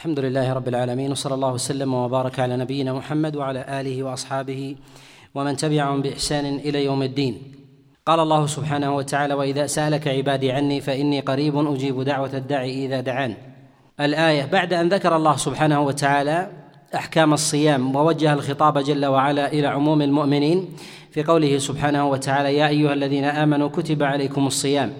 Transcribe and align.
الحمد 0.00 0.20
لله 0.20 0.52
رب 0.52 0.68
العالمين 0.68 1.10
وصلى 1.10 1.34
الله 1.34 1.52
وسلم 1.52 1.94
وبارك 1.94 2.40
على 2.40 2.56
نبينا 2.56 2.92
محمد 2.92 3.36
وعلى 3.36 3.80
آله 3.80 4.02
وأصحابه 4.02 4.76
ومن 5.34 5.56
تبعهم 5.56 6.02
بإحسان 6.02 6.46
إلى 6.46 6.84
يوم 6.84 7.02
الدين. 7.02 7.42
قال 8.06 8.20
الله 8.20 8.46
سبحانه 8.46 8.96
وتعالى 8.96 9.34
وإذا 9.34 9.66
سألك 9.66 10.08
عبادي 10.08 10.52
عني 10.52 10.80
فإني 10.80 11.20
قريب 11.20 11.56
أجيب 11.56 12.02
دعوة 12.02 12.30
الداعي 12.34 12.86
إذا 12.86 13.00
دعان. 13.00 13.34
الآية 14.00 14.44
بعد 14.44 14.72
أن 14.72 14.88
ذكر 14.88 15.16
الله 15.16 15.36
سبحانه 15.36 15.80
وتعالى 15.80 16.50
أحكام 16.94 17.32
الصيام 17.32 17.96
ووجه 17.96 18.32
الخطاب 18.32 18.78
جل 18.78 19.06
وعلا 19.06 19.52
إلى 19.52 19.66
عموم 19.66 20.02
المؤمنين 20.02 20.68
في 21.10 21.22
قوله 21.22 21.58
سبحانه 21.58 22.08
وتعالى 22.08 22.56
يا 22.56 22.68
أيها 22.68 22.92
الذين 22.92 23.24
آمنوا 23.24 23.68
كتب 23.68 24.02
عليكم 24.02 24.46
الصيام. 24.46 24.92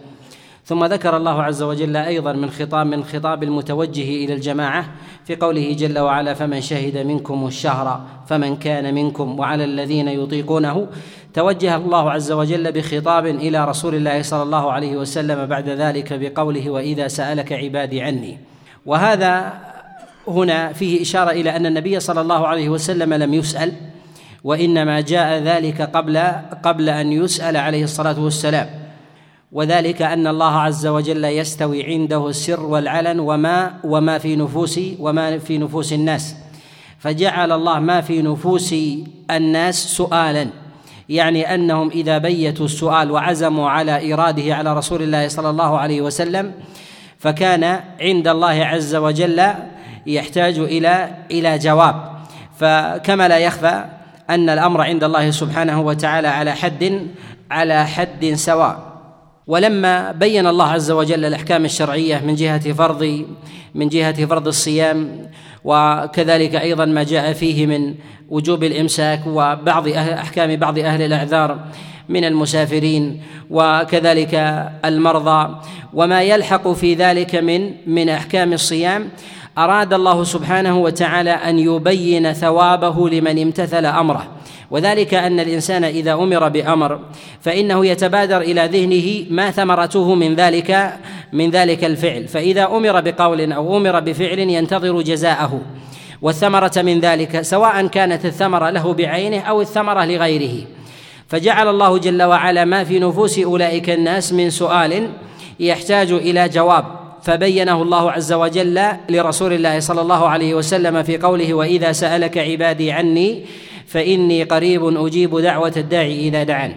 ثم 0.64 0.84
ذكر 0.84 1.16
الله 1.16 1.42
عز 1.42 1.62
وجل 1.62 1.96
أيضا 1.96 2.32
من 2.32 2.50
خطاب 2.50 2.86
من 2.86 3.04
خطاب 3.04 3.42
المتوجه 3.42 4.24
إلى 4.24 4.34
الجماعة 4.34 4.84
في 5.24 5.36
قوله 5.36 5.72
جل 5.72 5.98
وعلا 5.98 6.34
فمن 6.34 6.60
شهد 6.60 6.98
منكم 6.98 7.46
الشهر 7.46 8.00
فمن 8.26 8.56
كان 8.56 8.94
منكم 8.94 9.38
وعلى 9.38 9.64
الذين 9.64 10.08
يطيقونه 10.08 10.86
توجه 11.34 11.76
الله 11.76 12.10
عز 12.10 12.32
وجل 12.32 12.72
بخطاب 12.72 13.26
إلى 13.26 13.64
رسول 13.64 13.94
الله 13.94 14.22
صلى 14.22 14.42
الله 14.42 14.72
عليه 14.72 14.96
وسلم 14.96 15.46
بعد 15.46 15.68
ذلك 15.68 16.12
بقوله 16.12 16.70
وإذا 16.70 17.08
سألك 17.08 17.52
عبادي 17.52 18.02
عني 18.02 18.38
وهذا 18.86 19.52
هنا 20.28 20.72
فيه 20.72 21.02
إشارة 21.02 21.30
إلى 21.30 21.56
أن 21.56 21.66
النبي 21.66 22.00
صلى 22.00 22.20
الله 22.20 22.48
عليه 22.48 22.68
وسلم 22.68 23.14
لم 23.14 23.34
يسأل 23.34 23.72
وإنما 24.44 25.00
جاء 25.00 25.42
ذلك 25.42 25.82
قبل 25.82 26.18
قبل 26.62 26.88
أن 26.88 27.12
يسأل 27.12 27.56
عليه 27.56 27.84
الصلاة 27.84 28.20
والسلام. 28.20 28.79
وذلك 29.52 30.02
أن 30.02 30.26
الله 30.26 30.56
عز 30.56 30.86
وجل 30.86 31.24
يستوي 31.24 31.86
عنده 31.86 32.28
السر 32.28 32.60
والعلن 32.60 33.20
وما 33.20 33.74
وما 33.84 34.18
في 34.18 34.36
نفوس 34.36 34.80
وما 34.98 35.38
في 35.38 35.58
نفوس 35.58 35.92
الناس. 35.92 36.36
فجعل 36.98 37.52
الله 37.52 37.78
ما 37.80 38.00
في 38.00 38.22
نفوس 38.22 38.74
الناس 39.30 39.86
سؤالا. 39.96 40.46
يعني 41.08 41.54
أنهم 41.54 41.90
إذا 41.90 42.18
بيتوا 42.18 42.64
السؤال 42.66 43.10
وعزموا 43.10 43.70
على 43.70 43.96
ايراده 43.96 44.54
على 44.54 44.76
رسول 44.76 45.02
الله 45.02 45.28
صلى 45.28 45.50
الله 45.50 45.78
عليه 45.78 46.00
وسلم 46.00 46.52
فكان 47.18 47.80
عند 48.00 48.28
الله 48.28 48.64
عز 48.64 48.94
وجل 48.94 49.42
يحتاج 50.06 50.58
إلى 50.58 51.14
إلى 51.30 51.58
جواب. 51.58 52.10
فكما 52.58 53.28
لا 53.28 53.38
يخفى 53.38 53.84
أن 54.30 54.48
الأمر 54.48 54.80
عند 54.80 55.04
الله 55.04 55.30
سبحانه 55.30 55.80
وتعالى 55.80 56.28
على 56.28 56.52
حد 56.52 57.06
على 57.50 57.86
حد 57.86 58.32
سواء. 58.34 58.89
ولما 59.50 60.12
بين 60.12 60.46
الله 60.46 60.66
عز 60.66 60.90
وجل 60.90 61.24
الأحكام 61.24 61.64
الشرعية 61.64 62.22
من 62.26 62.34
جهة 62.34 62.72
فرض 62.72 63.24
من 63.74 63.88
جهة 63.88 64.26
فرض 64.26 64.46
الصيام 64.46 65.26
وكذلك 65.64 66.54
أيضا 66.54 66.84
ما 66.84 67.02
جاء 67.02 67.32
فيه 67.32 67.66
من 67.66 67.94
وجوب 68.28 68.64
الإمساك 68.64 69.26
وبعض 69.26 69.88
أحكام 69.88 70.56
بعض 70.56 70.78
أهل 70.78 71.02
الأعذار 71.02 71.58
من 72.08 72.24
المسافرين 72.24 73.22
وكذلك 73.50 74.34
المرضى 74.84 75.60
وما 75.94 76.22
يلحق 76.22 76.72
في 76.72 76.94
ذلك 76.94 77.34
من 77.34 77.72
من 77.86 78.08
أحكام 78.08 78.52
الصيام. 78.52 79.08
أراد 79.64 79.92
الله 79.92 80.24
سبحانه 80.24 80.78
وتعالى 80.78 81.30
أن 81.30 81.58
يبين 81.58 82.32
ثوابه 82.32 83.08
لمن 83.08 83.42
امتثل 83.42 83.86
أمره. 83.86 84.28
وذلك 84.70 85.14
أن 85.14 85.40
الإنسان 85.40 85.84
إذا 85.84 86.12
أمر 86.12 86.48
بأمر 86.48 87.00
فإنه 87.40 87.86
يتبادر 87.86 88.40
إلى 88.40 88.66
ذهنه 88.66 89.26
ما 89.30 89.50
ثمرته 89.50 90.14
من 90.14 90.34
ذلك 90.34 90.92
من 91.32 91.50
ذلك 91.50 91.84
الفعل. 91.84 92.28
فإذا 92.28 92.64
أمر 92.64 93.00
بقول 93.00 93.52
أو 93.52 93.76
أمر 93.76 94.00
بفعل 94.00 94.38
ينتظر 94.38 95.02
جزاءه. 95.02 95.60
والثمرة 96.22 96.72
من 96.76 97.00
ذلك 97.00 97.40
سواء 97.40 97.86
كانت 97.86 98.24
الثمرة 98.24 98.70
له 98.70 98.92
بعينه 98.92 99.40
أو 99.40 99.60
الثمرة 99.60 100.04
لغيره. 100.04 100.66
فجعل 101.28 101.68
الله 101.68 101.98
جل 101.98 102.22
وعلا 102.22 102.64
ما 102.64 102.84
في 102.84 102.98
نفوس 102.98 103.38
أولئك 103.38 103.90
الناس 103.90 104.32
من 104.32 104.50
سؤال 104.50 105.08
يحتاج 105.60 106.12
إلى 106.12 106.48
جواب. 106.48 106.99
فبينه 107.22 107.82
الله 107.82 108.10
عز 108.12 108.32
وجل 108.32 108.82
لرسول 109.08 109.52
الله 109.52 109.80
صلى 109.80 110.00
الله 110.00 110.28
عليه 110.28 110.54
وسلم 110.54 111.02
في 111.02 111.18
قوله 111.18 111.54
وإذا 111.54 111.92
سألك 111.92 112.38
عبادي 112.38 112.92
عني 112.92 113.44
فإني 113.86 114.42
قريب 114.42 115.06
أجيب 115.06 115.38
دعوة 115.38 115.72
الداعي 115.76 116.28
إذا 116.28 116.42
دعان. 116.42 116.72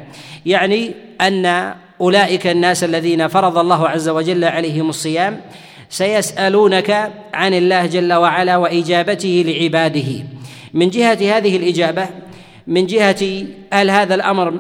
يعني 0.46 0.92
أن 1.22 1.74
أولئك 2.02 2.48
الناس 2.48 2.84
الذين 2.84 3.28
فرض 3.28 3.58
الله 3.58 3.90
عز 3.90 4.10
وجل 4.10 4.44
عليهم 4.44 4.90
الصيام 4.90 5.42
سيسألونك 5.90 7.12
عن 7.34 7.54
الله 7.54 7.86
جل 7.86 8.14
وعلا 8.14 8.58
وإجابته 8.58 9.44
لعباده. 9.48 10.24
من 10.74 10.90
جهة 10.90 11.38
هذه 11.38 11.58
الإجابة 11.58 12.08
من 12.68 12.86
جهة 12.86 13.46
هل 13.74 13.90
هذا 13.90 14.16
الأمر 14.16 14.60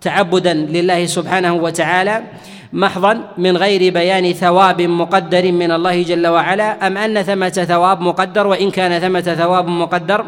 تعبدا 0.00 0.54
لله 0.54 1.06
سبحانه 1.06 1.54
وتعالى 1.54 2.22
محضا 2.72 3.20
من 3.38 3.56
غير 3.56 3.92
بيان 3.92 4.32
ثواب 4.32 4.82
مقدر 4.82 5.52
من 5.52 5.72
الله 5.72 6.02
جل 6.02 6.26
وعلا؟ 6.26 6.86
أم 6.86 6.98
أن 6.98 7.22
ثمة 7.22 7.48
ثواب 7.48 8.00
مقدر؟ 8.00 8.46
وإن 8.46 8.70
كان 8.70 9.00
ثمة 9.00 9.20
ثواب 9.20 9.68
مقدر 9.68 10.24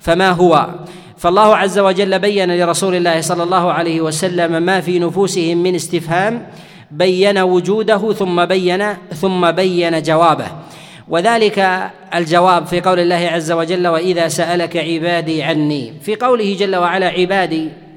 فما 0.00 0.30
هو؟ 0.30 0.68
فالله 1.16 1.56
عز 1.56 1.78
وجل 1.78 2.18
بين 2.18 2.56
لرسول 2.56 2.94
الله 2.94 3.20
صلى 3.20 3.42
الله 3.42 3.72
عليه 3.72 4.00
وسلم 4.00 4.62
ما 4.62 4.80
في 4.80 4.98
نفوسهم 4.98 5.58
من 5.58 5.74
استفهام 5.74 6.46
بين 6.90 7.38
وجوده 7.38 8.12
ثم 8.12 8.44
بين 8.44 8.84
ثم 9.14 9.50
بين 9.50 10.02
جوابه. 10.02 10.46
وذلك 11.08 11.90
الجواب 12.14 12.66
في 12.66 12.80
قول 12.80 13.00
الله 13.00 13.28
عز 13.32 13.52
وجل 13.52 13.86
وإذا 13.86 14.28
سألك 14.28 14.76
عبادي 14.76 15.42
عني. 15.42 15.92
في 16.02 16.16
قوله 16.16 16.56
جل 16.58 16.76
وعلا 16.76 17.06
عبادي 17.06 17.87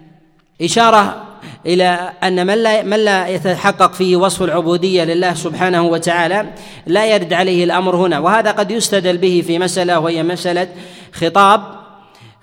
إشارة 0.61 1.23
إلى 1.65 2.11
أن 2.23 2.47
من 2.47 2.53
لا 2.53 2.83
من 2.83 2.97
لا 2.97 3.27
يتحقق 3.27 3.93
فيه 3.93 4.15
وصف 4.15 4.41
العبودية 4.41 5.03
لله 5.03 5.33
سبحانه 5.33 5.83
وتعالى 5.83 6.45
لا 6.85 7.05
يرد 7.05 7.33
عليه 7.33 7.63
الأمر 7.63 7.95
هنا 7.95 8.19
وهذا 8.19 8.51
قد 8.51 8.71
يستدل 8.71 9.17
به 9.17 9.43
في 9.47 9.59
مسألة 9.59 9.99
وهي 9.99 10.23
مسألة 10.23 10.67
خطاب 11.13 11.61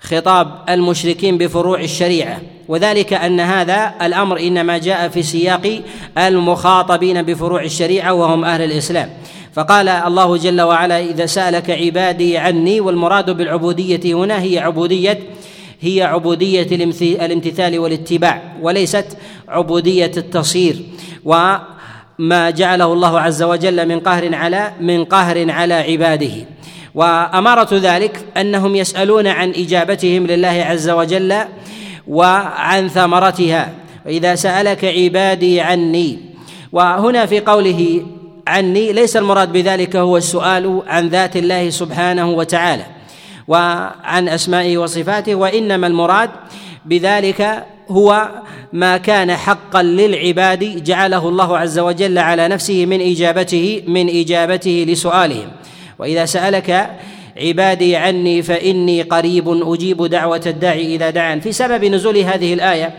خطاب 0.01 0.47
المشركين 0.69 1.37
بفروع 1.37 1.79
الشريعة 1.79 2.41
وذلك 2.67 3.13
أن 3.13 3.39
هذا 3.39 3.93
الأمر 4.01 4.39
إنما 4.39 4.77
جاء 4.77 5.09
في 5.09 5.23
سياق 5.23 5.81
المخاطبين 6.17 7.21
بفروع 7.21 7.63
الشريعة 7.63 8.13
وهم 8.13 8.45
أهل 8.45 8.61
الإسلام. 8.61 9.09
فقال 9.53 9.89
الله 9.89 10.37
جل 10.37 10.61
وعلا 10.61 10.99
إذا 10.99 11.25
سألك 11.25 11.69
عبادي 11.69 12.37
عني 12.37 12.79
والمراد 12.79 13.29
بالعبودية 13.29 14.13
هنا 14.13 14.41
هي 14.41 14.59
عبودية 14.59 15.19
هي 15.81 16.03
عبودية 16.03 16.67
الامتثال 17.01 17.79
والاتباع 17.79 18.41
وليست 18.61 19.05
عبودية 19.47 20.11
التصير. 20.17 20.75
وما 21.25 22.49
جعله 22.49 22.93
الله 22.93 23.19
عز 23.19 23.43
وجل 23.43 23.87
من 23.87 23.99
قهر 23.99 24.35
على 24.35 24.71
من 24.81 25.05
قهر 25.05 25.51
على 25.51 25.73
عباده. 25.73 26.45
وأمارة 26.95 27.69
ذلك 27.71 28.25
أنهم 28.37 28.75
يسألون 28.75 29.27
عن 29.27 29.49
إجابتهم 29.49 30.27
لله 30.27 30.65
عز 30.67 30.89
وجل 30.89 31.35
وعن 32.07 32.87
ثمرتها. 32.87 33.73
وإذا 34.05 34.35
سألك 34.35 34.85
عبادي 34.85 35.61
عني 35.61 36.19
وهنا 36.71 37.25
في 37.25 37.39
قوله 37.39 38.05
عني 38.47 38.93
ليس 38.93 39.17
المراد 39.17 39.51
بذلك 39.51 39.95
هو 39.95 40.17
السؤال 40.17 40.81
عن 40.87 41.07
ذات 41.07 41.37
الله 41.37 41.69
سبحانه 41.69 42.29
وتعالى. 42.29 42.98
وعن 43.49 44.29
أسمائه 44.29 44.77
وصفاته 44.77 45.35
وإنما 45.35 45.87
المراد 45.87 46.29
بذلك 46.85 47.65
هو 47.89 48.29
ما 48.73 48.97
كان 48.97 49.31
حقا 49.31 49.83
للعباد 49.83 50.83
جعله 50.83 51.29
الله 51.29 51.57
عز 51.57 51.79
وجل 51.79 52.17
على 52.17 52.47
نفسه 52.47 52.85
من 52.85 53.01
إجابته 53.01 53.83
من 53.87 54.09
إجابته 54.09 54.85
لسؤالهم 54.87 55.47
وإذا 55.99 56.25
سألك 56.25 56.89
عبادي 57.37 57.95
عني 57.95 58.41
فإني 58.41 59.01
قريب 59.01 59.49
أجيب 59.73 60.05
دعوة 60.05 60.41
الداعي 60.45 60.95
إذا 60.95 61.09
دعان. 61.09 61.39
في 61.39 61.51
سبب 61.51 61.85
نزول 61.85 62.17
هذه 62.17 62.53
الآية 62.53 62.93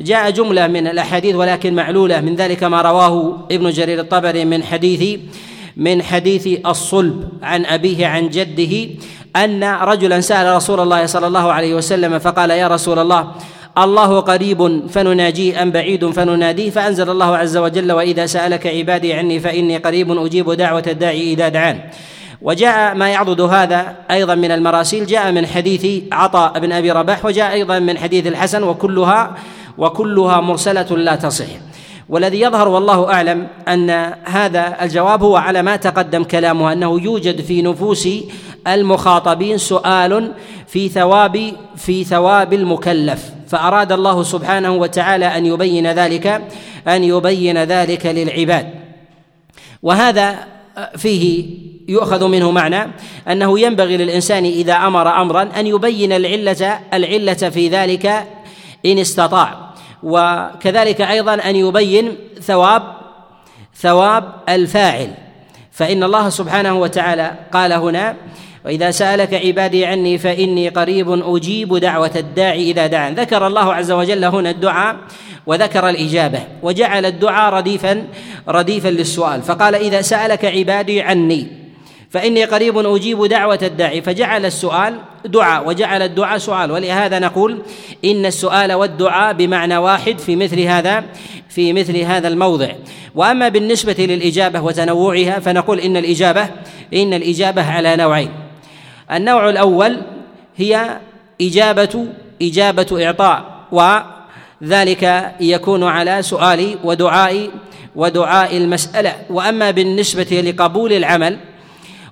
جاء 0.00 0.30
جملة 0.30 0.66
من 0.66 0.86
الأحاديث 0.86 1.34
ولكن 1.34 1.74
معلولة 1.74 2.20
من 2.20 2.36
ذلك 2.36 2.64
ما 2.64 2.82
رواه 2.82 3.46
ابن 3.50 3.70
جرير 3.70 4.00
الطبري 4.00 4.44
من 4.44 4.62
حديث 4.62 5.20
من 5.76 6.02
حديث 6.02 6.66
الصلب 6.66 7.28
عن 7.42 7.66
أبيه 7.66 8.06
عن 8.06 8.28
جده 8.28 8.88
أن 9.36 9.64
رجلا 9.64 10.20
سأل 10.20 10.56
رسول 10.56 10.80
الله 10.80 11.06
صلى 11.06 11.26
الله 11.26 11.52
عليه 11.52 11.74
وسلم 11.74 12.18
فقال 12.18 12.50
يا 12.50 12.68
رسول 12.68 12.98
الله 12.98 13.32
الله 13.78 14.20
قريب 14.20 14.88
فنناجيه 14.88 15.62
أم 15.62 15.70
بعيد 15.70 16.10
فنناديه 16.10 16.70
فأنزل 16.70 17.10
الله 17.10 17.36
عز 17.36 17.56
وجل 17.56 17.92
وإذا 17.92 18.26
سألك 18.26 18.66
عبادي 18.66 19.14
عني 19.14 19.40
فإني 19.40 19.76
قريب 19.76 20.10
أجيب 20.10 20.50
دعوة 20.50 20.84
الداعي 20.86 21.32
إذا 21.32 21.48
دعان. 21.48 21.80
وجاء 22.42 22.94
ما 22.94 23.08
يعضد 23.08 23.40
هذا 23.40 23.96
أيضا 24.10 24.34
من 24.34 24.50
المراسيل 24.50 25.06
جاء 25.06 25.32
من 25.32 25.46
حديث 25.46 26.02
عطاء 26.12 26.58
بن 26.58 26.72
أبي 26.72 26.90
رباح 26.90 27.24
وجاء 27.24 27.52
أيضا 27.52 27.78
من 27.78 27.98
حديث 27.98 28.26
الحسن 28.26 28.62
وكلها 28.62 29.34
وكلها 29.78 30.40
مرسلة 30.40 30.96
لا 30.96 31.16
تصح. 31.16 31.46
والذي 32.08 32.40
يظهر 32.40 32.68
والله 32.68 33.12
أعلم 33.12 33.48
أن 33.68 33.90
هذا 34.24 34.84
الجواب 34.84 35.22
هو 35.22 35.36
على 35.36 35.62
ما 35.62 35.76
تقدم 35.76 36.24
كلامه 36.24 36.72
أنه 36.72 37.00
يوجد 37.00 37.40
في 37.40 37.62
نفوس 37.62 38.08
المخاطبين 38.66 39.58
سؤال 39.58 40.32
في 40.66 40.88
ثواب 40.88 41.52
في 41.76 42.04
ثواب 42.04 42.52
المكلف. 42.52 43.30
فأراد 43.48 43.92
الله 43.92 44.22
سبحانه 44.22 44.72
وتعالى 44.72 45.26
أن 45.26 45.46
يبين 45.46 45.86
ذلك 45.86 46.42
أن 46.88 47.04
يبين 47.04 47.64
ذلك 47.64 48.06
للعباد. 48.06 48.66
وهذا 49.82 50.38
فيه 50.96 51.46
يؤخذ 51.88 52.28
منه 52.28 52.50
معنى 52.50 52.90
أنه 53.28 53.60
ينبغي 53.60 53.96
للإنسان 53.96 54.44
إذا 54.44 54.74
أمر 54.74 55.22
أمرا 55.22 55.42
أن 55.42 55.66
يبين 55.66 56.12
العلة 56.12 56.78
العلة 56.94 57.34
في 57.34 57.68
ذلك 57.68 58.06
إن 58.86 58.98
استطاع. 58.98 59.65
وكذلك 60.06 61.00
أيضا 61.00 61.34
أن 61.34 61.56
يبين 61.56 62.16
ثواب 62.42 62.82
ثواب 63.74 64.24
الفاعل. 64.48 65.10
فإن 65.72 66.02
الله 66.02 66.28
سبحانه 66.28 66.74
وتعالى 66.74 67.34
قال 67.52 67.72
هنا 67.72 68.16
وإذا 68.64 68.90
سألك 68.90 69.34
عبادي 69.34 69.86
عني 69.86 70.18
فإني 70.18 70.68
قريب 70.68 71.10
أجيب 71.10 71.76
دعوة 71.76 72.10
الداعي 72.16 72.70
إذا 72.70 72.86
دعان. 72.86 73.14
ذكر 73.14 73.46
الله 73.46 73.74
عز 73.74 73.90
وجل 73.90 74.24
هنا 74.24 74.50
الدعاء 74.50 74.96
وذكر 75.46 75.88
الإجابة 75.88 76.40
وجعل 76.62 77.06
الدعاء 77.06 77.54
رديفا 77.54 78.06
رديفا 78.48 78.88
للسؤال. 78.88 79.42
فقال 79.42 79.74
إذا 79.74 80.00
سألك 80.00 80.44
عبادي 80.44 81.02
عني 81.02 81.65
فإني 82.16 82.44
قريب 82.44 82.78
أجيب 82.78 83.24
دعوة 83.24 83.58
الداعي. 83.62 84.02
فجعل 84.02 84.46
السؤال 84.46 84.94
دعاء 85.24 85.68
وجعل 85.68 86.02
الدعاء 86.02 86.38
سؤال. 86.38 86.70
ولهذا 86.72 87.18
نقول 87.18 87.62
إن 88.04 88.26
السؤال 88.26 88.72
والدعاء 88.72 89.32
بمعنى 89.32 89.76
واحد 89.76 90.18
في 90.18 90.36
مثل 90.36 90.60
هذا 90.60 91.04
في 91.48 91.72
مثل 91.72 91.96
هذا 91.96 92.28
الموضع. 92.28 92.68
وأما 93.14 93.48
بالنسبة 93.48 93.96
للإجابة 93.98 94.60
وتنوعها 94.60 95.38
فنقول 95.38 95.80
إن 95.80 95.96
الإجابة 95.96 96.48
إن 96.94 97.14
الإجابة 97.14 97.70
على 97.70 97.96
نوعين. 97.96 98.30
النوع 99.12 99.50
الأول 99.50 100.02
هي 100.56 100.98
إجابة 101.40 102.06
إجابة 102.42 103.06
إعطاء 103.06 103.44
وذلك 104.62 105.32
يكون 105.40 105.84
على 105.84 106.22
سؤال 106.22 106.78
ودعاء 106.84 107.50
ودعاء 107.96 108.56
المسألة. 108.56 109.14
وأما 109.30 109.70
بالنسبة 109.70 110.40
لقبول 110.40 110.92
العمل 110.92 111.38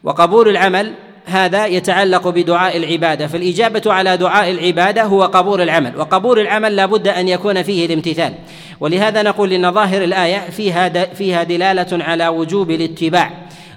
وقبول 0.04 0.48
العمل 0.48 0.92
هذا 1.26 1.66
يتعلق 1.66 2.28
بدعاء 2.28 2.76
العبادة 2.76 3.26
فالإجابة 3.26 3.82
على 3.92 4.16
دعاء 4.16 4.50
العبادة 4.50 5.02
هو 5.02 5.22
قبول 5.22 5.60
العمل 5.60 5.96
وقبول 5.96 6.38
العمل 6.38 6.76
لا 6.76 6.86
بد 6.86 7.08
أن 7.08 7.28
يكون 7.28 7.62
فيه 7.62 7.86
الامتثال. 7.86 8.34
ولهذا 8.80 9.22
نقول 9.22 9.52
إن 9.52 9.72
ظاهر 9.72 10.04
الآية 10.04 10.50
فيها 10.50 11.04
فيها 11.04 11.42
دلالة 11.42 12.04
على 12.04 12.28
وجوب 12.28 12.70
الاتباع 12.70 13.30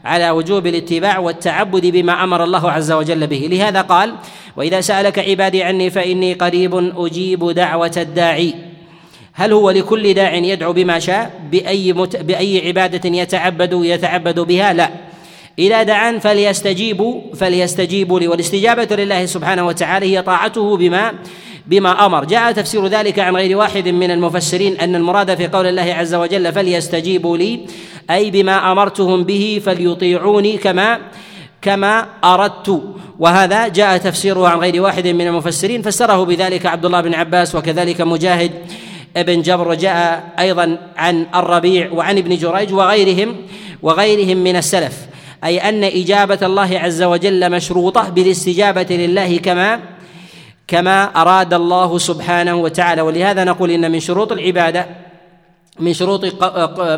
على 0.06 0.30
وجوب 0.30 0.68
الاتباع 0.68 1.20
والتعبد 1.20 1.86
بما 1.86 2.24
أمر 2.24 2.44
الله 2.44 2.72
عز 2.72 2.92
وجل 2.92 3.28
به. 3.28 3.48
لهذا 3.52 3.82
قال 3.82 4.16
وإذا 4.56 4.82
سألك 4.82 5.20
عبادي 5.20 5.64
عني 5.64 5.90
فإني 5.90 6.34
قريب 6.34 6.94
أجيب 6.98 7.50
دعوة 7.52 7.92
الداعي. 7.98 8.54
هل 9.34 9.54
هو 9.54 9.72
لكل 9.72 10.14
داع 10.14 10.34
يدعو 10.34 10.74
بما 10.74 11.00
شاء؟ 11.00 11.32
بأي 11.52 11.94
مت... 11.94 12.16
بأي 12.16 12.68
عبادة 12.68 13.10
يتعبد 13.10 13.74
يتعبد 13.74 14.40
بها؟ 14.40 14.74
لا. 14.74 14.90
إذا 15.60 15.84
دعان 15.84 16.20
فليستجيبوا 16.20 17.22
فليستجيبوا 17.36 18.20
لي. 18.20 18.28
والاستجابة 18.28 18.96
لله 18.96 19.26
سبحانه 19.26 19.68
وتعالى 19.68 20.18
هي 20.18 20.22
طاعته 20.22 20.78
بما 20.78 21.14
بما 21.68 22.06
أمر. 22.06 22.26
جاء 22.26 22.52
تفسير 22.52 22.88
ذلك 22.88 23.20
عن 23.20 23.36
غير 23.36 23.58
واحد 23.58 23.88
من 23.88 24.12
المفسرين 24.12 24.78
أن 24.78 24.96
المراد 24.96 25.36
في 25.36 25.48
قول 25.48 25.68
الله 25.68 25.94
عز 25.94 26.16
وجل 26.16 26.54
فليستجيبوا 26.54 27.38
لي 27.38 27.60
أي 28.12 28.32
بما 28.32 28.72
أمرتهم 28.72 29.24
به 29.24 29.62
فليطيعوني 29.66 30.58
كما 30.58 31.00
كما 31.62 32.06
أردت. 32.24 32.82
وهذا 33.20 33.68
جاء 33.68 33.98
تفسيره 33.98 34.48
عن 34.48 34.60
غير 34.60 34.82
واحد 34.82 35.08
من 35.08 35.28
المفسرين. 35.28 35.82
فسره 35.82 36.24
بذلك 36.26 36.66
عبد 36.66 36.86
الله 36.86 37.02
بن 37.02 37.14
عباس 37.14 37.56
وكذلك 37.56 38.02
مجاهد 38.02 38.52
ابن 39.18 39.42
جبر. 39.42 39.68
وجاء 39.68 40.34
أيضا 40.40 40.78
عن 40.98 41.26
الربيع 41.36 41.92
وعن 41.92 42.18
ابن 42.18 42.38
جريج 42.38 42.74
وغيرهم 42.74 43.36
وغيرهم 43.82 44.38
من 44.38 44.56
السلف. 44.56 44.94
أي 45.44 45.70
أن 45.70 45.84
إجابة 45.84 46.40
الله 46.44 46.80
عز 46.80 47.04
وجل 47.04 47.52
مشروطة 47.52 48.10
بالاستجابة 48.10 48.88
لله 48.96 49.38
كما 49.38 49.80
كما 50.68 51.04
أراد 51.04 51.54
الله 51.54 51.98
سبحانه 51.98 52.56
وتعالى. 52.56 53.02
ولهذا 53.02 53.44
نقول 53.44 53.72
إن 53.72 53.92
من 53.92 54.00
شروط 54.00 54.32
العبادة 54.32 54.88
من 55.80 55.94
شروط 55.94 56.44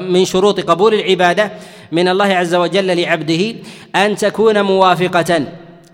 من 0.01 0.25
شروط 0.25 0.59
قبول 0.59 0.94
العبادة 0.94 1.51
من 1.91 2.07
الله 2.07 2.25
عز 2.25 2.56
وجل 2.56 3.01
لعبده 3.01 3.56
أن 3.95 4.15
تكون 4.15 4.62
موافقة 4.62 5.45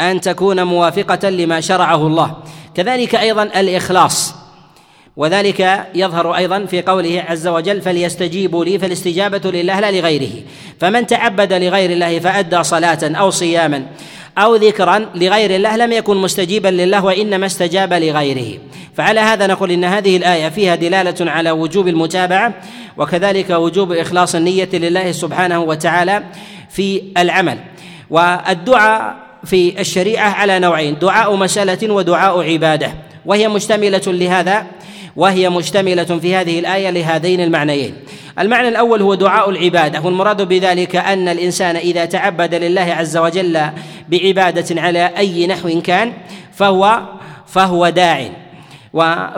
أن 0.02 0.22
تكون 0.22 0.64
موافقة 0.64 1.30
لما 1.30 1.62
شرعه 1.62 2.08
الله. 2.08 2.36
كذلك 2.76 3.16
أيضا 3.16 3.44
الإخلاص. 3.44 4.45
وذلك 5.18 5.88
يظهر 5.96 6.36
أيضا 6.36 6.66
في 6.66 6.82
قوله 6.82 7.24
عز 7.28 7.48
وجل 7.48 7.82
فليستجيبوا 7.82 8.66
لي 8.66 8.80
فالاستجابة 8.80 9.52
لله 9.52 9.80
لا 9.80 9.92
لغيره. 9.92 10.32
فمن 10.80 11.08
تعبد 11.08 11.54
لغير 11.54 11.90
الله 11.90 12.20
فأدى 12.20 12.64
صلاة 12.64 13.00
أو 13.04 13.30
صياما 13.30 13.86
أو 14.38 14.56
ذكرا 14.56 15.06
لغير 15.16 15.56
الله 15.56 15.78
لم 15.78 15.92
يكن 15.92 16.18
مستجيبا 16.18 16.68
لله 16.68 17.06
وإنما 17.06 17.46
استجاب 17.46 17.94
لغيره. 17.94 18.60
فعلى 18.98 19.20
هذا 19.20 19.48
نقول 19.48 19.72
إن 19.72 19.84
هذه 19.84 20.18
الآية 20.18 20.50
فيها 20.50 20.76
دلالة 20.76 21.32
على 21.32 21.52
وجوب 21.52 21.88
المتابعة 21.88 22.54
وكذلك 22.98 23.50
وجوب 23.50 23.92
إخلاص 23.92 24.36
النية 24.36 24.70
لله 24.74 25.12
سبحانه 25.12 25.60
وتعالى 25.60 26.24
في 26.70 27.02
العمل. 27.18 27.58
والدعاء 28.10 29.16
في 29.46 29.80
الشريعة 29.80 30.30
على 30.30 30.60
نوعين 30.60 31.00
دعاء 31.00 31.36
مسألة 31.36 31.94
ودعاء 31.94 32.42
عبادة. 32.42 32.94
وهي 33.26 33.48
مشتملة 33.48 34.02
لهذا 34.08 34.66
وهي 35.16 35.50
مشتملة 35.50 36.04
في 36.04 36.36
هذه 36.36 36.60
الآية 36.60 36.90
لهذين 36.90 37.42
المعنيين. 37.42 37.94
المعنى 38.40 38.68
الأول 38.68 39.02
هو 39.02 39.14
دعاء 39.14 39.50
العبادة 39.50 40.02
والمراد 40.02 40.42
بذلك 40.42 40.96
أن 40.96 41.28
الإنسان 41.28 41.76
إذا 41.76 42.06
تعبد 42.06 42.54
لله 42.56 42.82
عز 42.82 43.18
وجل 43.18 43.62
بعبادة 44.10 44.82
على 44.82 45.12
أي 45.18 45.48
نحو 45.48 45.82
كان 45.82 46.14
فهو 46.54 47.02
فهو 47.48 47.90
داع. 47.90 48.30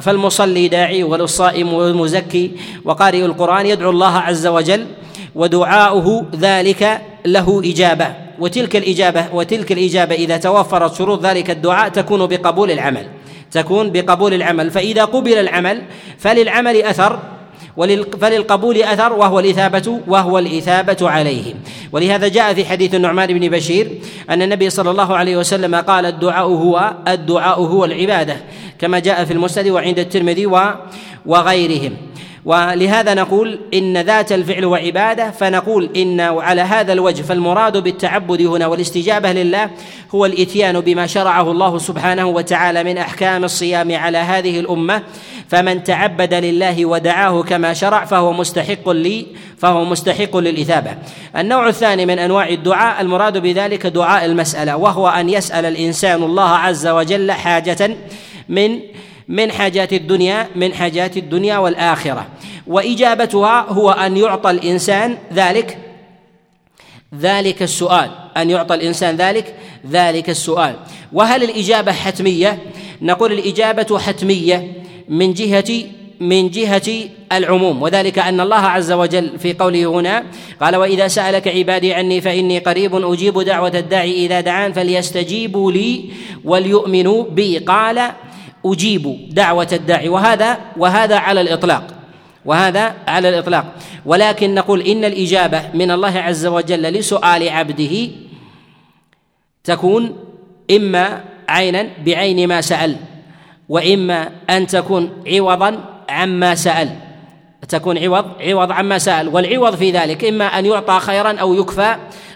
فالمصلي 0.01 0.67
داعي 0.67 1.03
والصائم 1.03 1.73
والمزكي 1.73 2.51
وقارئ 2.85 3.25
القرآن 3.25 3.65
يدعو 3.65 3.89
الله 3.89 4.17
عز 4.17 4.47
وجل 4.47 4.85
ودعاؤه 5.35 6.25
ذلك 6.35 7.01
له 7.25 7.61
إجابة. 7.65 8.13
وتلك 8.39 8.75
الإجابة 8.75 9.25
وتلك 9.33 9.71
الإجابة 9.71 10.15
إذا 10.15 10.37
توفرت 10.37 10.95
شروط 10.95 11.25
ذلك 11.25 11.49
الدعاء 11.49 11.89
تكون 11.89 12.25
بقبول 12.25 12.71
العمل. 12.71 13.07
تكون 13.51 13.91
بقبول 13.91 14.33
العمل. 14.33 14.71
فإذا 14.71 15.05
قبل 15.05 15.33
العمل 15.33 15.81
فللعمل 16.17 16.75
أثر 16.81 17.19
فللقبول 18.21 18.77
أثر 18.77 19.13
وهو 19.13 19.39
الإثابة 19.39 19.99
وهو 20.07 20.39
الإثابة 20.39 20.97
عليه. 21.01 21.53
ولهذا 21.91 22.27
جاء 22.27 22.53
في 22.53 22.65
حديث 22.65 22.95
النعمان 22.95 23.39
بن 23.39 23.49
بشير 23.49 23.91
أن 24.29 24.41
النبي 24.41 24.69
صلى 24.69 24.91
الله 24.91 25.15
عليه 25.15 25.37
وسلم 25.37 25.75
قال 25.75 26.05
الدعاء 26.05 26.47
هو 26.47 26.93
الدعاء 27.07 27.61
هو 27.61 27.85
العبادة 27.85 28.37
كما 28.79 28.99
جاء 28.99 29.25
في 29.25 29.33
المسند 29.33 29.67
وعند 29.67 29.99
الترمذي 29.99 30.45
وغيرهم. 31.25 31.93
ولهذا 32.47 33.13
نقول 33.13 33.59
إن 33.73 33.97
ذات 33.97 34.31
الفعل 34.31 34.65
وعبادة 34.65 35.31
فنقول 35.31 35.89
إن 35.95 36.19
على 36.19 36.61
هذا 36.61 36.93
الوجه 36.93 37.21
فالمراد 37.21 37.77
بالتعبد 37.77 38.41
هنا 38.41 38.67
والاستجابة 38.67 39.31
لله 39.31 39.69
هو 40.15 40.25
الإتيان 40.25 40.79
بما 40.79 41.07
شرعه 41.07 41.51
الله 41.51 41.77
سبحانه 41.77 42.25
وتعالى 42.25 42.83
من 42.83 42.97
أحكام 42.97 43.43
الصيام 43.43 43.95
على 43.95 44.17
هذه 44.17 44.59
الأمة 44.59 45.03
فمن 45.47 45.83
تعبد 45.83 46.33
لله 46.33 46.85
ودعاه 46.85 47.43
كما 47.43 47.73
شرع 47.73 48.05
فهو 48.05 48.33
مستحق 48.33 48.89
لي 48.89 49.25
فهو 49.57 49.85
مستحق 49.85 50.37
للإثابة. 50.37 50.91
النوع 51.37 51.67
الثاني 51.67 52.05
من 52.05 52.19
أنواع 52.19 52.49
الدعاء 52.49 53.01
المراد 53.01 53.37
بذلك 53.37 53.87
دعاء 53.87 54.25
المسألة 54.25 54.77
وهو 54.77 55.07
أن 55.07 55.29
يسأل 55.29 55.65
الإنسان 55.65 56.23
الله 56.23 56.49
عز 56.49 56.87
وجل 56.87 57.31
حاجة 57.31 57.97
من 58.49 58.79
من 59.27 59.51
حاجات 59.51 59.93
الدنيا 59.93 60.47
من 60.55 60.73
حاجات 60.73 61.17
الدنيا 61.17 61.57
والآخرة. 61.57 62.27
وإجابتها 62.67 63.65
هو 63.69 63.91
أن 63.91 64.17
يعطى 64.17 64.51
الإنسان 64.51 65.17
ذلك 65.33 65.77
ذلك 67.19 67.63
السؤال. 67.63 68.09
أن 68.37 68.49
يعطى 68.49 68.75
الإنسان 68.75 69.15
ذلك 69.15 69.55
ذلك 69.91 70.29
السؤال. 70.29 70.75
وهل 71.13 71.43
الإجابة 71.43 71.91
حتمية؟ 71.91 72.59
نقول 73.01 73.33
الإجابة 73.33 73.99
حتمية 73.99 74.73
من 75.09 75.33
جهة 75.33 75.83
من 76.19 76.49
جهة 76.49 77.09
العموم. 77.31 77.81
وذلك 77.81 78.19
أن 78.19 78.39
الله 78.41 78.55
عز 78.55 78.91
وجل 78.91 79.39
في 79.39 79.53
قوله 79.53 79.85
هنا 79.85 80.23
قال 80.61 80.75
وإذا 80.75 81.07
سألك 81.07 81.47
عبادي 81.47 81.93
عني 81.93 82.21
فإني 82.21 82.59
قريب 82.59 82.95
أجيب 82.95 83.41
دعوة 83.41 83.71
الداعي 83.75 84.25
إذا 84.25 84.41
دعان 84.41 84.73
فليستجيبوا 84.73 85.71
لي 85.71 86.09
وليؤمنوا 86.43 87.23
بي. 87.23 87.57
قال 87.57 88.11
أجيب 88.65 89.29
دعوة 89.31 89.67
الداعي. 89.71 90.09
وهذا 90.09 90.57
وهذا 90.77 91.15
على 91.17 91.41
الإطلاق. 91.41 91.87
وهذا 92.45 92.93
على 93.07 93.29
الإطلاق. 93.29 93.65
ولكن 94.05 94.55
نقول 94.55 94.81
إن 94.81 95.05
الإجابة 95.05 95.61
من 95.73 95.91
الله 95.91 96.19
عز 96.19 96.45
وجل 96.45 96.81
لسؤال 96.81 97.49
عبده 97.49 98.09
تكون 99.63 100.15
إما 100.71 101.23
عينا 101.49 101.87
بعين 102.05 102.47
ما 102.47 102.61
سأل 102.61 102.95
وإما 103.69 104.29
أن 104.49 104.67
تكون 104.67 105.23
عوضا 105.27 105.83
عما 106.09 106.55
سأل. 106.55 106.89
تكون 107.69 107.97
عوض 107.97 108.25
عوض 108.41 108.71
عما 108.71 108.97
سأل. 108.97 109.27
والعوض 109.27 109.75
في 109.75 109.91
ذلك 109.91 110.25
إما 110.25 110.45
أن 110.45 110.65
يعطى 110.65 110.99
خيرا 110.99 111.39
أو 111.39 111.53
يكفى 111.53 111.95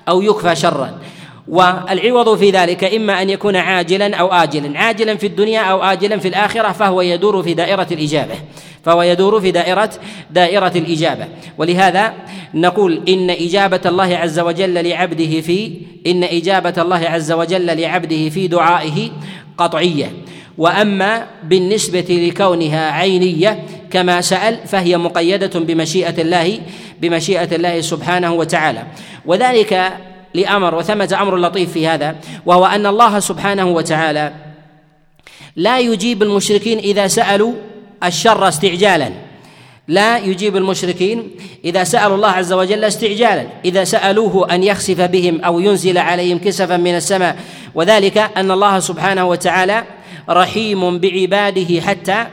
أو 0.09 0.21
يكفى 0.21 0.55
شرا. 0.55 0.99
والعوض 1.47 2.37
في 2.37 2.51
ذلك 2.51 2.83
إما 2.83 3.21
أن 3.21 3.29
يكون 3.29 3.55
عاجلا 3.55 4.15
أو 4.15 4.27
آجلا 4.27 4.79
عاجلا 4.79 5.15
في 5.15 5.27
الدنيا 5.27 5.61
أو 5.61 5.83
آجلا 5.83 6.17
في 6.17 6.27
الآخرة 6.27 6.71
فهو 6.71 7.01
يدور 7.01 7.43
في 7.43 7.53
دائرة 7.53 7.87
الإجابة. 7.91 8.35
فهو 8.83 9.01
يدور 9.01 9.41
في 9.41 9.51
دائرة 9.51 9.89
دائرة 10.31 10.71
الإجابة. 10.75 11.27
ولهذا 11.57 12.13
نقول 12.53 13.01
إن 13.09 13.29
إجابة 13.29 13.81
الله 13.85 14.17
عز 14.17 14.39
وجل 14.39 14.89
لعبده 14.89 15.41
في 15.41 15.71
إن 16.07 16.23
إجابة 16.23 16.81
الله 16.81 16.97
عز 16.97 17.31
وجل 17.31 17.81
لعبده 17.81 18.29
في 18.29 18.47
دعائه 18.47 19.09
قطعية. 19.57 20.11
وأما 20.57 21.27
بالنسبة 21.43 22.29
لكونها 22.29 22.91
عينية 22.91 23.63
كما 23.91 24.21
سأل 24.21 24.59
فهي 24.67 24.97
مقيدة 24.97 25.59
بمشيئة 25.59 26.21
الله 26.21 26.59
بمشيئة 27.01 27.55
الله 27.55 27.81
سبحانه 27.81 28.33
وتعالى. 28.33 28.83
وذلك 29.25 29.93
لأمر 30.33 30.75
وثمه 30.75 31.17
أمر 31.21 31.37
لطيف 31.37 31.71
في 31.71 31.87
هذا 31.87 32.15
وهو 32.45 32.65
أن 32.65 32.85
الله 32.85 33.19
سبحانه 33.19 33.67
وتعالى 33.67 34.33
لا 35.55 35.79
يجيب 35.79 36.23
المشركين 36.23 36.77
إذا 36.77 37.07
سألوا 37.07 37.53
الشر 38.03 38.47
استعجالا. 38.47 39.09
لا 39.87 40.17
يجيب 40.17 40.57
المشركين 40.57 41.31
إذا 41.65 41.83
سألوا 41.83 42.15
الله 42.15 42.29
عز 42.29 42.53
وجل 42.53 42.83
استعجالا. 42.83 43.47
إذا 43.65 43.83
سألوه 43.83 44.55
أن 44.55 44.63
يخسف 44.63 45.01
بهم 45.01 45.41
أو 45.41 45.59
ينزل 45.59 45.97
عليهم 45.97 46.39
كسفا 46.39 46.77
من 46.77 46.95
السماء. 46.95 47.37
وذلك 47.75 48.17
أن 48.17 48.51
الله 48.51 48.79
سبحانه 48.79 49.25
وتعالى 49.25 49.83
رحيم 50.29 50.99
بعباده 50.99 51.81
حتى 51.81 52.27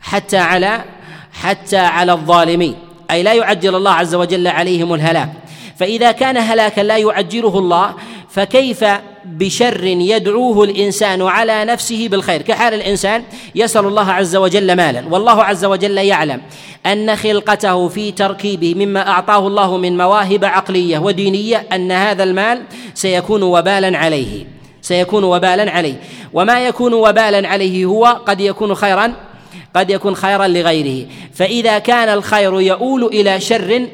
حتى 0.00 0.36
على 0.36 0.84
حتى 1.32 1.78
على 1.78 2.12
الظالمين. 2.12 2.74
أي 3.10 3.22
لا 3.22 3.32
يعجل 3.32 3.74
الله 3.74 3.90
عز 3.90 4.14
وجل 4.14 4.48
عليهم 4.48 4.94
الهلاك. 4.94 5.32
فإذا 5.76 6.12
كان 6.12 6.36
هلاكا 6.36 6.80
لا 6.80 6.96
يعجله 6.96 7.58
الله 7.58 7.94
فكيف 8.28 8.84
بشر 9.24 9.84
يدعوه 9.84 10.64
الإنسان 10.64 11.22
على 11.22 11.64
نفسه 11.64 12.08
بالخير؟ 12.08 12.42
كحال 12.42 12.74
الإنسان 12.74 13.22
يسأل 13.54 13.86
الله 13.86 14.12
عز 14.12 14.36
وجل 14.36 14.76
مالا. 14.76 15.04
والله 15.10 15.42
عز 15.42 15.64
وجل 15.64 15.98
يعلم 15.98 16.40
أن 16.86 17.16
خلقته 17.16 17.88
في 17.88 18.12
تركيبه 18.12 18.74
مما 18.74 19.08
أعطاه 19.08 19.46
الله 19.46 19.76
من 19.76 19.96
مواهب 19.96 20.44
عقلية 20.44 20.98
ودينية 20.98 21.66
أن 21.72 21.92
هذا 21.92 22.22
المال 22.22 22.62
سيكون 22.94 23.42
وبالا 23.42 23.98
عليه. 23.98 24.46
سيكون 24.82 25.24
وبالا 25.24 25.70
عليه. 25.70 26.00
وما 26.32 26.66
يكون 26.66 26.94
وبالا 26.94 27.48
عليه 27.48 27.84
هو 27.84 28.04
قد 28.04 28.40
يكون 28.40 28.74
خيرا 28.74 29.12
قد 29.74 29.90
يكون 29.90 30.14
خيرا 30.14 30.46
لغيره. 30.46 31.06
فإذا 31.34 31.78
كان 31.78 32.08
الخير 32.08 32.60
يؤول 32.60 33.04
إلى 33.04 33.40
شر 33.40 33.86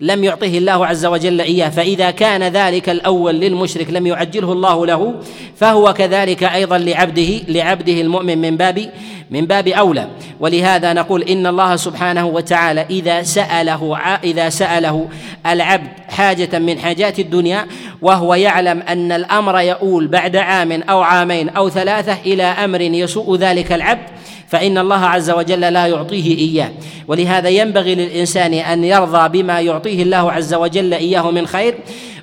لم 0.00 0.24
يعطه 0.24 0.46
الله 0.46 0.86
عز 0.86 1.06
وجل 1.06 1.40
إياه. 1.40 1.68
فإذا 1.68 2.10
كان 2.10 2.42
ذلك 2.42 2.88
الأول 2.88 3.34
للمشرك 3.34 3.90
لم 3.90 4.06
يعجله 4.06 4.52
الله 4.52 4.86
له 4.86 5.14
فهو 5.56 5.92
كذلك 5.92 6.42
أيضا 6.42 6.78
لعبده 6.78 7.40
لعبده 7.48 8.00
المؤمن 8.00 8.38
من 8.38 8.56
باب 8.56 8.90
من 9.30 9.46
باب 9.46 9.68
أولى. 9.68 10.08
ولهذا 10.40 10.92
نقول 10.92 11.22
إن 11.22 11.46
الله 11.46 11.76
سبحانه 11.76 12.26
وتعالى 12.26 12.86
إذا 12.90 13.22
سأله 13.22 13.96
إذا 14.24 14.48
سأله 14.48 15.08
العبد 15.46 15.88
حاجة 16.08 16.58
من 16.58 16.78
حاجات 16.78 17.18
الدنيا 17.18 17.66
وهو 18.02 18.34
يعلم 18.34 18.82
أن 18.82 19.12
الأمر 19.12 19.60
يؤول 19.60 20.06
بعد 20.06 20.36
عام 20.36 20.72
أو 20.72 21.02
عامين 21.02 21.48
أو 21.48 21.68
ثلاثة 21.68 22.16
إلى 22.26 22.42
أمر 22.42 22.80
يسوء 22.80 23.36
ذلك 23.36 23.72
العبد 23.72 24.08
فإن 24.54 24.78
الله 24.78 24.96
عز 25.06 25.30
وجل 25.30 25.60
لا 25.60 25.86
يعطيه 25.86 26.38
إياه. 26.38 26.70
ولهذا 27.08 27.48
ينبغي 27.48 27.94
للإنسان 27.94 28.54
أن 28.54 28.84
يرضى 28.84 29.42
بما 29.42 29.60
يعطيه 29.60 30.02
الله 30.02 30.32
عز 30.32 30.54
وجل 30.54 30.94
إياه 30.94 31.30
من 31.30 31.46
خير 31.46 31.74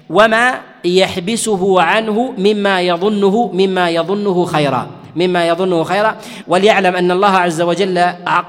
وما 0.09 0.59
يحبسه 0.85 1.81
عنه 1.81 2.33
مما 2.37 2.81
يظنه 2.81 3.51
مما 3.53 3.89
يظنه 3.89 4.45
خيرا 4.45 4.87
مما 5.15 5.47
يظنه 5.47 5.83
خيرا. 5.83 6.15
وليعلم 6.47 6.95
أن 6.95 7.11
الله 7.11 7.27
عز 7.27 7.61
وجل 7.61 7.99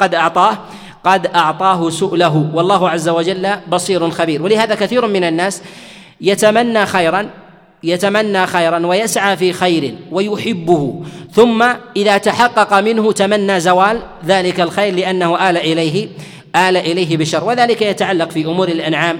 قد 0.00 0.14
أعطاه 0.14 0.58
قد 1.04 1.26
أعطاه 1.26 1.90
سؤله. 1.90 2.50
والله 2.54 2.90
عز 2.90 3.08
وجل 3.08 3.50
بصير 3.68 4.10
خبير. 4.10 4.42
ولهذا 4.42 4.74
كثير 4.74 5.06
من 5.06 5.24
الناس 5.24 5.62
يتمنى 6.20 6.86
خيرا 6.86 7.30
يتمنى 7.84 8.46
خيرا 8.46 8.86
ويسعى 8.86 9.36
في 9.36 9.52
خير 9.52 9.94
ويحبه. 10.10 11.02
ثم 11.32 11.64
إذا 11.96 12.18
تحقق 12.18 12.80
منه 12.80 13.12
تمنى 13.12 13.60
زوال 13.60 14.02
ذلك 14.26 14.60
الخير 14.60 14.94
لأنه 14.94 15.50
آل 15.50 15.56
إليه 15.56 16.08
آل 16.56 16.76
إليه 16.76 17.16
بشر 17.16 17.44
وذلك 17.44 17.82
يتعلق 17.82 18.30
في 18.30 18.44
أمور 18.44 18.68
الأنعام. 18.68 19.18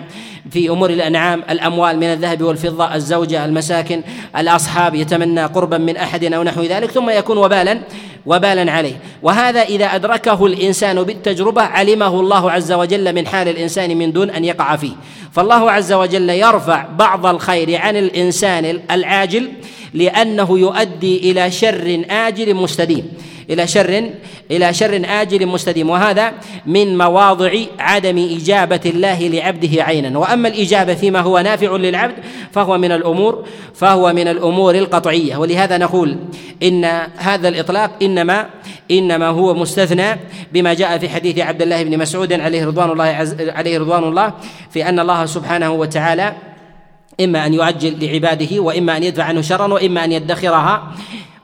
في 0.51 0.71
أمور 0.71 0.91
الأنعام 0.91 1.43
الأموال 1.51 1.97
من 1.97 2.13
الذهب 2.13 2.43
والفضة 2.43 2.95
الزوجة 2.95 3.45
المساكن 3.45 4.03
الأصحاب 4.37 4.95
يتمنى 4.95 5.45
قربا 5.45 5.79
من 5.79 5.97
أحد 5.97 6.25
أو 6.25 6.43
نحو 6.43 6.63
ذلك 6.63 6.91
ثم 6.91 7.11
يكون 7.11 7.39
وبالا 7.39 7.79
وبالا 8.27 8.73
عليه. 8.73 9.01
وهذا 9.23 9.63
إذا 9.63 9.85
أدركه 9.87 10.47
الإنسان 10.47 11.03
بالتجربة 11.03 11.63
علمه 11.63 12.21
الله 12.21 12.51
عز 12.51 12.73
وجل 12.73 13.15
من 13.15 13.27
حال 13.27 13.49
الإنسان 13.49 13.97
من 13.97 14.13
دون 14.13 14.31
أن 14.31 14.45
يقع 14.45 14.77
فيه. 14.77 14.93
فالله 15.33 15.71
عز 15.71 15.93
وجل 15.93 16.31
يرفع 16.31 16.87
بعض 16.99 17.27
الخير 17.27 17.81
عن 17.81 17.97
الإنسان 17.97 18.81
العاجل 18.91 19.49
لأنه 19.95 20.59
يؤدي 20.59 21.31
إلى 21.31 21.51
شر 21.51 22.05
آجل 22.11 22.55
مستديم. 22.55 23.13
إلى 23.51 23.67
شر 23.67 24.11
إلى 24.51 24.75
شر 24.75 25.03
آجل 25.05 25.47
مستديم. 25.47 25.91
وهذا 25.91 26.33
من 26.67 26.99
مواضع 26.99 27.53
عدم 27.79 28.19
إجابة 28.19 28.81
الله 28.87 29.29
لعبده 29.29 29.83
عينا. 29.83 30.19
وأما 30.33 30.49
الإجابة 30.49 30.95
فيما 30.95 31.21
هو 31.21 31.39
نافع 31.39 31.77
للعبد 31.77 32.15
فهو 32.53 32.79
من 32.79 32.93
الأمور 32.93 33.45
فهو 33.75 34.13
من 34.13 34.29
الأمور 34.29 34.75
القطعية. 34.75 35.37
ولهذا 35.37 35.79
نقول 35.79 36.17
إن 36.63 36.85
هذا 37.17 37.49
الإطلاق 37.49 37.91
إنما 38.03 38.47
إنما 38.91 39.29
هو 39.29 39.55
مستثنى 39.55 40.21
بما 40.53 40.75
جاء 40.75 40.99
في 40.99 41.09
حديث 41.09 41.39
عبد 41.39 41.63
الله 41.63 41.83
بن 41.83 41.99
مسعود 41.99 42.33
عليه 42.33 42.67
رضوان 42.67 42.91
الله 42.91 43.05
عز 43.05 43.37
عليه 43.41 43.79
رضوان 43.79 44.05
الله 44.05 44.33
في 44.71 44.89
أن 44.89 44.99
الله 44.99 45.27
سبحانه 45.27 45.73
وتعالى 45.73 46.35
إما 47.21 47.47
أن 47.47 47.55
يعجل 47.55 48.05
لعباده 48.05 48.61
وإما 48.61 48.97
أن 48.97 49.03
يدفع 49.03 49.25
عنه 49.25 49.41
شرا 49.41 49.73
وإما 49.73 50.05
أن 50.05 50.13
يدخرها 50.13 50.93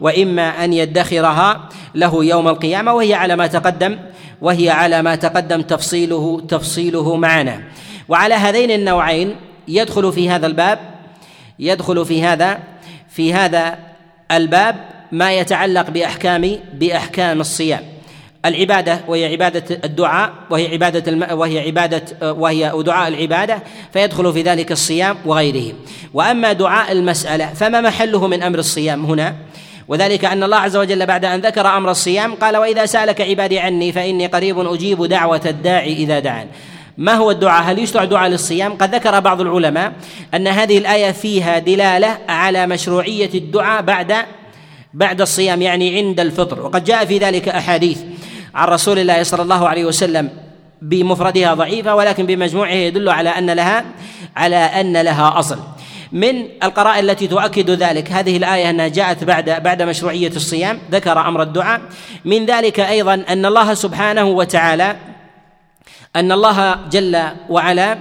وإما 0.00 0.64
أن 0.64 0.73
يدخرها 0.73 1.68
له 1.95 2.25
يوم 2.25 2.49
القيامة 2.49 2.92
وهي 2.92 3.14
على 3.14 3.37
ما 3.37 3.47
تقدم 3.47 3.99
وهي 4.40 4.71
على 4.71 5.02
ما 5.02 5.14
تقدم 5.14 5.61
تفصيله 5.61 6.40
تفصيله 6.49 7.16
معنا. 7.16 7.62
وعلى 8.08 8.34
هذين 8.34 8.70
النوعين 8.70 9.36
يدخل 9.68 10.12
في 10.12 10.30
هذا 10.30 10.46
الباب 10.46 10.78
يدخل 11.58 12.06
في 12.06 12.22
هذا 12.22 12.58
في 13.10 13.34
هذا 13.34 13.78
الباب 14.32 14.76
ما 15.12 15.32
يتعلق 15.32 15.90
بأحكام 15.90 16.58
بأحكام 16.74 17.40
الصيام. 17.40 17.82
العبادة 18.44 19.00
وهي 19.08 19.26
عبادة 19.26 19.80
الدعاء 19.84 20.32
وهي 20.50 20.72
عبادة 20.72 21.12
الم... 21.12 21.38
وهي 21.38 21.58
عبادة 21.58 22.02
وهي 22.22 22.72
دعاء 22.84 23.08
العبادة 23.08 23.62
فيدخل 23.92 24.32
في 24.32 24.42
ذلك 24.42 24.72
الصيام 24.72 25.16
وغيره. 25.26 25.74
وأما 26.14 26.52
دعاء 26.52 26.92
المسألة 26.92 27.46
فما 27.46 27.80
محله 27.80 28.26
من 28.26 28.42
أمر 28.42 28.58
الصيام 28.58 29.04
هنا؟ 29.04 29.34
وذلك 29.88 30.24
أن 30.24 30.42
الله 30.42 30.56
عز 30.56 30.76
وجل 30.76 31.06
بعد 31.06 31.24
أن 31.24 31.40
ذكر 31.40 31.66
أمر 31.66 31.90
الصيام 31.90 32.34
قال 32.34 32.56
وإذا 32.56 32.86
سألك 32.86 33.20
عبادي 33.20 33.58
عني 33.58 33.92
فإني 33.92 34.26
قريب 34.26 34.58
أجيب 34.58 35.04
دعوة 35.04 35.42
الداعي 35.46 35.92
إذا 35.92 36.18
دعان. 36.18 36.46
ما 36.98 37.14
هو 37.14 37.30
الدعاء؟ 37.30 37.62
هل 37.62 37.78
يشرع 37.78 38.04
دعاء 38.04 38.28
للصيام؟ 38.28 38.74
قد 38.74 38.94
ذكر 38.94 39.20
بعض 39.20 39.40
العلماء 39.40 39.92
أن 40.34 40.46
هذه 40.46 40.78
الآية 40.78 41.10
فيها 41.10 41.58
دلالة 41.58 42.18
على 42.28 42.66
مشروعية 42.66 43.30
الدعاء 43.34 43.82
بعد 43.82 44.14
بعد 44.94 45.20
الصيام 45.20 45.62
يعني 45.62 45.96
عند 45.98 46.20
الفطر. 46.20 46.62
وقد 46.62 46.84
جاء 46.84 47.04
في 47.04 47.18
ذلك 47.18 47.48
أحاديث 47.48 47.98
عن 48.54 48.68
رسول 48.68 48.98
الله 48.98 49.22
صلى 49.22 49.42
الله 49.42 49.68
عليه 49.68 49.84
وسلم 49.84 50.30
بمفردها 50.82 51.54
ضعيفة 51.54 51.94
ولكن 51.94 52.26
بمجموعها 52.26 52.74
يدل 52.74 53.08
على 53.08 53.28
أن 53.28 53.50
لها 53.50 53.84
على 54.36 54.56
أن 54.56 54.96
لها 54.96 55.38
أصل. 55.38 55.58
من 56.12 56.48
القرائن 56.62 57.10
التي 57.10 57.26
تؤكد 57.26 57.70
ذلك 57.70 58.12
هذه 58.12 58.36
الآية 58.36 58.70
أنها 58.70 58.88
جاءت 58.88 59.24
بعد 59.24 59.62
بعد 59.62 59.82
مشروعية 59.82 60.32
الصيام 60.36 60.78
ذكر 60.90 61.20
أمر 61.28 61.42
الدعاء. 61.42 61.80
من 62.24 62.46
ذلك 62.46 62.80
أيضا 62.80 63.14
أن 63.28 63.46
الله 63.46 63.74
سبحانه 63.74 64.24
وتعالى 64.24 64.96
أن 66.16 66.32
الله 66.32 66.76
جل 66.90 67.22
وعلا 67.48 67.98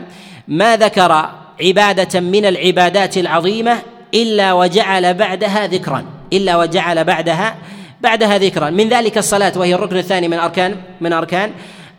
ما 0.48 0.78
ذكر 0.78 1.30
عبادة 1.62 2.20
من 2.20 2.46
العبادات 2.46 3.18
العظيمة 3.18 3.78
إلا 4.14 4.54
وجعل 4.54 5.14
بعدها 5.14 5.68
ذكرا 5.68 6.06
إلا 6.34 6.58
وجعل 6.58 7.04
بعدها 7.04 7.56
بعدها 8.02 8.38
ذكرا. 8.38 8.70
من 8.70 8.90
ذلك 8.90 9.18
الصلاة 9.18 9.54
وهي 9.56 9.76
الركن 9.76 9.98
الثاني 9.98 10.28
من 10.28 10.40
أركان 10.40 10.76
من 11.02 11.14
أركان 11.14 11.52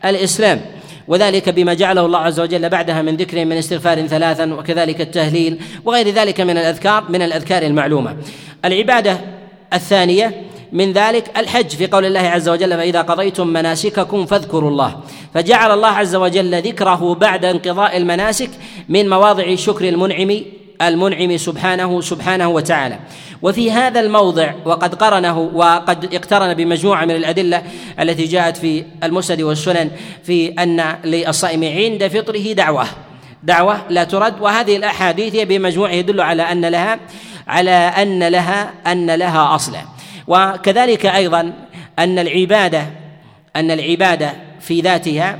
الإسلام. 0.05 0.61
وذلك 1.07 1.49
بما 1.49 1.73
جعله 1.73 2.05
الله 2.05 2.19
عز 2.19 2.39
وجل 2.39 2.69
بعدها 2.69 3.01
من 3.01 3.17
ذكر 3.17 3.45
من 3.45 3.57
استغفار 3.57 4.07
ثلاثا 4.07 4.53
وكذلك 4.53 5.01
التهليل 5.01 5.59
وغير 5.85 6.09
ذلك 6.09 6.41
من 6.41 6.57
الأذكار 6.57 7.03
من 7.09 7.21
الأذكار 7.21 7.63
المعلومة. 7.63 8.15
العبادة 8.65 9.17
الثانية 9.73 10.33
من 10.71 10.93
ذلك 10.93 11.31
الحج 11.37 11.69
في 11.69 11.87
قول 11.87 12.05
الله 12.05 12.19
عز 12.19 12.49
وجل 12.49 12.77
فإذا 12.77 13.01
قضيتم 13.01 13.47
مناسككم 13.47 14.25
فاذكروا 14.25 14.69
الله. 14.69 14.99
فجعل 15.33 15.71
الله 15.71 15.87
عز 15.87 16.15
وجل 16.15 16.61
ذكره 16.61 17.15
بعد 17.15 17.45
انقضاء 17.45 17.97
المناسك 17.97 18.49
من 18.89 19.09
مواضع 19.09 19.55
شكر 19.55 19.89
المنعم 19.89 20.41
المنعم 20.81 21.37
سبحانه 21.37 22.01
سبحانه 22.01 22.49
وتعالى. 22.49 22.99
وفي 23.41 23.71
هذا 23.71 23.99
الموضع 23.99 24.53
وقد 24.65 24.95
قرنه 24.95 25.39
وقد 25.39 26.13
اقترن 26.13 26.53
بمجموعة 26.53 27.05
من 27.05 27.15
الأدلة 27.15 27.63
التي 27.99 28.25
جاءت 28.25 28.57
في 28.57 28.83
المسند 29.03 29.41
والسنن 29.41 29.91
في 30.23 30.47
أن 30.47 30.95
للصائم 31.03 31.63
عند 31.63 32.07
فطره 32.07 32.53
دعوة. 32.53 32.85
دعوة 33.43 33.81
لا 33.89 34.03
ترد 34.03 34.41
وهذه 34.41 34.75
الأحاديث 34.75 35.35
بمجموعه 35.35 35.91
يدل 35.91 36.21
على 36.21 36.43
أن 36.43 36.65
لها 36.65 36.99
على 37.47 37.71
أن 37.71 38.23
لها 38.23 38.73
أن 38.87 39.11
لها 39.11 39.55
أصلا. 39.55 39.98
وكذلك 40.29 41.05
أيضا 41.05 41.53
أن 41.99 42.19
العبادة 42.19 42.85
أن 43.55 43.71
العبادة 43.71 44.33
في 44.59 44.81
ذاتها 44.81 45.39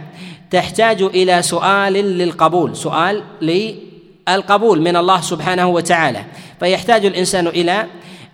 تحتاج 0.51 1.01
إلى 1.01 1.41
سؤال 1.41 1.93
للقبول 1.93 2.75
سؤال 2.75 3.23
للقبول 3.41 4.81
من 4.81 4.95
الله 4.95 5.21
سبحانه 5.21 5.67
وتعالى. 5.67 6.23
فيحتاج 6.59 7.05
الإنسان 7.05 7.47
إلى 7.47 7.85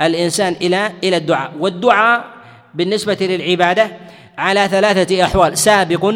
الإنسان 0.01 0.55
إلى 0.61 0.91
إلى 1.03 1.17
الدعاء. 1.17 1.51
والدعاء 1.59 2.25
بالنسبة 2.73 3.17
للعبادة 3.21 3.91
على 4.37 4.67
ثلاثة 4.67 5.23
أحوال 5.23 5.57
سابق 5.57 6.13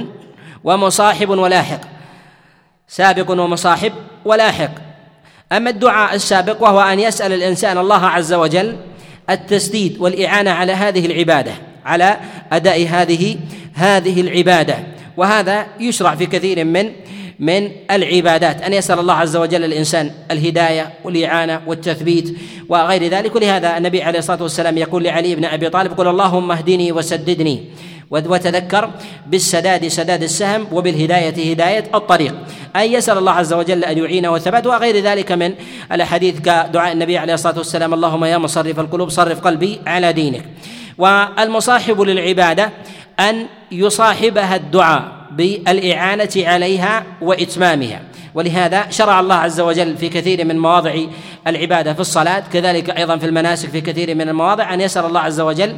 ومصاحب 0.64 1.30
ولاحق. 1.30 1.82
سابق 2.88 3.32
ومصاحب 3.32 3.94
ولاحق. 4.26 4.72
أما 5.52 5.70
الدعاء 5.70 6.16
السابق 6.16 6.64
وهو 6.64 6.80
أن 6.80 7.00
يسأل 7.00 7.34
الإنسان 7.34 7.78
الله 7.78 8.06
عز 8.06 8.34
وجل 8.34 8.78
التسديد 9.30 9.98
والإعانة 10.00 10.52
على 10.52 10.74
هذه 10.74 11.06
العبادة 11.06 11.52
على 11.86 12.18
أداء 12.52 12.88
هذه 12.88 13.38
هذه 13.74 14.22
العبادة. 14.22 14.76
وهذا 15.18 15.66
يشرع 15.80 16.16
في 16.16 16.26
كثير 16.26 16.66
من 16.66 16.92
من 17.40 17.72
العبادات. 17.92 18.62
أن 18.62 18.74
يسأل 18.74 19.00
الله 19.00 19.14
عز 19.14 19.36
وجل 19.36 19.64
الإنسان 19.64 20.12
الهداية 20.32 20.94
والإعانة 21.04 21.62
والتثبيت 21.68 22.38
وغير 22.70 23.08
ذلك. 23.08 23.36
ولهذا 23.36 23.78
النبي 23.78 24.04
عليه 24.04 24.20
الصلاة 24.20 24.44
والسلام 24.44 24.78
يقول 24.78 25.04
لعلي 25.04 25.36
بن 25.36 25.46
أبي 25.46 25.70
طالب 25.70 25.94
قل 25.94 26.08
اللهم 26.08 26.52
اهدني 26.52 26.92
وسددني 26.92 27.64
وتذكر 28.12 28.90
بالسداد 29.28 29.88
سداد 29.88 30.24
السهم 30.24 30.68
وبالهداية 30.72 31.52
هداية 31.52 31.84
الطريق. 31.96 32.36
أي 32.76 32.94
يسأل 32.94 33.18
الله 33.18 33.32
عز 33.32 33.54
وجل 33.54 33.84
أن 33.84 33.98
يعينه 33.98 34.30
والثبات 34.30 34.68
وغير 34.68 35.04
ذلك 35.04 35.32
من 35.32 35.54
الأحاديث 35.92 36.40
كدعاء 36.40 36.92
النبي 36.92 37.18
عليه 37.18 37.34
الصلاة 37.34 37.58
والسلام 37.58 37.94
اللهم 37.94 38.26
يا 38.26 38.38
مصرف 38.38 38.80
القلوب 38.80 39.10
صرف 39.10 39.40
قلبي 39.40 39.82
على 39.88 40.14
دينك. 40.14 40.44
والمصاحب 40.98 42.02
للعبادة 42.02 42.72
أن 43.20 43.46
يصاحبها 43.72 44.56
الدعاء 44.56 45.12
بالإعانة 45.32 46.30
عليها 46.38 47.04
وإتمامها. 47.22 48.02
ولهذا 48.34 48.90
شرع 48.90 49.20
الله 49.20 49.36
عز 49.36 49.60
وجل 49.60 49.98
في 49.98 50.10
كثير 50.10 50.46
من 50.46 50.60
مواضع 50.60 50.96
العبادة 51.48 51.94
في 51.94 52.00
الصلاة 52.00 52.44
كذلك 52.54 52.90
أيضا 52.90 53.18
في 53.18 53.26
المناسك 53.26 53.70
في 53.70 53.82
كثير 53.82 54.16
من 54.16 54.30
المواضع 54.30 54.74
أن 54.74 54.82
يسأل 54.82 55.06
الله 55.06 55.20
عز 55.20 55.40
وجل 55.40 55.76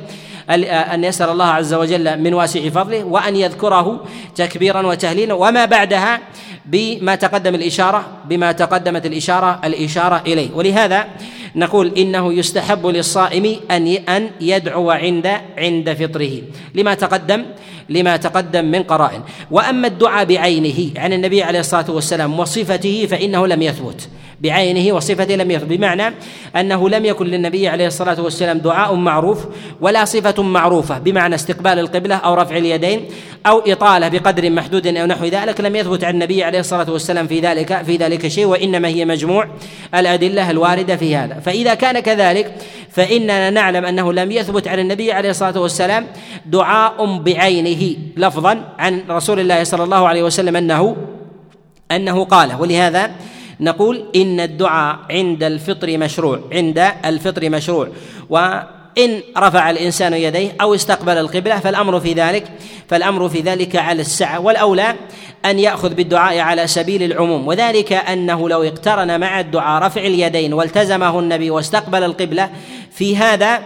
أن 0.54 1.04
يسأل 1.04 1.30
الله 1.30 1.46
عز 1.46 1.74
وجل 1.74 2.20
من 2.20 2.34
واسع 2.34 2.70
فضله 2.70 3.04
وأن 3.04 3.36
يذكره 3.36 4.04
تكبيرا 4.36 4.88
وتهليلا 4.88 5.34
وما 5.34 5.66
بعدها 5.66 6.20
بما 6.66 7.16
تقدم 7.16 7.56
الإشارة 7.56 8.06
بما 8.26 8.52
تقدمت 8.52 9.06
الإشارة 9.06 9.62
الإشارة 9.64 10.24
إليه. 10.28 10.50
ولهذا 10.54 11.08
نقول 11.56 11.92
إنه 11.98 12.34
يستحب 12.34 12.88
للصائم 12.88 13.56
أن 13.72 13.88
أن 13.88 14.30
يدعو 14.42 14.92
عند 14.92 15.28
عند 15.58 15.94
فطره. 15.94 16.32
لما 16.76 16.94
تقدم 16.94 17.46
لما 17.90 18.18
تقدم 18.18 18.66
من 18.66 18.84
قرائن. 18.84 19.22
وأما 19.52 19.88
الدعاء 19.88 20.26
بعينه 20.26 20.92
عن 20.98 21.14
النبي 21.14 21.44
عليه 21.44 21.60
الصلاة 21.60 21.92
والسلام 21.92 22.40
وصفته 22.40 23.08
فإنه 23.12 23.48
لم 23.48 23.62
يثبت. 23.62 24.10
بعينه 24.42 24.96
وصفته 24.96 25.36
لم 25.36 25.52
يثبت. 25.52 25.70
بمعنى 25.70 26.14
أنه 26.56 26.90
لم 26.90 27.06
يكن 27.06 27.26
للنبي 27.26 27.68
عليه 27.68 27.88
الصلاة 27.88 28.22
والسلام 28.22 28.58
دعاء 28.58 28.96
معروف 28.96 29.46
ولا 29.82 30.06
صفة 30.06 30.41
معروفة 30.46 31.00
بمعنى 31.00 31.36
استقبال 31.36 31.80
القبلة 31.80 32.16
أو 32.16 32.34
رفع 32.34 32.58
اليدين 32.58 33.06
أو 33.46 33.60
إطالة 33.60 34.08
بقدر 34.08 34.50
محدود 34.50 34.88
أو 34.88 35.06
نحو 35.06 35.26
ذلك 35.26 35.62
لم 35.62 35.76
يثبت 35.76 36.04
عن 36.04 36.14
النبي 36.14 36.44
عليه 36.44 36.60
الصلاة 36.60 36.92
والسلام 36.92 37.28
في 37.28 37.40
ذلك 37.40 37.82
في 37.84 37.98
ذلك 37.98 38.28
شيء 38.28 38.46
وإنما 38.46 38.88
هي 38.88 39.06
مجموع 39.06 39.48
الأدلة 39.96 40.52
الواردة 40.52 40.96
في 40.96 41.16
هذا. 41.16 41.40
فإذا 41.40 41.74
كان 41.74 42.00
كذلك 42.00 42.56
فإننا 42.90 43.50
نعلم 43.50 43.86
أنه 43.86 44.14
لم 44.14 44.32
يثبت 44.32 44.68
عن 44.68 44.80
النبي 44.80 45.12
عليه 45.12 45.30
الصلاة 45.30 45.60
والسلام 45.60 46.08
دعاء 46.46 47.18
بعينه 47.18 47.96
لفظا 48.18 48.74
عن 48.80 49.04
رسول 49.10 49.40
الله 49.40 49.64
صلى 49.64 49.84
الله 49.84 50.08
عليه 50.08 50.24
وسلم 50.24 50.56
أنه 50.56 50.96
أنه 51.92 52.24
قاله. 52.24 52.62
ولهذا 52.62 53.12
نقول 53.60 54.06
إن 54.16 54.40
الدعاء 54.40 55.00
عند 55.12 55.44
الفطر 55.44 55.98
مشروع 55.98 56.40
عند 56.52 56.88
الفطر 57.06 57.50
مشروع. 57.50 57.88
وإن 58.98 59.22
رفع 59.38 59.70
الإنسان 59.70 60.14
يديه 60.14 60.56
أو 60.62 60.76
استقبل 60.76 61.18
القبلة 61.18 61.60
فالأمر 61.60 62.00
في 62.00 62.14
ذلك 62.14 62.52
فالأمر 62.90 63.30
في 63.30 63.40
ذلك 63.40 63.76
على 63.76 64.02
السعة 64.02 64.40
والأولى 64.40 64.96
أن 65.46 65.60
يأخذ 65.60 65.94
بالدعاء 65.94 66.40
على 66.40 66.68
سبيل 66.68 67.04
العموم 67.04 67.48
وذلك 67.48 67.94
أنه 67.94 68.50
لو 68.50 68.64
اقترن 68.64 69.20
مع 69.20 69.40
الدعاء 69.40 69.84
رفع 69.84 70.02
اليدين 70.02 70.54
والتزمه 70.54 71.20
النبي 71.20 71.50
واستقبل 71.50 72.04
القبلة 72.04 72.50
في 72.92 73.18
هذا 73.18 73.62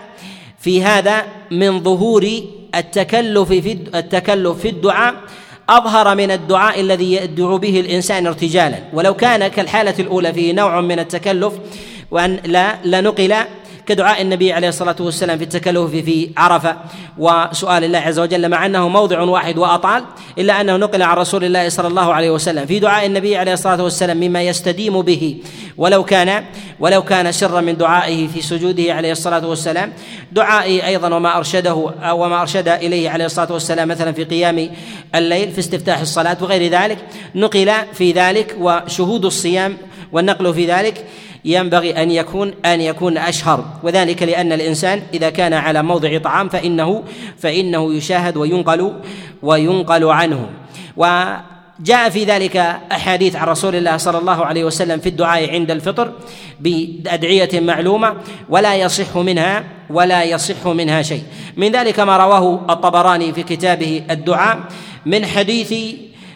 في 0.60 0.84
هذا 0.84 1.24
من 1.52 1.84
ظهور 1.84 2.30
التكلف 2.76 3.50
في 3.50 3.72
التكلف 3.96 4.60
في 4.60 4.70
الدعاء 4.70 5.14
أظهر 5.70 6.16
من 6.16 6.32
الدعاء 6.32 6.80
الذي 6.80 7.14
يدعو 7.14 7.58
به 7.58 7.80
الإنسان 7.80 8.28
ارتجالا. 8.28 8.78
ولو 8.94 9.14
كان 9.14 9.48
كالحالة 9.48 9.94
الأولى 10.00 10.34
فيه 10.34 10.54
نوع 10.54 10.82
من 10.82 11.00
التكلف 11.00 11.54
وأن 12.12 12.40
لا 12.46 12.76
لنقل 12.84 13.36
كدعاء 13.88 14.22
النبي 14.22 14.54
عليه 14.54 14.70
الصلاة 14.70 14.96
والسلام 15.00 15.38
في 15.38 15.44
التكلف 15.44 15.92
في 15.92 16.30
عرفة. 16.38 16.78
وسؤال 17.18 17.84
الله 17.84 18.00
عز 18.00 18.20
وجل 18.20 18.50
مع 18.50 18.66
أنه 18.66 18.90
موضع 18.90 19.22
واحد 19.22 19.58
وأطال 19.58 20.04
إلا 20.38 20.62
أنه 20.62 20.78
نقل 20.78 21.02
عن 21.02 21.18
رسول 21.18 21.44
الله 21.44 21.70
صلى 21.70 21.88
الله 21.88 22.14
عليه 22.14 22.30
وسلم. 22.30 22.66
في 22.66 22.80
دعاء 22.80 23.06
النبي 23.06 23.38
عليه 23.38 23.54
الصلاة 23.54 23.84
والسلام 23.84 24.18
مما 24.18 24.42
يستديم 24.42 25.02
به. 25.02 25.38
ولو 25.78 26.04
كان 26.04 26.44
ولو 26.80 27.02
كان 27.02 27.32
سرا 27.32 27.62
من 27.62 27.78
دعائه 27.78 28.28
في 28.28 28.42
سجوده 28.42 28.94
عليه 28.94 29.12
الصلاة 29.12 29.48
والسلام. 29.48 29.94
دعائه 30.32 30.88
أيضا 30.88 31.16
وما 31.16 31.38
أرشده 31.38 31.74
وما 32.12 32.42
أرشد 32.42 32.68
إليه 32.68 33.10
عليه 33.10 33.26
الصلاة 33.26 33.54
والسلام 33.54 33.88
مثلا 33.88 34.12
في 34.12 34.24
قيام 34.24 34.70
الليل 35.16 35.52
في 35.52 35.60
استفتاح 35.60 36.00
الصلاة 36.00 36.38
وغير 36.42 36.72
ذلك. 36.72 36.98
نقل 37.36 37.72
في 37.94 38.12
ذلك 38.12 38.56
وشهود 38.60 39.26
الصيام 39.26 39.78
والنقل 40.12 40.54
في 40.54 40.72
ذلك. 40.72 41.06
ينبغي 41.46 42.04
أن 42.04 42.12
يكون 42.12 42.54
أن 42.66 42.82
يكون 42.82 43.18
أشهر. 43.18 43.66
وذلك 43.84 44.24
لأن 44.24 44.52
الإنسان 44.52 45.02
إذا 45.14 45.30
كان 45.30 45.54
على 45.54 45.84
موضع 45.84 46.18
طعام 46.18 46.50
فانه 46.50 47.04
فإنه 47.38 47.94
يشاهد 47.94 48.38
وينقل 48.38 48.94
وينقل 49.42 50.04
عنه. 50.04 50.50
وجاء 50.98 52.10
في 52.10 52.24
ذلك 52.24 52.58
أحاديث 52.92 53.36
عن 53.36 53.48
رسول 53.48 53.76
الله 53.76 53.98
صلى 53.98 54.18
الله 54.18 54.46
عليه 54.46 54.64
وسلم 54.64 55.00
في 55.00 55.10
الدعاء 55.10 55.52
عند 55.52 55.72
الفطر 55.72 56.12
بأدعية 56.60 57.60
معلومة 57.60 58.16
ولا 58.50 58.76
يصح 58.76 59.18
منها 59.18 59.64
ولا 59.90 60.24
يصح 60.24 60.68
منها 60.68 61.02
شيء. 61.02 61.24
من 61.58 61.72
ذلك 61.72 62.00
ما 62.00 62.18
رواه 62.18 62.66
الطبراني 62.70 63.34
في 63.34 63.44
كتابه 63.44 64.04
الدعاء 64.12 64.60
من 65.06 65.26
حديث 65.26 65.74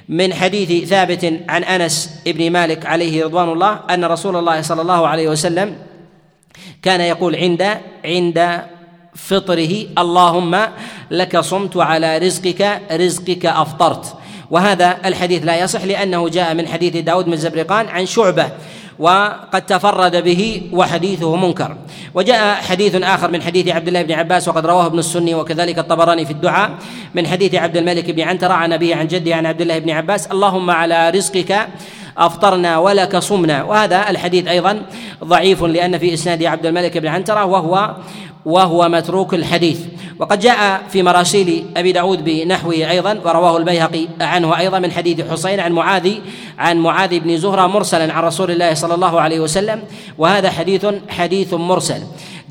من 0.10 0.34
حديث 0.34 0.90
ثابت 0.90 1.34
عن 1.50 1.64
أنس 1.64 2.10
بن 2.26 2.52
مالك 2.52 2.86
عليه 2.86 3.26
رضوان 3.26 3.50
الله 3.50 3.80
أن 3.90 4.06
رسول 4.06 4.36
الله 4.36 4.62
صلى 4.62 4.82
الله 4.82 5.08
عليه 5.08 5.30
وسلم 5.30 5.76
كان 6.82 7.02
يقول 7.02 7.36
عند 7.36 7.78
عند 8.06 8.62
فطره 9.16 9.86
اللهم 9.98 10.68
لك 11.12 11.40
صمت 11.40 11.76
وعلى 11.76 12.18
رزقك 12.18 12.82
رزقك 12.92 13.46
أفطرت. 13.46 14.14
وهذا 14.52 14.98
الحديث 15.06 15.46
لا 15.46 15.60
يصح 15.60 15.84
لأنه 15.84 16.30
جاء 16.30 16.54
من 16.54 16.68
حديث 16.68 16.98
داود 16.98 17.26
بن 17.26 17.38
زبرقان 17.38 17.88
عن 17.88 18.06
شعبة 18.06 18.52
وقد 19.00 19.66
تفرد 19.66 20.24
به 20.24 20.70
وحديثه 20.74 21.36
منكر. 21.36 21.76
وجاء 22.14 22.56
حديث 22.56 22.96
آخر 22.96 23.32
من 23.32 23.42
حديث 23.42 23.68
عبد 23.68 23.88
الله 23.88 24.02
بن 24.02 24.12
عباس 24.12 24.48
وقد 24.48 24.66
رواه 24.66 24.86
ابن 24.86 25.00
السني 25.00 25.36
وكذلك 25.36 25.80
الطبراني 25.80 26.26
في 26.26 26.32
الدعاء. 26.32 26.72
من 27.16 27.28
حديث 27.28 27.56
عبد 27.56 27.78
الملك 27.78 28.12
بن 28.12 28.22
عنترة 28.22 28.54
عن 28.54 28.74
أبيه 28.74 28.96
عن 28.96 29.08
جده 29.08 29.36
عن 29.36 29.46
عبد 29.46 29.62
الله 29.62 29.80
بن 29.80 29.90
عباس 29.90 30.28
اللهم 30.28 30.70
على 30.70 31.10
رزقك 31.10 31.68
أفطرنا 32.20 32.78
ولك 32.78 33.18
صمنا. 33.18 33.64
وهذا 33.64 34.10
الحديث 34.10 34.48
أيضا 34.48 34.82
ضعيف 35.24 35.64
لأن 35.64 35.98
في 35.98 36.14
إسناد 36.14 36.44
عبد 36.44 36.66
الملك 36.66 36.98
بن 36.98 37.08
عنترة 37.08 37.46
وهو 37.46 37.96
وهو 38.46 38.90
متروك 38.90 39.34
الحديث. 39.34 39.80
وقد 40.20 40.40
جاء 40.40 40.82
في 40.90 41.04
مراسيل 41.04 41.66
أبي 41.78 41.92
داود 41.92 42.24
بنحوه 42.24 42.74
أيضا 42.74 43.20
ورواه 43.26 43.58
البيهقي 43.58 44.08
عنه 44.22 44.58
أيضا 44.58 44.80
من 44.80 44.92
حديث 44.92 45.32
حسين 45.32 45.60
عن 45.60 45.72
معاذ 45.72 46.12
عن 46.58 46.78
معاذ 46.78 47.20
بن 47.20 47.38
زهرة 47.38 47.68
مرسلا 47.68 48.14
عن 48.14 48.24
رسول 48.24 48.52
الله 48.52 48.74
صلى 48.74 48.94
الله 48.94 49.22
عليه 49.22 49.40
وسلم. 49.40 49.84
وهذا 50.18 50.50
حديث 50.50 50.86
حديث 51.10 51.54
مرسل. 51.54 52.02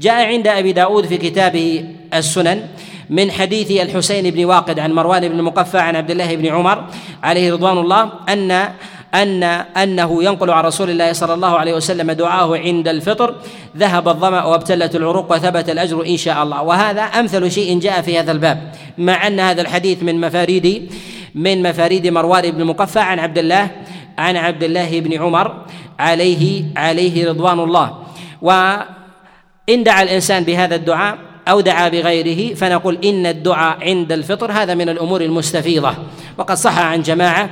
جاء 0.00 0.26
عند 0.26 0.46
أبي 0.46 0.72
داود 0.72 1.07
في 1.07 1.16
كتابه 1.16 1.85
السنن 2.14 2.62
من 3.11 3.31
حديث 3.31 3.70
الحسين 3.70 4.31
بن 4.31 4.44
واقد 4.44 4.78
عن 4.78 4.92
مروان 4.92 5.28
بن 5.28 5.38
المقفى 5.38 5.78
عن 5.78 5.96
عبد 5.96 6.11
الله 6.11 6.37
بن 6.37 6.46
عمر 6.46 6.85
عليه 7.22 7.52
رضوان 7.52 7.78
الله 7.78 8.11
أن 8.28 8.68
أن 9.14 9.42
أنه 9.76 10.24
ينقل 10.24 10.50
عن 10.50 10.64
رسول 10.64 10.90
الله 10.90 11.12
صلى 11.12 11.34
الله 11.34 11.58
عليه 11.58 11.74
وسلم 11.74 12.12
دعاه 12.12 12.56
عند 12.56 12.88
الفطر 12.88 13.34
ذهب 13.76 14.08
الظمأ 14.08 14.44
وابتلت 14.44 14.96
العروق 14.96 15.32
وثبت 15.32 15.70
الأجر 15.70 16.06
إن 16.06 16.16
شاء 16.16 16.42
الله. 16.42 16.62
وهذا 16.62 17.02
أمثل 17.02 17.50
شيء 17.50 17.78
جاء 17.78 18.02
في 18.02 18.18
هذا 18.18 18.32
الباب 18.32 18.72
مع 18.98 19.26
أن 19.26 19.40
هذا 19.40 19.60
الحديث 19.62 20.02
من 20.02 20.20
مفاريد 20.20 20.92
من 21.34 21.62
مفاريد 21.62 22.06
مروان 22.06 22.50
بن 22.50 22.64
مقفى 22.64 23.00
عن 23.00 23.18
عبد 23.18 23.38
الله 23.38 23.70
عن 24.18 24.36
عبد 24.36 24.62
الله 24.62 25.00
بن 25.00 25.22
عمر 25.22 25.64
عليه 25.98 26.64
عليه 26.76 27.28
رضوان 27.28 27.60
الله. 27.60 27.98
وإن 28.42 29.84
دعا 29.84 30.02
الإنسان 30.02 30.44
بهذا 30.44 30.74
الدعاء 30.74 31.18
أو 31.48 31.60
دعا 31.60 31.88
بغيره 31.88 32.54
فنقول 32.54 32.98
إن 33.04 33.26
الدعاء 33.26 33.78
عند 33.80 34.12
الفطر 34.12 34.52
هذا 34.52 34.74
من 34.74 34.88
الأمور 34.88 35.20
المستفيضة. 35.20 35.94
وقد 36.38 36.56
صح 36.56 36.78
عن 36.78 37.02
جماعة 37.02 37.50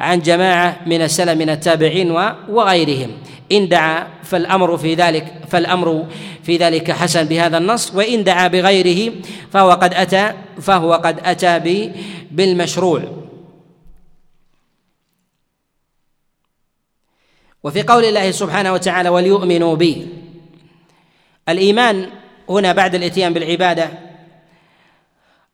عن 0.00 0.20
جماعة 0.20 0.80
من 0.86 1.02
السلف 1.02 1.38
من 1.38 1.50
التابعين 1.50 2.10
وغيرهم. 2.48 3.10
إن 3.52 3.68
دعا 3.68 4.06
فالأمر 4.22 4.76
في 4.76 4.94
ذلك 4.94 5.26
فالأمر 5.48 6.06
في 6.42 6.56
ذلك 6.56 6.90
حسن 6.90 7.24
بهذا 7.24 7.58
النص 7.58 7.94
وإن 7.94 8.24
دعا 8.24 8.48
بغيره 8.48 9.12
فهو 9.52 9.70
قد 9.70 9.94
أتى 9.94 10.32
فهو 10.60 10.94
قد 10.94 11.20
أتى 11.24 11.58
بالمشروع. 12.30 13.02
وفي 17.64 17.82
قول 17.82 18.04
الله 18.04 18.30
سبحانه 18.30 18.72
وتعالى 18.72 19.08
وليؤمنوا 19.08 19.76
بي. 19.76 20.08
الإيمان 21.48 22.08
هنا 22.48 22.72
بعد 22.72 22.94
الإتيان 22.94 23.32
بالعبادة 23.32 23.88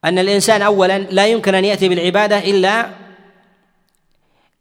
أن 0.04 0.18
الإنسان 0.18 0.62
أولا 0.62 0.98
لا 0.98 1.26
يمكن 1.26 1.54
أن 1.54 1.64
يأتي 1.64 1.88
بالعبادة 1.88 2.38
إلا 2.38 2.90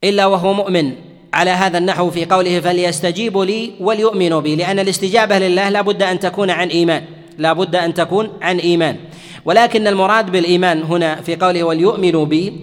إلا 0.04 0.26
وهو 0.26 0.54
مؤمن. 0.54 0.94
على 1.34 1.52
هذا 1.52 1.78
النحو 1.78 2.10
في 2.10 2.26
قوله 2.26 2.60
فليستجيبوا 2.60 3.46
لي 3.46 3.72
وليؤمنوا 3.80 4.42
بي 4.42 4.56
لأن 4.56 4.80
الاستجابة 4.80 5.40
لله 5.40 5.70
لا 5.70 5.82
بد 5.82 6.04
أن 6.04 6.20
تكون 6.20 6.50
عن 6.50 6.68
إيمان. 6.68 7.04
لا 7.38 7.54
بد 7.54 7.76
أن 7.76 7.94
تكون 7.94 8.30
عن 8.42 8.58
إيمان. 8.58 8.96
ولكن 9.46 9.88
المراد 9.88 10.32
بالإيمان 10.32 10.84
هنا 10.84 11.16
في 11.16 11.36
قوله 11.36 11.64
وليؤمنوا 11.64 12.26
بي 12.26 12.54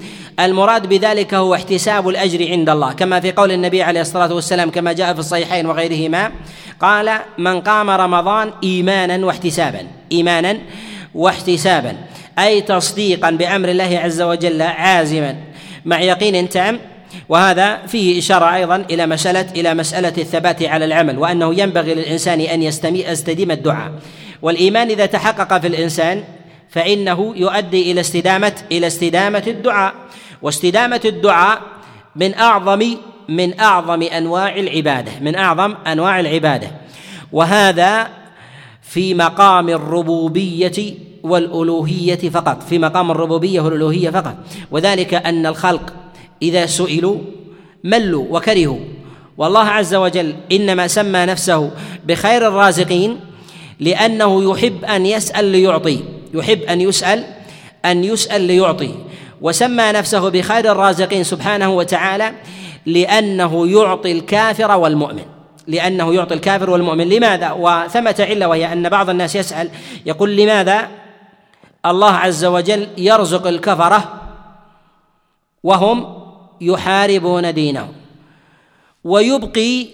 المراد 0.41 0.89
بذلك 0.89 1.35
هو 1.35 1.55
احتساب 1.55 2.09
الأجر 2.09 2.51
عند 2.51 2.69
الله. 2.69 2.93
كما 2.93 3.21
في 3.21 3.33
قول 3.33 3.53
النبي 3.53 3.83
عليه 3.83 4.01
الصلاة 4.01 4.35
والسلام 4.35 4.71
كما 4.71 4.93
جاء 4.93 5.15
في 5.15 5.21
الصحيحين 5.21 5.67
وغيرهما 5.67 6.33
قال 6.81 7.11
من 7.39 7.61
قام 7.61 7.91
رمضان 7.91 8.53
إيمانا 8.65 9.27
واحتسابا. 9.27 9.87
إيمانا 10.13 10.59
واحتسابا. 11.15 11.97
أي 12.39 12.61
تصديقا 12.61 13.31
بأمر 13.31 13.69
الله 13.69 14.01
عز 14.05 14.23
وجل 14.23 14.63
عازما. 14.63 15.37
مع 15.85 16.01
يقين 16.01 16.49
تام 16.49 16.81
وهذا 17.29 17.77
فيه 17.87 18.19
إشارة 18.19 18.55
أيضا 18.55 18.77
إلى 18.91 19.07
مسألة 19.07 19.47
إلى 19.57 19.75
مسألة 19.75 20.13
الثبات 20.19 20.63
على 20.63 20.85
العمل 20.85 21.19
وأنه 21.19 21.55
ينبغي 21.61 21.95
للإنسان 21.95 22.41
أن 22.41 22.63
يستديم 22.63 23.51
الدعاء. 23.51 23.93
والإيمان 24.43 24.91
إذا 24.91 25.07
تحقق 25.07 25.61
في 25.61 25.67
الإنسان 25.67 26.25
فإنه 26.69 27.33
يؤدي 27.37 27.93
إلى 27.93 28.01
استدامة 28.01 28.53
إلى 28.73 28.87
استدامة 28.87 29.43
الدعاء. 29.47 29.95
واستدامة 30.43 31.01
الدعاء 31.05 31.61
من 32.17 32.35
أعظم 32.35 32.97
من 33.29 33.61
أعظم 33.61 34.03
أنواع 34.03 34.57
العبادة 34.57 35.13
من 35.21 35.35
أعظم 35.35 35.75
أنواع 35.87 36.21
العبادة. 36.21 36.71
وهذا 37.33 38.09
في 38.83 39.15
مقام 39.15 39.69
الربوبية 39.69 40.95
والألوهية 41.23 42.31
فقط 42.31 42.63
في 42.63 42.79
مقام 42.79 43.11
الربوبية 43.11 43.61
والألوهية 43.61 44.11
فقط. 44.11 44.35
وذلك 44.71 45.15
أن 45.15 45.47
الخلق 45.47 45.93
إذا 46.43 46.67
سئلوا 46.67 47.19
ملوا 47.85 48.27
وكرهوا. 48.31 48.79
والله 49.39 49.65
عز 49.65 49.95
وجل 49.95 50.35
إنما 50.53 50.87
سمى 50.87 51.27
نفسه 51.27 51.71
بخير 52.07 52.49
الرازقين 52.49 53.21
لأنه 53.81 54.53
يحب 54.53 54.85
أن 54.85 55.07
يسأل 55.07 55.45
ليعطي 55.45 56.05
يحب 56.35 56.63
أن 56.63 56.81
يسأل 56.81 57.25
أن 57.85 58.05
يسأل 58.05 58.41
ليعطي. 58.41 58.95
وسمى 59.41 59.93
نفسه 59.93 60.29
بخير 60.29 60.73
الرازقين 60.73 61.25
سبحانه 61.25 61.71
وتعالى 61.71 62.33
لأنه 62.87 63.67
يعطي 63.67 64.13
الكافر 64.13 64.71
والمؤمن. 64.77 65.23
لأنه 65.67 66.15
يعطي 66.15 66.35
الكافر 66.35 66.71
والمؤمن. 66.71 67.09
لماذا؟ 67.09 67.53
وثمة 67.53 68.17
عله 68.21 68.49
وهي 68.49 68.73
أن 68.73 68.89
بعض 68.89 69.11
الناس 69.11 69.37
يسأل 69.37 69.71
يقول 70.07 70.37
لماذا؟ 70.37 70.89
الله 71.87 72.13
عز 72.13 72.45
وجل 72.45 72.89
يرزق 72.99 73.47
الكفرة 73.47 74.21
وهم 75.63 76.26
يحاربون 76.61 77.55
دينهم. 77.55 77.93
ويبقي 79.05 79.87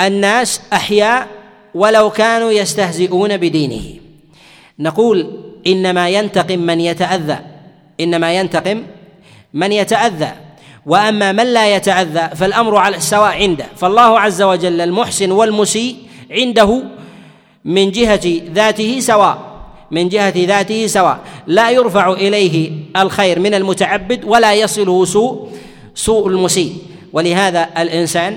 الناس 0.00 0.60
أحياء 0.72 1.28
ولو 1.74 2.10
كانوا 2.10 2.50
يستهزئون 2.50 3.36
بدينه. 3.36 4.00
نقول 4.78 5.40
إنما 5.66 6.08
ينتقم 6.08 6.58
من 6.58 6.80
يتأذى. 6.80 7.38
إنما 8.00 8.32
ينتقم 8.32 8.82
من 9.54 9.72
يتأذى. 9.72 10.32
وأما 10.86 11.32
من 11.32 11.46
لا 11.46 11.76
يتأذى 11.76 12.36
فالأمر 12.36 12.76
على 12.76 12.96
السواء 12.96 13.36
عنده. 13.36 13.66
فالله 13.76 14.20
عز 14.20 14.42
وجل 14.42 14.80
المحسن 14.80 15.32
والمسيء 15.32 15.96
عنده 16.30 16.82
من 17.64 17.90
جهة 17.90 18.40
ذاته 18.52 19.00
سواء. 19.00 19.55
من 19.90 20.08
جهة 20.08 20.32
ذاته 20.36 20.86
سواء. 20.86 21.20
لا 21.46 21.70
يرفع 21.70 22.12
إليه 22.12 22.72
الخير 22.96 23.40
من 23.40 23.54
المتعبد 23.54 24.24
ولا 24.24 24.54
يصله 24.54 25.04
سوء 25.04 25.48
سوء 25.94 26.28
المسيء. 26.28 26.76
ولهذا 27.12 27.68
الإنسان 27.78 28.36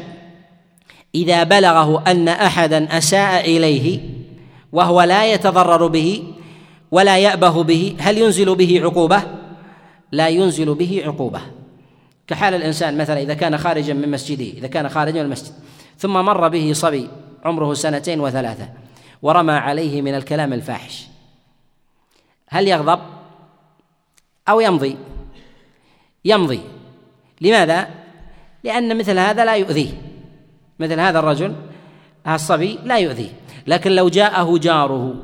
إذا 1.16 1.44
بلغه 1.44 2.04
أن 2.08 2.28
أحدا 2.28 2.98
أساء 2.98 3.58
إليه 3.58 4.00
وهو 4.72 5.02
لا 5.02 5.34
يتضرر 5.34 5.88
به 5.88 6.24
ولا 6.92 7.18
يأبه 7.18 7.64
به 7.64 7.96
هل 8.00 8.18
ينزل 8.18 8.56
به 8.56 8.82
عقوبة؟ 8.84 9.22
لا 10.12 10.28
ينزل 10.28 10.74
به 10.74 11.02
عقوبة. 11.06 11.42
كحال 12.28 12.54
الإنسان 12.54 12.98
مثلا 12.98 13.22
إذا 13.22 13.34
كان 13.34 13.58
خارجا 13.58 13.94
من 13.94 14.12
مسجده 14.12 14.58
إذا 14.58 14.68
كان 14.68 14.90
خارجا 14.90 15.20
من 15.20 15.26
المسجد 15.26 15.54
ثم 15.98 16.14
مر 16.14 16.48
به 16.48 16.74
صبي 16.74 17.08
عمره 17.46 17.74
سنتين 17.74 18.20
وثلاثة 18.20 18.70
ورمى 19.22 19.54
عليه 19.54 20.02
من 20.02 20.16
الكلام 20.16 20.54
الفاحش. 20.54 21.08
هل 22.50 22.68
يغضب 22.68 23.00
أو 24.50 24.60
يمضي؟ 24.60 24.98
يمضي. 26.26 26.62
لماذا؟ 27.42 27.90
لأن 28.64 28.98
مثل 28.98 29.20
هذا 29.20 29.46
لا 29.46 29.56
يؤذيه. 29.56 29.92
مثل 30.80 31.00
هذا 31.00 31.20
الرجل 31.20 31.56
الصبي 32.28 32.80
لا 32.84 32.98
يؤذيه. 32.98 33.30
لكن 33.68 33.92
لو 33.92 34.10
جاءه 34.10 34.58
جاره 34.58 35.16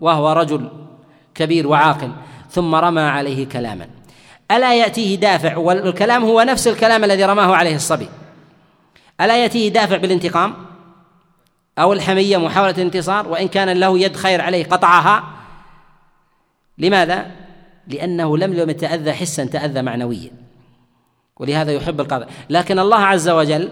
وهو 0.00 0.32
رجل 0.32 0.68
كبير 1.34 1.66
وعاقل 1.66 2.12
ثم 2.50 2.74
رمى 2.74 3.00
عليه 3.00 3.48
كلاما. 3.48 3.88
ألا 4.50 4.74
يأتيه 4.74 5.16
دافع؟ 5.16 5.56
والكلام 5.56 6.24
هو 6.24 6.42
نفس 6.42 6.68
الكلام 6.68 7.04
الذي 7.04 7.24
رماه 7.24 7.56
عليه 7.56 7.76
الصبي. 7.76 8.08
ألا 9.20 9.42
يأتيه 9.42 9.68
دافع 9.68 9.96
بالانتقام؟ 9.96 10.54
أو 11.78 11.92
الحمية 11.92 12.36
محاولة 12.36 12.70
الانتصار؟ 12.70 13.28
وإن 13.28 13.48
كان 13.48 13.68
له 13.68 13.98
يد 13.98 14.16
خير 14.16 14.40
عليه 14.40 14.64
قطعها 14.64 15.39
لماذا؟ 16.78 17.26
لأنه 17.88 18.38
لم 18.38 18.70
يتأذى 18.70 19.12
حسا 19.12 19.44
تأذى 19.44 19.82
معنويا. 19.82 20.30
ولهذا 21.36 21.72
يحب 21.72 22.00
القضاء 22.00 22.28
لكن 22.50 22.78
الله 22.78 22.98
عز 22.98 23.28
وجل 23.28 23.68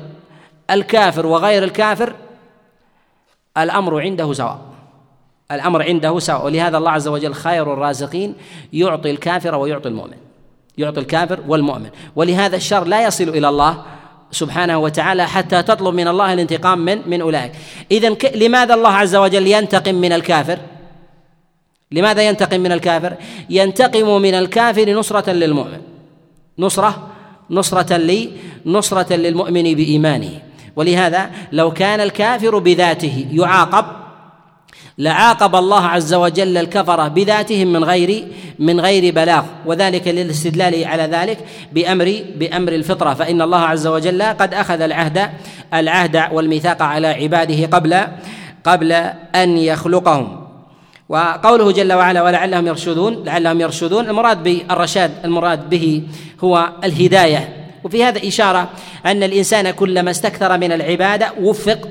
الكافر 0.71 1.27
وغير 1.27 1.65
الكافر 1.65 2.15
الأمر 3.59 4.01
عنده 4.01 4.33
سواء. 4.33 4.61
الأمر 5.53 5.83
عنده 5.83 6.19
سواء. 6.19 6.45
ولهذا 6.45 6.79
الله 6.79 6.91
عز 6.91 7.09
وجل 7.09 7.35
خير 7.35 7.73
الرازقين 7.73 8.35
يعطي 8.73 9.11
الكافر 9.11 9.55
ويعطي 9.55 9.89
المؤمن. 9.89 10.17
يعطي 10.79 11.01
الكافر 11.01 11.41
والمؤمن. 11.49 11.91
ولهذا 12.17 12.57
الشر 12.57 12.85
لا 12.85 13.07
يصل 13.07 13.29
إلى 13.29 13.49
الله 13.49 13.85
سبحانه 14.31 14.79
وتعالى 14.79 15.29
حتى 15.29 15.63
تطلب 15.63 15.95
من 15.95 16.09
الله 16.09 16.33
الانتقام 16.33 16.79
من 16.79 17.11
من 17.11 17.21
أولئك. 17.21 17.53
إذا 17.91 18.09
لماذا 18.35 18.75
الله 18.75 18.91
عز 18.91 19.17
وجل 19.17 19.47
ينتقم 19.47 19.95
من 19.95 20.13
الكافر؟ 20.13 20.59
لماذا 21.93 22.23
ينتقم 22.23 22.61
من 22.61 22.73
الكافر؟ 22.73 23.15
ينتقم 23.51 24.23
من 24.23 24.35
الكافر 24.35 24.91
نصرة 24.93 25.31
للمؤمن. 25.31 25.81
نصرة 26.59 27.09
نصرة 27.51 27.97
لي 27.97 28.31
نصرة 28.67 29.13
للمؤمن 29.13 29.75
بإيمانه. 29.75 30.31
ولهذا 30.77 31.31
لو 31.53 31.71
كان 31.71 32.01
الكافر 32.01 32.59
بذاته 32.59 33.27
يعاقب 33.33 33.85
لعاقب 34.99 35.57
الله 35.57 35.87
عز 35.87 36.15
وجل 36.15 36.57
الكفرة 36.57 37.09
بذاتهم 37.09 37.73
من 37.73 37.85
غير 37.85 38.29
من 38.59 38.81
غير 38.81 39.15
بلاغ. 39.15 39.45
وذلك 39.67 40.09
للاستدلال 40.09 40.85
على 40.85 41.03
ذلك 41.03 41.39
بأمر 41.73 42.23
بأمر 42.37 42.73
الفطرة. 42.73 43.15
فإن 43.15 43.43
الله 43.43 43.61
عز 43.61 43.87
وجل 43.87 44.23
قد 44.23 44.55
أخذ 44.55 44.81
العهد 44.81 45.31
العهد 45.75 46.23
والميثاق 46.33 46.83
على 46.83 47.09
عباده 47.09 47.67
قبل 47.67 48.07
قبل 48.65 48.93
أن 49.35 49.59
يخلقهم. 49.59 50.48
وقوله 51.09 51.73
جل 51.73 51.93
وعلا 51.93 52.23
ولعلهم 52.23 52.67
يرشدون 52.67 53.25
لعلهم 53.25 53.61
يرشدون 53.61 54.09
المراد 54.09 54.43
بالرشاد 54.43 55.11
المراد 55.25 55.71
به 55.71 56.03
هو 56.41 56.69
الهداية. 56.85 57.55
وفي 57.85 58.05
هذا 58.05 58.29
إشارة 58.29 58.69
أن 59.07 59.23
الإنسان 59.23 59.71
كلما 59.71 60.11
استكثر 60.11 60.59
من 60.59 60.73
العبادة 60.73 61.33
وفق 61.43 61.89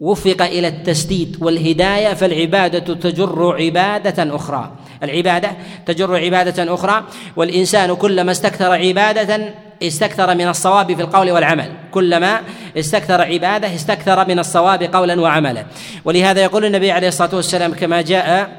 وفق 0.00 0.42
إلى 0.42 0.68
التسديد 0.68 1.36
والهداية 1.40 2.14
فالعبادة 2.14 2.94
تجر 2.94 3.56
عبادة 3.60 4.36
أخرى. 4.36 4.72
العبادة 5.02 5.50
تجر 5.86 6.16
عبادة 6.16 6.74
أخرى 6.74 7.04
والإنسان 7.36 7.94
كلما 7.94 8.32
استكثر 8.32 8.72
عبادة 8.72 9.54
استكثر 9.82 10.34
من 10.34 10.48
الصواب 10.48 10.94
في 10.94 11.02
القول 11.02 11.30
والعمل. 11.30 11.72
كلما 11.90 12.40
استكثر 12.78 13.20
عبادة 13.20 13.74
استكثر 13.74 14.28
من 14.28 14.38
الصواب 14.38 14.82
قولا 14.82 15.20
وعملا. 15.20 15.64
ولهذا 16.04 16.42
يقول 16.42 16.64
النبي 16.64 16.90
عليه 16.90 17.08
الصلاة 17.08 17.34
والسلام 17.34 17.74
كما 17.74 18.02
جاء 18.02 18.50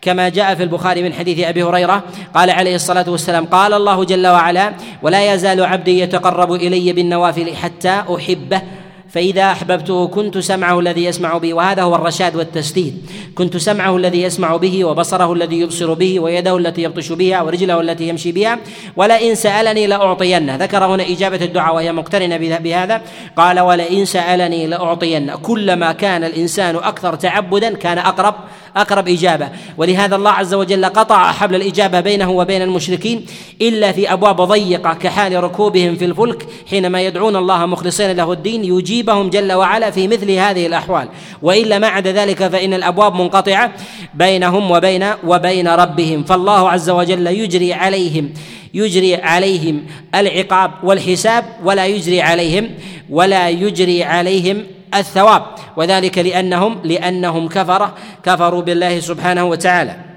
كما 0.00 0.28
جاء 0.28 0.54
في 0.54 0.62
البخاري 0.62 1.02
من 1.02 1.12
حديث 1.12 1.46
أبي 1.48 1.62
هريرة 1.62 2.02
قال 2.34 2.50
عليه 2.50 2.74
الصلاة 2.74 3.10
والسلام 3.10 3.46
قال 3.46 3.72
الله 3.72 4.04
جل 4.04 4.26
وعلا 4.26 4.72
ولا 5.02 5.34
يزال 5.34 5.64
عبدي 5.64 6.00
يتقرب 6.00 6.52
إلي 6.52 6.92
بالنوافل 6.92 7.56
حتى 7.56 8.02
أحبه 8.16 8.62
فإذا 9.10 9.52
أحببته 9.52 10.06
كنت 10.06 10.38
سمعه 10.38 10.80
الذي 10.80 11.04
يسمع 11.04 11.38
به 11.38 11.54
وهذا 11.54 11.82
هو 11.82 11.94
الرشاد 11.94 12.36
والتسديد. 12.36 13.10
كنت 13.34 13.56
سمعه 13.56 13.96
الذي 13.96 14.22
يسمع 14.22 14.56
به 14.56 14.84
وبصره 14.84 15.32
الذي 15.32 15.60
يبصر 15.60 15.94
به 15.94 16.20
ويده 16.20 16.56
التي 16.56 16.82
يبطش 16.82 17.12
بها 17.12 17.42
ورجله 17.42 17.80
التي 17.80 18.08
يمشي 18.08 18.32
بها. 18.32 18.58
ولئن 18.96 19.34
سألني 19.34 19.86
لأعطينه. 19.86 20.56
ذكر 20.56 20.84
هنا 20.84 21.02
إجابة 21.02 21.44
الدعاء 21.44 21.74
وهي 21.74 21.92
مقترنة 21.92 22.36
بهذا. 22.36 23.02
قال 23.36 23.60
ولئن 23.60 24.04
سألني 24.04 24.66
لأعطينه. 24.66 25.36
كلما 25.36 25.92
كان 25.92 26.24
الإنسان 26.24 26.76
أكثر 26.76 27.14
تعبدا 27.14 27.74
كان 27.74 27.98
أقرب 27.98 28.34
أقرب 28.76 29.08
إجابة. 29.08 29.48
ولهذا 29.76 30.16
الله 30.16 30.30
عز 30.30 30.54
وجل 30.54 30.84
قطع 30.84 31.32
حبل 31.32 31.54
الإجابة 31.54 32.00
بينه 32.00 32.30
وبين 32.30 32.62
المشركين 32.62 33.26
إلا 33.62 33.92
في 33.92 34.12
أبواب 34.12 34.40
ضيقة 34.40 34.94
كحال 34.94 35.44
ركوبهم 35.44 35.96
في 35.96 36.04
الفلك 36.04 36.46
حينما 36.70 37.02
يدعون 37.02 37.36
الله 37.36 37.66
مخلصين 37.66 38.16
له 38.16 38.32
الدين 38.32 38.64
يجيبهم 38.98 39.30
جل 39.30 39.52
وعلا 39.52 39.90
في 39.90 40.08
مثل 40.08 40.30
هذه 40.30 40.66
الأحوال. 40.66 41.08
وإلا 41.42 41.78
ما 41.78 41.86
عدا 41.86 42.12
ذلك 42.12 42.48
فإن 42.48 42.74
الأبواب 42.74 43.14
منقطعة 43.14 43.72
بينهم 44.14 44.70
وبين 44.70 45.06
وبين 45.24 45.68
ربهم. 45.68 46.24
فالله 46.24 46.70
عز 46.70 46.90
وجل 46.90 47.26
يجري 47.26 47.72
عليهم 47.72 48.32
يجري 48.74 49.14
عليهم 49.14 49.86
العقاب 50.14 50.70
والحساب 50.82 51.44
ولا 51.64 51.86
يجري 51.86 52.22
عليهم 52.22 52.70
ولا 53.10 53.48
يجري 53.48 54.04
عليهم 54.04 54.66
الثواب. 54.94 55.42
وذلك 55.76 56.18
لأنهم 56.18 56.78
لأنهم 56.84 57.48
كفر 57.48 57.90
كفروا 58.24 58.62
بالله 58.62 59.00
سبحانه 59.00 59.44
وتعالى. 59.44 60.07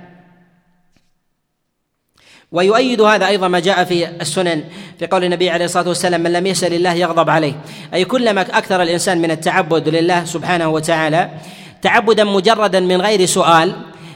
ويؤيد 2.51 3.01
هذا 3.01 3.27
أيضا 3.27 3.47
ما 3.47 3.59
جاء 3.59 3.83
في 3.83 4.07
السنن 4.21 4.63
في 4.99 5.07
قول 5.07 5.23
النبي 5.23 5.49
عليه 5.49 5.65
الصلاة 5.65 5.87
والسلام 5.87 6.21
من 6.21 6.33
لم 6.33 6.47
يسأل 6.47 6.73
الله 6.73 6.93
يغضب 6.93 7.29
عليه. 7.29 7.53
أي 7.93 8.05
كلما 8.05 8.41
أكثر 8.41 8.81
الإنسان 8.81 9.21
من 9.21 9.31
التعبد 9.31 9.89
لله 9.89 10.25
سبحانه 10.25 10.69
وتعالى 10.69 11.29
تعبدا 11.81 12.23
مجردا 12.23 12.79
من 12.79 13.01
غير 13.01 13.25
سؤال 13.25 13.73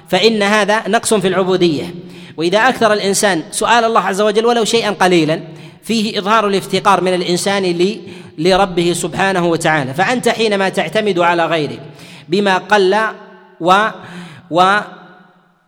فإن 0.10 0.44
هذا 0.44 0.88
نقص 0.88 1.14
في 1.14 1.28
العبودية. 1.28 1.96
وإذا 2.38 2.58
أكثر 2.60 2.94
الإنسان 2.94 3.44
سؤال 3.52 3.84
الله 3.84 4.02
عز 4.02 4.22
وجل 4.22 4.46
ولو 4.46 4.66
شيئا 4.66 4.92
قليلا 4.92 5.42
فيه 5.84 6.20
إظهار 6.20 6.48
الافتقار 6.48 7.02
من 7.02 7.14
الإنسان 7.14 7.76
لربه 8.38 8.94
سبحانه 8.94 9.48
وتعالى. 9.48 9.94
فأنت 9.94 10.30
حينما 10.30 10.70
تعتمد 10.70 11.20
على 11.20 11.46
غيرك 11.46 11.80
بما 12.30 12.58
قل 12.58 12.98
و 13.60 13.88
و 14.52 14.78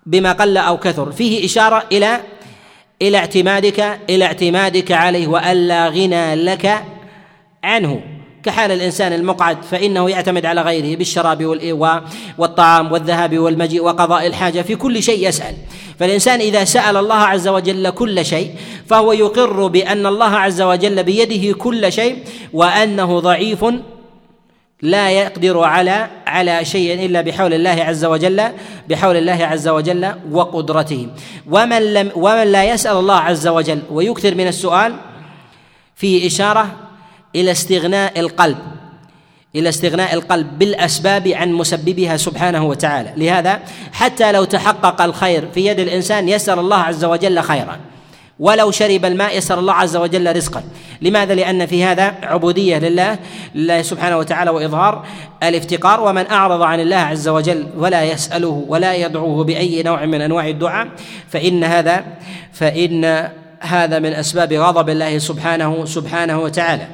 بما 0.06 0.32
قل 0.32 0.58
أو 0.58 0.78
كثر 0.78 1.12
فيه 1.12 1.46
إشارة 1.46 1.84
إلى 1.92 2.20
إلى 3.02 3.18
اعتمادك 3.18 4.00
إلى 4.10 4.26
اعتمادك 4.26 4.92
عليه 4.92 5.28
وألا 5.28 5.88
غنى 5.88 6.36
لك 6.36 6.84
عنه. 7.64 8.02
كحال 8.44 8.72
الإنسان 8.72 9.14
المقعد 9.14 9.64
فإنه 9.64 10.10
يعتمد 10.10 10.46
على 10.46 10.62
غيره 10.62 10.98
بالشراب 10.98 11.44
والطعام 12.38 12.92
والذهاب 12.92 13.40
والمجيء 13.40 13.84
وقضاء 13.84 14.28
الحاجة 14.28 14.62
في 14.62 14.76
كل 14.76 15.04
شيء 15.04 15.28
يسأل. 15.28 15.56
فالإنسان 16.00 16.40
إذا 16.40 16.64
سأل 16.64 16.98
الله 16.98 17.16
عز 17.16 17.48
وجل 17.48 17.90
كل 17.90 18.26
شيء 18.26 18.52
فهو 18.88 19.14
يقر 19.14 19.68
بأن 19.68 20.06
الله 20.06 20.36
عز 20.36 20.62
وجل 20.62 21.04
بيده 21.04 21.58
كل 21.58 21.92
شيء 21.92 22.18
وأنه 22.54 23.20
ضعيف 23.20 23.66
لا 24.82 25.10
يقدر 25.12 25.60
على 25.60 26.08
على 26.28 26.66
شيء 26.66 27.06
إلا 27.06 27.22
بحول 27.22 27.54
الله 27.54 27.70
عز 27.84 28.06
وجل 28.06 28.44
بحول 28.90 29.18
الله 29.18 29.46
عز 29.46 29.68
وجل 29.68 30.16
وقدرته. 30.32 31.08
ومن 31.52 31.94
لم 31.94 32.12
ومن 32.16 32.52
لا 32.52 32.64
يسأل 32.64 32.98
الله 32.98 33.16
عز 33.16 33.48
وجل 33.48 33.82
ويكثر 33.92 34.36
من 34.36 34.48
السؤال 34.48 34.96
فيه 35.96 36.28
إشارة 36.28 36.76
إلى 37.36 37.52
استغناء 37.52 38.20
القلب 38.20 38.58
إلى 39.56 39.70
استغناء 39.70 40.14
القلب 40.14 40.60
بالأسباب 40.60 41.28
عن 41.28 41.54
مسببها 41.54 42.18
سبحانه 42.18 42.66
وتعالى. 42.66 43.14
لهذا 43.18 43.60
حتى 43.94 44.32
لو 44.32 44.44
تحقق 44.44 45.02
الخير 45.02 45.50
في 45.54 45.66
يد 45.66 45.80
الإنسان 45.80 46.30
يسر 46.30 46.60
الله 46.60 46.78
عز 46.78 47.06
وجل 47.06 47.42
خيرا. 47.42 47.80
ولو 48.40 48.72
شرب 48.72 49.06
الماء 49.06 49.38
يسر 49.38 49.60
الله 49.60 49.74
عز 49.74 49.96
وجل 49.96 50.36
رزقا 50.36 50.64
لماذا؟ 51.02 51.36
لأن 51.36 51.66
في 51.66 51.84
هذا 51.84 52.14
عبودية 52.24 52.78
لله 52.78 53.20
لله 53.56 53.82
سبحانه 53.82 54.18
وتعالى 54.18 54.52
وإظهار 54.52 55.06
الافتقار 55.44 56.02
ومن 56.02 56.32
أعرض 56.32 56.62
عن 56.62 56.80
الله 56.80 56.96
عز 56.96 57.28
وجل 57.28 57.68
ولا 57.78 58.04
يسأله 58.04 58.66
ولا 58.68 58.94
يدعوه 58.96 59.44
بأي 59.44 59.84
نوع 59.84 60.06
من 60.06 60.22
أنواع 60.22 60.48
الدعاء 60.48 60.88
فإن 61.30 61.64
هذا 61.64 62.06
فإن 62.54 63.30
هذا 63.60 64.00
من 64.00 64.14
أسباب 64.14 64.54
غضب 64.54 64.90
الله 64.90 65.18
سبحانه 65.18 65.86
سبحانه 65.86 66.40
وتعالى. 66.40 66.88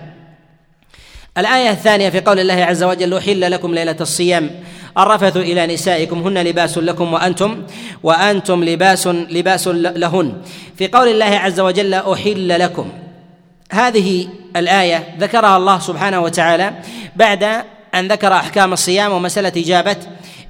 الآية 1.38 1.70
الثانية 1.70 2.10
في 2.10 2.20
قول 2.20 2.40
الله 2.40 2.54
عز 2.54 2.84
وجل 2.84 3.14
أحل 3.14 3.52
لكم 3.52 3.74
ليلة 3.74 3.96
الصيام. 4.02 4.50
الرفث 4.98 5.38
إلى 5.38 5.68
نسائكم 5.68 6.28
هن 6.28 6.38
لباس 6.38 6.78
لكم 6.78 7.14
وأنتم 7.14 7.64
وأنتم 8.04 8.64
لباس 8.64 9.08
لباس 9.08 9.68
لهن. 9.68 10.34
في 10.78 10.88
قول 10.88 11.08
الله 11.08 11.26
عز 11.26 11.60
وجل 11.60 11.94
أحل 11.94 12.60
لكم. 12.60 12.90
هذه 13.72 14.28
الآية 14.56 15.16
ذكرها 15.20 15.58
الله 15.58 15.80
سبحانه 15.80 16.20
وتعالى 16.20 16.74
بعد 17.16 17.44
أن 17.96 18.08
ذكر 18.08 18.34
أحكام 18.34 18.74
الصيام 18.74 19.12
ومسألة 19.12 19.52
إجابة 19.58 19.98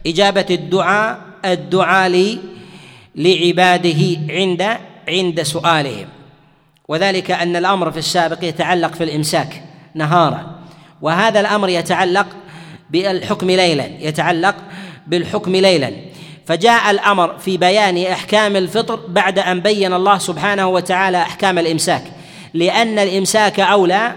إجابة 0.07 0.45
الدعاء 0.49 1.19
الدعاء 1.45 2.37
لعباده 3.15 4.01
عند 4.29 4.77
عند 5.07 5.41
سؤالهم. 5.41 6.07
وذلك 6.87 7.31
أن 7.31 7.55
الأمر 7.55 7.91
في 7.91 7.97
السابق 7.97 8.43
يتعلق 8.43 8.93
في 8.93 9.03
الإمساك 9.03 9.63
نهارا. 9.93 10.59
وهذا 11.01 11.39
الأمر 11.39 11.69
يتعلق 11.69 12.27
بالحكم 12.93 13.51
ليلا 13.51 13.85
يتعلق 13.99 14.55
بالحكم 15.07 15.55
ليلا. 15.55 15.91
فجاء 16.45 16.91
الأمر 16.91 17.37
في 17.37 17.57
بيان 17.57 17.97
أحكام 17.97 18.55
الفطر 18.55 18.99
بعد 19.07 19.39
أن 19.39 19.59
بين 19.59 19.93
الله 19.93 20.17
سبحانه 20.17 20.67
وتعالى 20.67 21.17
أحكام 21.21 21.59
الإمساك. 21.59 22.03
لأن 22.53 22.99
الإمساك 22.99 23.59
أولى 23.59 24.13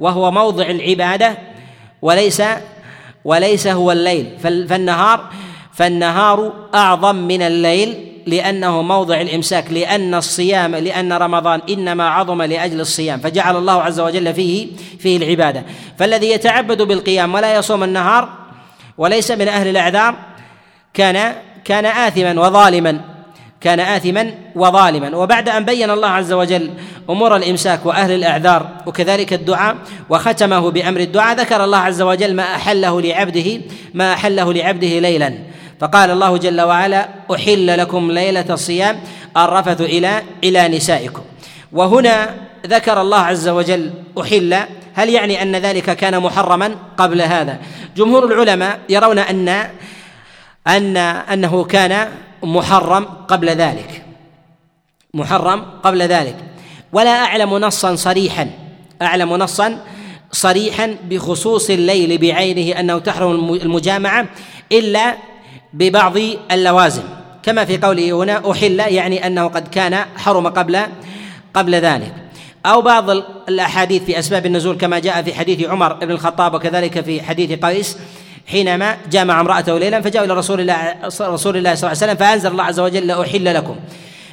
وهو 0.00 0.30
موضع 0.30 0.66
العبادة 0.66 1.38
وليس 2.02 2.42
وليس 3.24 3.66
هو 3.66 3.92
الليل. 3.92 4.26
فالنهار 4.42 5.30
فالنهار 5.72 6.52
أعظم 6.74 7.16
من 7.16 7.42
الليل 7.42 8.17
لأنه 8.28 8.82
موضع 8.82 9.20
الإمساك 9.20 9.72
لأن 9.72 10.14
الصيام 10.14 10.76
لأن 10.76 11.12
رمضان 11.12 11.60
إنما 11.68 12.08
عظم 12.08 12.42
لأجل 12.42 12.80
الصيام 12.80 13.20
فجعل 13.20 13.56
الله 13.56 13.82
عز 13.82 14.00
وجل 14.00 14.34
فيه 14.34 14.68
فيه 14.98 15.16
العبادة. 15.16 15.62
فالذي 15.98 16.30
يتعبد 16.30 16.82
بالقيام 16.82 17.34
ولا 17.34 17.54
يصوم 17.54 17.84
النهار 17.84 18.28
وليس 18.98 19.30
من 19.30 19.48
أهل 19.48 19.68
الأعذار 19.68 20.14
كان 20.94 21.34
كان 21.64 21.86
آثما 21.86 22.40
وظالما 22.40 23.00
كان 23.60 23.80
آثما 23.80 24.34
وظالما. 24.54 25.16
وبعد 25.16 25.48
أن 25.48 25.64
بين 25.64 25.90
الله 25.90 26.08
عز 26.08 26.32
وجل 26.32 26.70
أمور 27.10 27.36
الإمساك 27.36 27.86
وأهل 27.86 28.10
الأعذار 28.10 28.68
وكذلك 28.86 29.32
الدعاء 29.32 29.76
وختمه 30.10 30.70
بأمر 30.70 31.00
الدعاء 31.00 31.36
ذكر 31.36 31.64
الله 31.64 31.78
عز 31.78 32.02
وجل 32.02 32.34
ما 32.36 32.42
أحله 32.42 33.00
لعبده 33.00 33.60
ما 33.94 34.12
أحله 34.12 34.52
لعبده 34.52 34.98
ليلا. 34.98 35.57
فقال 35.80 36.10
الله 36.10 36.36
جل 36.36 36.60
وعلا 36.60 37.08
أحل 37.34 37.78
لكم 37.78 38.10
ليلة 38.12 38.44
الصيام 38.50 39.00
الرفث 39.36 39.80
إلى 39.80 40.22
إلى 40.44 40.68
نسائكم. 40.68 41.22
وهنا 41.72 42.34
ذكر 42.66 43.00
الله 43.00 43.18
عز 43.18 43.48
وجل 43.48 43.90
أحل. 44.20 44.56
هل 44.94 45.08
يعني 45.08 45.42
أن 45.42 45.56
ذلك 45.56 45.96
كان 45.96 46.20
محرما 46.20 46.74
قبل 46.96 47.22
هذا؟ 47.22 47.58
جمهور 47.96 48.24
العلماء 48.24 48.78
يرون 48.88 49.18
أن 49.18 49.48
أن 50.66 50.96
أنه 50.96 51.64
كان 51.64 52.08
محرم 52.42 53.04
قبل 53.04 53.48
ذلك. 53.48 54.02
محرم 55.14 55.64
قبل 55.82 56.02
ذلك. 56.02 56.36
ولا 56.92 57.10
أعلم 57.10 57.58
نصا 57.58 57.96
صريحا 57.96 58.50
أعلم 59.02 59.36
نصا 59.36 59.78
صريحا 60.32 60.96
بخصوص 61.10 61.70
الليل 61.70 62.18
بعينه 62.18 62.80
أنه 62.80 62.98
تحرم 62.98 63.52
المجامعة 63.54 64.26
إلا 64.72 65.16
ببعض 65.72 66.16
اللوازم. 66.50 67.02
كما 67.42 67.64
في 67.64 67.78
قوله 67.78 68.12
هنا 68.12 68.50
أحل 68.50 68.78
يعني 68.78 69.26
أنه 69.26 69.48
قد 69.48 69.68
كان 69.68 69.94
حرم 70.16 70.46
قبل 70.46 70.80
قبل 71.54 71.74
ذلك. 71.74 72.14
أو 72.66 72.82
بعض 72.82 73.10
الأحاديث 73.48 74.02
في 74.02 74.18
أسباب 74.18 74.46
النزول 74.46 74.76
كما 74.76 74.98
جاء 74.98 75.22
في 75.22 75.34
حديث 75.34 75.68
عمر 75.68 75.92
بن 75.92 76.10
الخطاب 76.10 76.54
وكذلك 76.54 77.00
في 77.00 77.22
حديث 77.22 77.52
قيس 77.64 77.98
حينما 78.46 78.96
جامع 79.10 79.40
امرأته 79.40 79.78
ليلا 79.78 80.00
فجاء 80.00 80.24
إلى 80.24 80.34
رسول 80.34 80.60
الله 80.60 80.94
رسول 81.20 81.56
الله 81.56 81.74
صلى 81.74 81.92
الله 81.92 82.02
عليه 82.02 82.12
وسلم 82.12 82.16
فأنزل 82.16 82.50
الله 82.50 82.64
عز 82.64 82.80
وجل 82.80 83.10
أحل 83.10 83.54
لكم. 83.54 83.76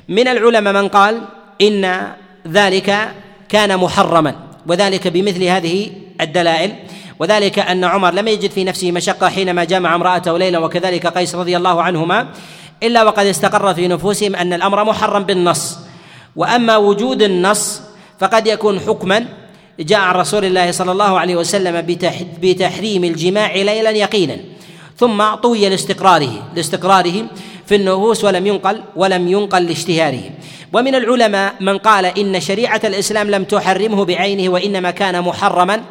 من 0.09 0.27
العلماء 0.27 0.73
من 0.73 0.87
قال 0.87 1.21
إن 1.61 2.11
ذلك 2.47 3.11
كان 3.49 3.77
محرما 3.77 4.35
وذلك 4.67 5.07
بمثل 5.07 5.43
هذه 5.43 5.91
الدلائل. 6.21 6.73
وذلك 7.19 7.59
أن 7.59 7.83
عمر 7.83 8.13
لم 8.13 8.27
يجد 8.27 8.51
في 8.51 8.63
نفسه 8.63 8.91
مشقة 8.91 9.29
حينما 9.29 9.63
جامع 9.63 9.95
امرأته 9.95 10.37
ليلا 10.37 10.59
وكذلك 10.59 11.07
قيس 11.07 11.35
رضي 11.35 11.57
الله 11.57 11.81
عنهما 11.81 12.27
إلا 12.83 13.03
وقد 13.03 13.25
استقر 13.25 13.73
في 13.73 13.87
نفوسهم 13.87 14.35
أن 14.35 14.53
الأمر 14.53 14.83
محرم 14.83 15.23
بالنص. 15.23 15.77
وأما 16.35 16.77
وجود 16.77 17.21
النص 17.21 17.81
فقد 18.19 18.47
يكون 18.47 18.79
حكما 18.79 19.25
جاء 19.79 19.99
عن 19.99 20.15
رسول 20.15 20.45
الله 20.45 20.71
صلى 20.71 20.91
الله 20.91 21.19
عليه 21.19 21.35
وسلم 21.35 21.81
بتحريم 22.41 23.03
الجماع 23.03 23.55
ليلا 23.55 23.91
يقينا. 23.91 24.37
ثم 24.97 25.23
طوي 25.35 25.69
لاستقراره 25.69 26.43
لاستقراره 26.55 27.25
في 27.65 27.75
النفوس 27.75 28.23
ولم 28.23 28.47
ينقل 28.47 28.81
ولم 28.95 29.27
ينقل 29.27 29.65
لاشتهاره. 29.65 30.23
ومن 30.73 30.95
العلماء 30.95 31.55
من 31.59 31.77
قال 31.77 32.05
إن 32.05 32.39
شريعة 32.39 32.81
الإسلام 32.83 33.31
لم 33.31 33.43
تحرمه 33.43 34.05
بعينه 34.05 34.49
وإنما 34.49 34.91
كان 34.91 35.21
محرما 35.21 35.81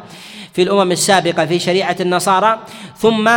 في 0.55 0.61
الأمم 0.61 0.91
السابقة 0.91 1.45
في 1.45 1.59
شريعة 1.59 1.95
النصارى 1.99 2.59
ثم 2.97 3.31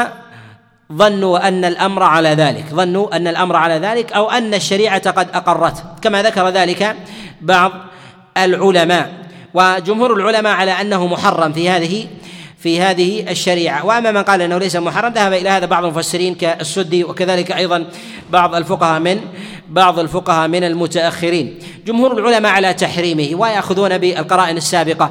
ظنوا 0.92 1.48
أن 1.48 1.64
الأمر 1.64 2.02
على 2.02 2.28
ذلك 2.28 2.64
ظنوا 2.70 3.16
أن 3.16 3.28
الأمر 3.28 3.56
على 3.56 3.74
ذلك 3.74 4.12
أو 4.12 4.30
أن 4.30 4.54
الشريعة 4.54 5.10
قد 5.10 5.28
أقرته. 5.34 5.82
كما 6.02 6.22
ذكر 6.22 6.48
ذلك 6.48 6.96
بعض 7.40 7.72
العلماء 8.36 9.12
وجمهور 9.54 10.14
العلماء 10.14 10.52
على 10.52 10.70
أنه 10.70 11.06
محرم 11.06 11.52
في 11.52 11.70
هذه 11.70 12.06
في 12.58 12.80
هذه 12.80 13.30
الشريعة. 13.30 13.86
وأما 13.86 14.10
من 14.10 14.22
قال 14.22 14.42
أنه 14.42 14.58
ليس 14.58 14.76
محرم 14.76 15.12
ذهب 15.12 15.32
إلى 15.32 15.48
هذا 15.48 15.66
بعض 15.66 15.84
المفسرين 15.84 16.34
كالسدي 16.34 17.04
وكذلك 17.04 17.52
أيضا 17.52 17.86
بعض 18.30 18.54
الفقهاء 18.54 19.00
من 19.00 19.20
بعض 19.68 19.98
الفقهاء 19.98 20.48
من 20.48 20.64
المتأخرين. 20.64 21.58
جمهور 21.86 22.18
العلماء 22.18 22.52
على 22.52 22.74
تحريمه 22.74 23.40
ويأخذون 23.40 23.98
بالقرائن 23.98 24.56
السابقة 24.56 25.10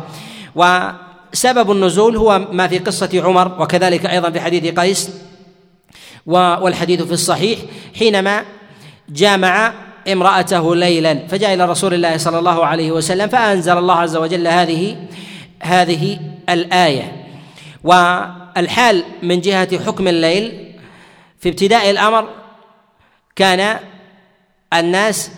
وسبب 1.38 1.72
النزول 1.72 2.18
هو 2.18 2.48
ما 2.52 2.68
في 2.68 2.80
قصة 2.80 3.10
عمر 3.14 3.62
وكذلك 3.62 4.06
أيضا 4.06 4.30
في 4.30 4.40
حديث 4.40 4.80
قيس 4.80 5.10
والحديث 6.26 7.02
في 7.02 7.12
الصحيح 7.12 7.60
حينما 8.00 8.46
جامع 9.10 9.74
امرأته 10.12 10.76
ليلا 10.76 11.28
فجاء 11.28 11.54
إلى 11.54 11.66
رسول 11.66 11.94
الله 11.94 12.18
صلى 12.18 12.40
الله 12.40 12.66
عليه 12.66 12.92
وسلم 12.92 13.28
فأنزل 13.28 13.78
الله 13.78 13.94
عز 13.94 14.16
وجل 14.16 14.48
هذه 14.48 14.98
هذه 15.64 16.20
الآية. 16.50 17.26
والحال 17.84 19.04
من 19.24 19.42
جهة 19.42 19.86
حكم 19.86 20.08
الليل 20.08 20.76
في 21.40 21.50
ابتداء 21.50 21.90
الأمر 21.90 22.30
كان 23.36 23.80
الناس 24.74 25.32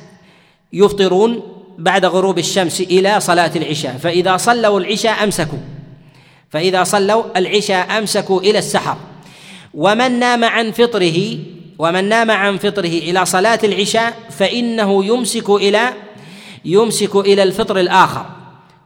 يفطرون 0.73 1.43
بعد 1.77 2.05
غروب 2.05 2.37
الشمس 2.37 2.81
إلى 2.81 3.19
صلاة 3.19 3.51
العشاء 3.55 3.97
فإذا 3.97 4.37
صلوا 4.37 4.79
العشاء 4.79 5.23
أمسكوا. 5.23 5.78
فإذا 6.49 6.83
صلوا 6.83 7.23
العشاء 7.37 7.97
أمسكوا 7.97 8.41
إلى 8.41 8.59
السحر. 8.59 8.97
ومن 9.73 10.19
نام 10.19 10.43
عن 10.43 10.71
فطره 10.71 11.37
ومن 11.79 12.09
نام 12.09 12.31
عن 12.31 12.57
فطره 12.57 12.85
إلى 12.85 13.25
صلاة 13.25 13.59
العشاء 13.63 14.13
فإنه 14.29 15.05
يمسك 15.05 15.49
إلى 15.49 15.93
يمسك 16.65 17.15
إلى 17.15 17.43
الفطر 17.43 17.79
الآخر. 17.79 18.25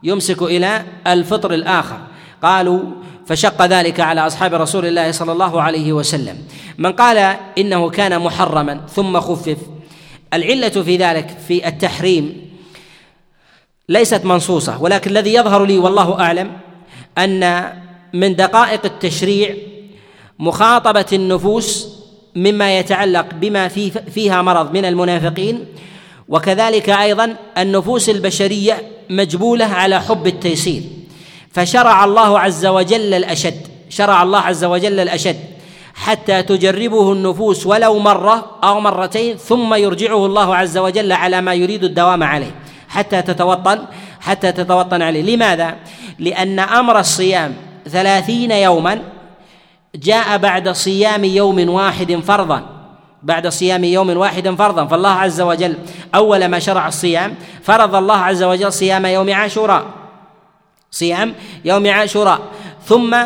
يمسك 0.04 0.42
إلى 0.42 0.84
الفطر 1.08 1.54
الآخر. 1.54 1.98
قالوا 2.44 2.82
فشق 3.26 3.66
ذلك 3.66 4.00
على 4.00 4.28
أصحاب 4.28 4.54
رسول 4.54 4.86
الله 4.86 5.12
صلى 5.12 5.32
الله 5.32 5.62
عليه 5.62 5.94
وسلم. 5.94 6.38
من 6.78 6.92
قال 6.92 7.38
إنه 7.58 7.90
كان 7.90 8.20
محرما 8.20 8.82
ثم 8.96 9.20
خفف. 9.20 9.58
العلة 10.34 10.70
في 10.70 10.98
ذلك 10.98 11.38
في 11.48 11.68
التحريم 11.68 12.52
ليست 13.90 14.26
منصوصة 14.26 14.82
ولكن 14.82 15.12
الذي 15.12 15.34
يظهر 15.34 15.66
لي 15.66 15.78
والله 15.78 16.20
أعلم 16.20 16.52
أن 17.18 17.74
من 18.14 18.36
دقائق 18.36 18.86
التشريع 18.86 19.56
مخاطبة 20.40 21.06
النفوس 21.14 21.88
مما 22.36 22.78
يتعلق 22.80 23.26
بما 23.34 23.68
في 23.68 23.92
فيها 23.92 24.42
مرض 24.42 24.74
من 24.74 24.86
المنافقين 24.86 25.66
وكذلك 26.30 26.90
أيضا 26.90 27.36
النفوس 27.58 28.10
البشرية 28.10 28.82
مجبولة 29.10 29.66
على 29.66 30.02
حب 30.02 30.28
التيسير 30.28 30.84
فشرع 31.52 32.04
الله 32.04 32.40
عز 32.40 32.66
وجل 32.66 33.14
الأشد 33.14 33.68
شرع 33.90 34.24
الله 34.24 34.40
عز 34.40 34.64
وجل 34.64 35.00
الأشد 35.00 35.40
حتى 35.96 36.44
تجربه 36.44 37.12
النفوس 37.12 37.66
ولو 37.66 38.00
مرة 38.00 38.60
أو 38.64 38.80
مرتين 38.80 39.38
ثم 39.38 39.74
يرجعه 39.74 40.26
الله 40.26 40.56
عز 40.56 40.78
وجل 40.78 41.12
على 41.12 41.42
ما 41.42 41.54
يريد 41.54 41.84
الدوام 41.84 42.24
عليه 42.24 42.56
حتى 42.90 43.22
تتوطن 43.22 43.86
حتى 44.20 44.52
تتوطن 44.52 45.02
عليه 45.02 45.36
لماذا؟ 45.36 45.76
لأن 46.20 46.60
أمر 46.60 47.00
الصيام 47.00 47.56
ثلاثين 47.90 48.52
يوما 48.52 49.02
جاء 49.96 50.38
بعد 50.38 50.70
صيام 50.70 51.24
يوم 51.24 51.70
واحد 51.70 52.16
فرضا. 52.16 52.64
بعد 53.24 53.48
صيام 53.48 53.84
يوم 53.84 54.10
واحد 54.18 54.50
فرضا. 54.50 54.86
فالله 54.86 55.10
عز 55.10 55.42
وجل 55.42 55.78
أول 56.16 56.46
ما 56.46 56.60
شرع 56.60 56.88
الصيام 56.88 57.36
فرض 57.64 57.96
الله 57.96 58.18
عز 58.18 58.44
وجل 58.44 58.74
صيام 58.74 59.06
يوم 59.06 59.34
عاشوراء. 59.34 59.86
صيام 60.92 61.34
يوم 61.66 61.88
عاشوراء. 61.88 62.40
ثم 62.86 63.18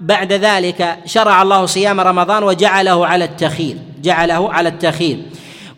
بعد 0.00 0.32
ذلك 0.32 0.98
شرع 1.06 1.42
الله 1.42 1.66
صيام 1.66 2.00
رمضان 2.00 2.42
وجعله 2.42 3.06
على 3.06 3.24
التخير 3.24 3.76
جعله 4.02 4.52
على 4.52 4.68
التخير 4.68 5.22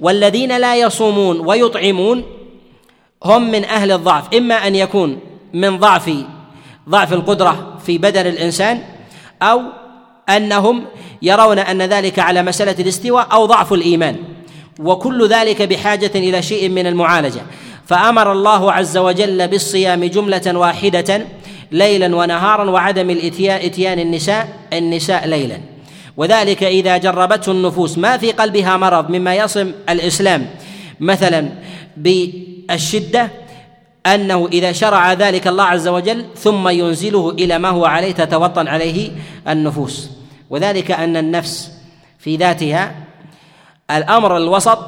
والذين 0.01 0.59
لا 0.59 0.77
يصومون 0.77 1.41
ويطعمون 1.41 2.25
هم 3.25 3.51
من 3.51 3.65
أهل 3.65 3.93
الضعف. 3.93 4.35
إما 4.35 4.67
أن 4.67 4.75
يكون 4.75 5.21
من 5.55 5.79
ضعف 5.79 6.11
ضعف 6.89 7.13
القدرة 7.13 7.79
في 7.87 7.99
بدن 7.99 8.27
الإنسان 8.27 8.81
أو 9.43 9.63
أنهم 10.29 10.85
يرون 11.23 11.59
أن 11.59 11.83
ذلك 11.83 12.19
على 12.19 12.43
مسألة 12.43 12.75
الاستواء 12.79 13.29
أو 13.33 13.47
ضعف 13.47 13.73
الإيمان. 13.73 14.17
وكل 14.81 15.29
ذلك 15.29 15.63
بحاجة 15.63 16.11
إلى 16.15 16.43
شيء 16.43 16.69
من 16.69 16.87
المعالجة. 16.87 17.41
فأمر 17.87 18.33
الله 18.33 18.73
عز 18.73 18.97
وجل 18.97 19.49
بالصيام 19.49 20.05
جملة 20.05 20.59
واحدة 20.59 21.27
ليلا 21.73 22.17
ونهارا 22.17 22.71
وعدم 22.71 23.11
إتيان 23.11 23.99
النساء 23.99 24.49
النساء 24.73 25.27
ليلا. 25.27 25.61
وذلك 26.17 26.65
إذا 26.65 26.97
جربته 26.97 27.53
النفوس. 27.53 27.99
ما 27.99 28.17
في 28.17 28.33
قلبها 28.33 28.77
مرض 28.77 29.11
مما 29.11 29.35
يصم 29.35 29.73
الإسلام. 29.89 30.47
مثلا 31.01 31.49
بالشدة 31.97 33.31
أنه 34.15 34.49
إذا 34.53 34.73
شرع 34.73 35.13
ذلك 35.13 35.49
الله 35.49 35.65
عز 35.65 35.89
وجل 35.89 36.25
ثم 36.37 36.69
ينزله 36.69 37.31
إلى 37.31 37.59
ما 37.59 37.69
هو 37.69 37.85
عليه 37.85 38.13
تتوطن 38.13 38.69
عليه 38.69 39.11
النفوس. 39.49 40.11
وذلك 40.51 40.91
أن 40.91 41.17
النفس 41.17 41.73
في 42.19 42.37
ذاتها 42.37 42.95
الأمر 43.91 44.37
الوسط 44.37 44.79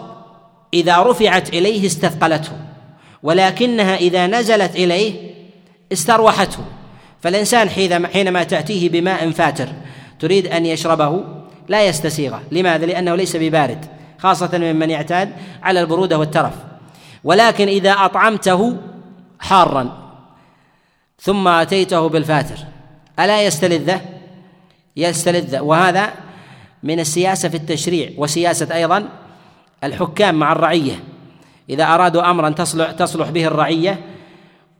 إذا 0.75 1.03
رفعت 1.03 1.49
إليه 1.49 1.87
استثقلته 1.87 2.53
ولكنها 3.23 3.97
إذا 3.97 4.27
نزلت 4.27 4.77
إليه 4.77 5.31
استروحته. 5.93 6.59
فالإنسان 7.21 7.69
حينما 8.13 8.43
تأتيه 8.45 8.89
بماء 8.89 9.31
فاتر 9.31 9.69
تريد 10.21 10.47
أن 10.47 10.67
يشربه 10.67 11.25
لا 11.69 11.87
يستسيغه. 11.87 12.43
لماذا؟ 12.53 12.87
لأنه 12.87 13.15
ليس 13.15 13.37
ببارد 13.37 13.85
خاصة 14.19 14.51
ممن 14.59 14.91
يعتاد 14.91 15.33
على 15.63 15.81
البرودة 15.81 16.19
والترف. 16.19 16.55
ولكن 17.25 17.69
إذا 17.69 17.93
أطعمته 17.93 18.77
حارا. 19.41 20.13
ثم 21.21 21.49
آتيته 21.49 22.09
بالفاتر. 22.09 22.59
ألا 23.19 23.43
يستلذه؟ 23.43 24.01
يستلذ 24.97 25.59
وهذا 25.59 26.13
من 26.83 27.01
السياسة 27.01 27.49
في 27.49 27.57
التشريع 27.57 28.11
وسياسة 28.17 28.75
أيضا 28.75 29.09
الحكام 29.85 30.35
مع 30.35 30.53
الرعية. 30.53 31.05
إذا 31.71 31.85
أرادوا 31.85 32.31
امرا 32.31 32.51
تصلح 32.51 32.91
تصلح 32.91 33.31
به 33.31 33.47
الرعية 33.47 34.01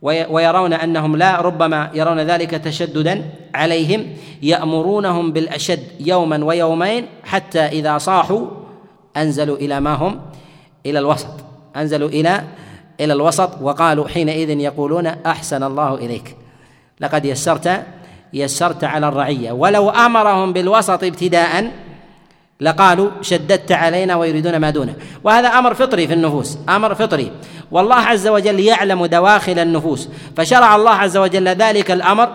ويرون 0.03 0.73
أنهم 0.73 1.17
لا 1.17 1.41
ربما 1.41 1.91
يرون 1.95 2.21
ذلك 2.21 2.51
تشددا 2.51 3.31
عليهم 3.55 4.17
يأمرونهم 4.43 5.33
بالأشد 5.33 5.83
يوما 6.01 6.45
ويومين 6.45 7.07
حتى 7.25 7.61
إذا 7.61 7.99
صاحوا 7.99 8.47
أنزلوا 9.17 9.57
إلى 9.57 9.81
ما 9.81 9.95
هم؟ 9.95 10.21
إلى 10.87 10.99
الوسط. 10.99 11.35
أنزلوا 11.77 12.09
إلى 12.09 12.45
إلى 13.01 13.13
الوسط 13.13 13.51
وقالوا 13.63 14.09
حينئذ 14.09 14.51
يقولون 14.51 15.07
أحسن 15.07 15.63
الله 15.63 15.95
إليك. 15.95 16.37
لقد 17.01 17.25
يسرت 17.25 17.83
يسرت 18.33 18.85
على 18.85 19.09
الرعية. 19.09 19.53
ولو 19.53 19.91
أمرهم 19.91 20.53
بالوسط 20.53 21.05
ابتداء 21.05 21.71
لقالوا 22.61 23.11
شددت 23.23 23.73
علينا 23.73 24.17
ويريدون 24.17 24.57
ما 24.57 24.71
دونه. 24.71 24.95
وهذا 25.25 25.49
أمر 25.49 25.75
فطري 25.75 26.07
في 26.07 26.15
النفوس 26.15 26.59
أمر 26.69 26.95
فطري. 26.95 27.33
والله 27.71 27.97
عز 27.97 28.29
وجل 28.29 28.61
يعلم 28.61 29.07
دواخل 29.07 29.59
النفوس. 29.59 30.09
فشرع 30.37 30.77
الله 30.77 30.91
عز 30.91 31.17
وجل 31.17 31.49
ذلك 31.49 31.91
الأمر 31.91 32.29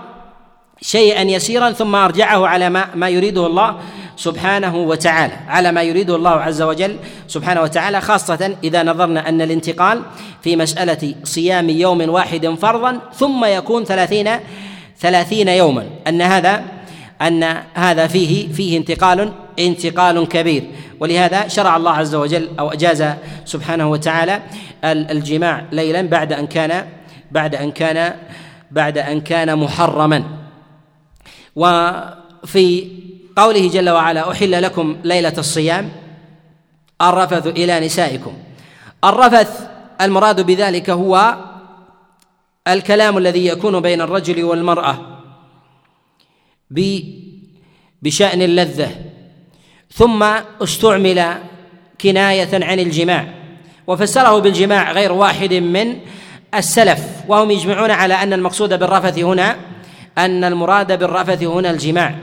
شيئا 0.81 1.21
يسيرا 1.21 1.71
ثم 1.71 1.95
أرجعه 1.95 2.47
على 2.47 2.69
ما 2.69 2.95
ما 2.95 3.09
يريده 3.09 3.47
الله 3.47 3.75
سبحانه 4.17 4.75
وتعالى 4.75 5.33
على 5.47 5.71
ما 5.71 5.83
يريده 5.83 6.15
الله 6.15 6.31
عز 6.31 6.61
وجل 6.61 6.97
سبحانه 7.27 7.61
وتعالى 7.61 8.01
خاصة 8.01 8.55
إذا 8.63 8.83
نظرنا 8.83 9.29
أن 9.29 9.41
الانتقال 9.41 10.01
في 10.41 10.55
مسألة 10.55 11.15
صيام 11.23 11.69
يوم 11.69 12.09
واحد 12.09 12.47
فرضا 12.47 12.99
ثم 13.13 13.45
يكون 13.45 13.83
ثلاثين 13.83 14.29
ثلاثين 14.99 15.47
يوما. 15.47 15.85
أن 16.07 16.21
هذا 16.21 16.63
أن 17.21 17.43
هذا 17.73 18.07
فيه 18.07 18.53
فيه 18.53 18.77
انتقال 18.77 19.31
انتقال 19.59 20.27
كبير. 20.27 20.63
ولهذا 20.99 21.47
شرع 21.47 21.77
الله 21.77 21.91
عز 21.91 22.15
وجل 22.15 22.49
أو 22.59 22.71
أجاز 22.71 23.05
سبحانه 23.45 23.91
وتعالى 23.91 24.41
الجماع 24.83 25.65
ليلا 25.71 26.01
بعد 26.01 26.33
أن 26.33 26.47
كان 26.47 26.85
بعد 27.31 27.55
أن 27.55 27.71
كان 27.71 28.13
بعد 28.71 28.97
أن 28.97 29.21
كان 29.21 29.57
محرما. 29.57 30.44
وفي 31.55 32.91
قوله 33.35 33.69
جل 33.69 33.89
وعلا 33.89 34.31
أحل 34.31 34.61
لكم 34.61 34.97
ليلة 35.03 35.33
الصيام 35.37 35.91
الرفث 37.01 37.47
إلى 37.47 37.79
نسائكم. 37.79 38.33
الرفث 39.03 39.67
المراد 40.01 40.41
بذلك 40.41 40.89
هو 40.89 41.35
الكلام 42.67 43.17
الذي 43.17 43.45
يكون 43.45 43.79
بين 43.79 44.01
الرجل 44.01 44.43
والمرأة 44.43 45.21
بشأن 48.01 48.41
اللذة 48.41 48.91
ثم 49.93 50.23
استعمل 50.61 51.37
كناية 52.01 52.65
عن 52.65 52.79
الجماع. 52.79 53.33
وفسره 53.87 54.39
بالجماع 54.39 54.91
غير 54.91 55.11
واحد 55.11 55.53
من 55.53 55.99
السلف 56.53 56.99
وهم 57.27 57.51
يجمعون 57.51 57.91
على 57.91 58.13
أن 58.13 58.33
المقصود 58.33 58.79
بالرفث 58.79 59.19
هنا 59.19 59.55
أن 60.17 60.43
المراد 60.43 60.99
بالرفث 60.99 61.43
هنا 61.43 61.71
الجماع. 61.71 62.15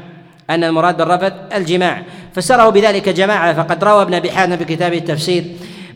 أن 0.50 0.64
المراد 0.64 0.96
بالرفث 0.96 1.32
الجماع. 1.54 2.02
فسره 2.34 2.68
بذلك 2.68 3.08
جماعة 3.08 3.62
فقد 3.62 3.84
روى 3.84 4.02
ابن 4.02 4.14
أبي 4.14 4.30
حاتم 4.30 4.56
في 4.56 4.64
كتابه 4.64 4.98
التفسير 4.98 5.44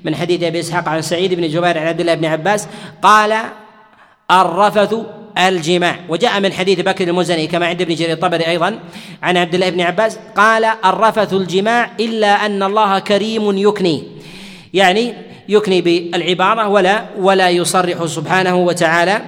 من 0.04 0.14
حديث 0.14 0.42
أبي 0.42 0.60
إسحاق 0.60 0.88
عن 0.88 1.02
سعيد 1.02 1.34
بن 1.34 1.48
جبير 1.48 1.78
عن 1.78 1.86
عبد 1.86 2.00
الله 2.00 2.14
بن 2.14 2.24
عباس 2.24 2.68
قال 3.02 3.36
الرفث 4.30 4.94
الجماع. 5.38 5.96
وجاء 6.08 6.40
من 6.40 6.52
حديث 6.52 6.80
بكر 6.80 7.08
المزني 7.08 7.46
كما 7.46 7.66
عند 7.66 7.82
ابن 7.82 7.94
جرير 7.94 8.12
الطبري 8.12 8.46
أيضا 8.46 8.78
عن 9.22 9.36
عبد 9.36 9.54
الله 9.54 9.70
بن 9.70 9.80
عباس 9.80 10.18
قال 10.36 10.64
الرفث 10.84 11.32
الجماع 11.32 11.90
إلا 12.00 12.46
أن 12.46 12.62
الله 12.62 12.98
كريم 12.98 13.58
يكني. 13.58 14.04
يعني 14.74 15.14
يكني 15.48 15.80
بالعبارة 15.80 16.68
ولا 16.68 17.04
ولا 17.18 17.50
يصرح 17.50 18.06
سبحانه 18.06 18.56
وتعالى 18.56 19.22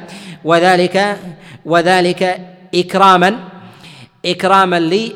وذلك 0.44 1.18
وذلك 1.64 2.40
إكراما 2.74 3.38
إكراما 4.26 4.80
لي 4.80 5.12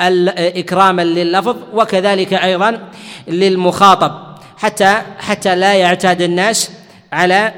إكراما 0.00 1.02
لللفظ 1.02 1.56
وكذلك 1.74 2.34
أيضا 2.34 2.88
للمخاطب. 3.28 4.12
حتى 4.56 5.02
حتى 5.18 5.56
لا 5.56 5.74
يعتاد 5.74 6.22
الناس 6.22 6.70
على 7.12 7.52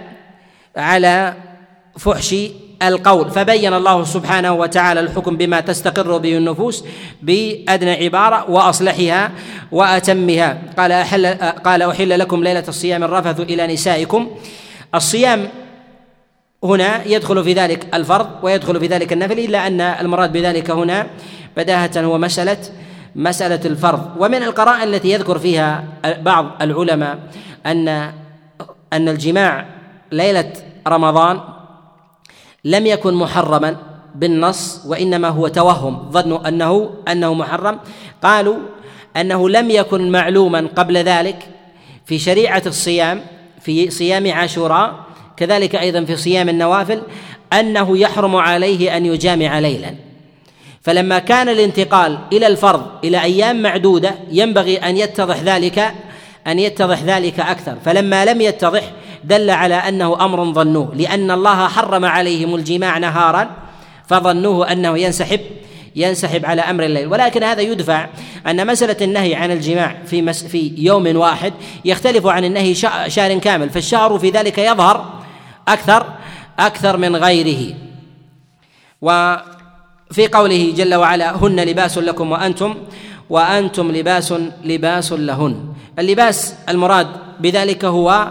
على 0.76 1.34
فحش 1.98 2.34
القول. 2.82 3.30
فبين 3.30 3.74
الله 3.74 4.04
سبحانه 4.04 4.52
وتعالى 4.52 5.00
الحكم 5.00 5.36
بما 5.36 5.60
تستقر 5.60 6.18
به 6.18 6.36
النفوس 6.36 6.84
بأدنى 7.22 8.04
عبارة 8.04 8.50
وأصلحها 8.50 9.30
وأتمها. 9.72 10.58
قال 10.78 10.92
أحل 10.92 11.26
قال 11.64 11.82
أحل 11.82 12.18
لكم 12.18 12.44
ليلة 12.44 12.64
الصيام 12.68 13.04
الرفث 13.04 13.40
إلى 13.40 13.66
نسائكم. 13.66 14.30
الصيام 14.94 15.48
هنا 16.64 17.04
يدخل 17.06 17.44
في 17.44 17.52
ذلك 17.52 17.94
الفرض 17.94 18.28
ويدخل 18.42 18.80
في 18.80 18.86
ذلك 18.86 19.12
النفل 19.12 19.38
إلا 19.38 19.66
أن 19.66 19.80
المراد 19.80 20.32
بذلك 20.32 20.70
هنا 20.70 21.06
بداهة 21.56 21.90
هو 21.96 22.18
مسألة 22.18 22.58
مسألة 23.16 23.60
الفرض. 23.64 24.10
ومن 24.18 24.42
القرائن 24.42 24.94
التي 24.94 25.10
يذكر 25.10 25.38
فيها 25.38 25.84
بعض 26.20 26.46
العلماء 26.62 27.18
أن 27.66 27.88
أن 28.92 29.08
الجماع 29.08 29.66
ليلة 30.12 30.52
رمضان 30.88 31.40
لم 32.64 32.86
يكن 32.86 33.14
محرما 33.14 33.76
بالنص 34.14 34.82
وإنما 34.86 35.28
هو 35.28 35.48
توهم 35.48 36.10
ظنوا 36.10 36.48
انه 36.48 36.90
أنه 37.08 37.34
محرم. 37.34 37.78
قالوا 38.22 38.56
أنه 39.16 39.48
لم 39.48 39.70
يكن 39.70 40.10
معلوما 40.12 40.68
قبل 40.76 40.96
ذلك 40.96 41.48
في 42.06 42.18
شريعة 42.18 42.62
الصيام 42.66 43.20
في 43.60 43.90
صيام 43.90 44.32
عاشوراء 44.32 45.09
كذلك 45.40 45.76
أيضا 45.76 46.04
في 46.04 46.16
صيام 46.16 46.48
النوافل 46.48 47.02
أنه 47.52 47.98
يحرم 47.98 48.36
عليه 48.36 48.96
أن 48.96 49.06
يجامع 49.06 49.58
ليلا. 49.58 49.94
فلما 50.82 51.18
كان 51.18 51.48
الانتقال 51.48 52.18
إلى 52.32 52.46
الفرض 52.46 52.86
إلى 53.04 53.22
أيام 53.22 53.62
معدودة 53.62 54.14
ينبغي 54.30 54.76
أن 54.76 54.96
يتضح 54.96 55.36
ذلك 55.36 55.94
أن 56.46 56.58
يتضح 56.58 57.02
ذلك 57.02 57.40
أكثر. 57.40 57.76
فلما 57.84 58.24
لم 58.24 58.40
يتضح 58.40 58.82
دل 59.24 59.50
على 59.50 59.74
أنه 59.74 60.24
أمر 60.24 60.52
ظنوه 60.52 60.94
لأن 60.94 61.30
الله 61.30 61.68
حرم 61.68 62.04
عليهم 62.04 62.54
الجماع 62.54 62.98
نهارا 62.98 63.50
فظنوه 64.06 64.72
أنه 64.72 64.98
ينسحب 64.98 65.40
ينسحب 65.96 66.46
على 66.46 66.62
أمر 66.62 66.84
الليل. 66.84 67.06
ولكن 67.06 67.42
هذا 67.42 67.60
يدفع 67.60 68.06
أن 68.46 68.66
مسألة 68.66 68.96
النهي 69.02 69.34
عن 69.34 69.50
الجماع 69.50 69.96
في 70.06 70.22
مس 70.22 70.44
في 70.44 70.72
يوم 70.76 71.16
واحد 71.16 71.52
يختلف 71.84 72.26
عن 72.26 72.44
النهي 72.44 72.74
شهر 73.08 73.38
كامل. 73.38 73.70
فالشهر 73.70 74.18
في 74.18 74.30
ذلك 74.30 74.58
يظهر 74.58 75.20
أكثر 75.68 76.06
أكثر 76.58 76.96
من 76.96 77.16
غيره. 77.16 77.74
وفي 79.02 80.26
قوله 80.32 80.72
جل 80.76 80.94
وعلا 80.94 81.36
هن 81.36 81.60
لباس 81.60 81.98
لكم 81.98 82.32
وأنتم 82.32 82.74
وأنتم 83.30 83.90
لباس 83.92 84.34
لباس 84.64 85.12
لهن. 85.12 85.72
اللباس 85.98 86.54
المراد 86.68 87.06
بذلك 87.40 87.84
هو 87.84 88.30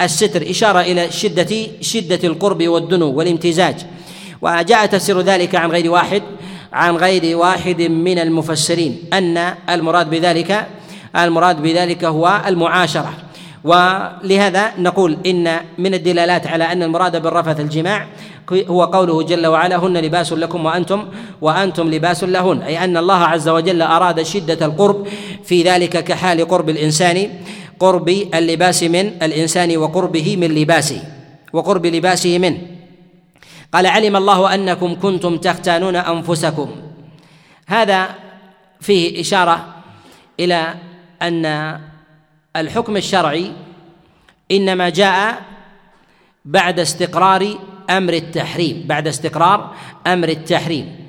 الستر 0.00 0.50
إشارة 0.50 0.80
إلى 0.80 1.12
شدة 1.12 1.66
شدة 1.80 2.28
القرب 2.28 2.68
والدنو 2.68 3.12
والامتزاج. 3.12 3.86
وجاء 4.42 4.86
تفسير 4.86 5.20
ذلك 5.20 5.54
عن 5.54 5.70
غير 5.70 5.90
واحد 5.90 6.22
عن 6.72 6.96
غير 6.96 7.36
واحد 7.36 7.82
من 7.82 8.18
المفسرين 8.18 9.02
أن 9.12 9.54
المراد 9.70 10.10
بذلك 10.10 10.66
المراد 11.16 11.62
بذلك 11.62 12.04
هو 12.04 12.42
المعاشرة. 12.46 13.12
ولهذا 13.64 14.72
نقول 14.78 15.18
إن 15.26 15.60
من 15.78 15.94
الدلالات 15.94 16.46
على 16.46 16.72
أن 16.72 16.82
المراد 16.82 17.22
بالرفث 17.22 17.60
الجماع 17.60 18.06
هو 18.52 18.84
قوله 18.84 19.22
جل 19.22 19.46
وعلا 19.46 19.76
هن 19.76 19.96
لباس 19.96 20.32
لكم 20.32 20.64
وأنتم 20.64 21.08
وأنتم 21.40 21.90
لباس 21.90 22.24
لهن. 22.24 22.62
أي 22.62 22.84
أن 22.84 22.96
الله 22.96 23.14
عز 23.14 23.48
وجل 23.48 23.82
أراد 23.82 24.22
شدة 24.22 24.66
القرب 24.66 25.06
في 25.44 25.62
ذلك 25.62 26.04
كحال 26.04 26.48
قرب 26.48 26.68
الإنسان 26.70 27.30
قرب 27.80 28.08
اللباس 28.08 28.82
من 28.82 29.06
الإنسان 29.22 29.76
وقربه 29.76 30.36
من 30.36 30.54
لباسه 30.54 31.02
وقرب 31.52 31.86
لباسه 31.86 32.38
منه 32.38 32.58
قال 33.72 33.86
علم 33.86 34.16
الله 34.16 34.54
أنكم 34.54 35.00
كنتم 35.00 35.36
تختانون 35.36 35.96
أنفسكم. 35.96 36.68
هذا 37.66 38.08
فيه 38.80 39.20
إشارة 39.20 39.74
إلى 40.40 40.74
أن 41.22 41.44
الحكم 42.60 42.96
الشرعي 42.96 43.52
إنما 44.50 44.88
جاء 44.88 45.42
بعد 46.44 46.80
استقرار 46.80 47.54
أمر 47.90 48.12
التحريم 48.12 48.84
بعد 48.86 49.08
استقرار 49.08 49.74
أمر 50.06 50.28
التحريم. 50.28 51.08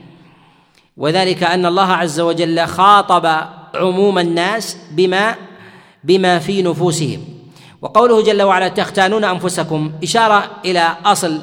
وذلك 0.98 1.44
أن 1.44 1.66
الله 1.66 1.92
عز 1.94 2.20
وجل 2.20 2.66
خاطب 2.68 3.26
عموم 3.76 4.20
الناس 4.20 4.78
بما 4.92 5.36
بما 6.04 6.40
في 6.40 6.62
نفوسهم. 6.62 7.26
وقوله 7.82 8.24
جل 8.24 8.42
وعلا 8.42 8.68
تختانون 8.68 9.24
أنفسكم 9.24 9.92
إشارة 10.04 10.52
إلى 10.66 10.96
أصل 11.06 11.42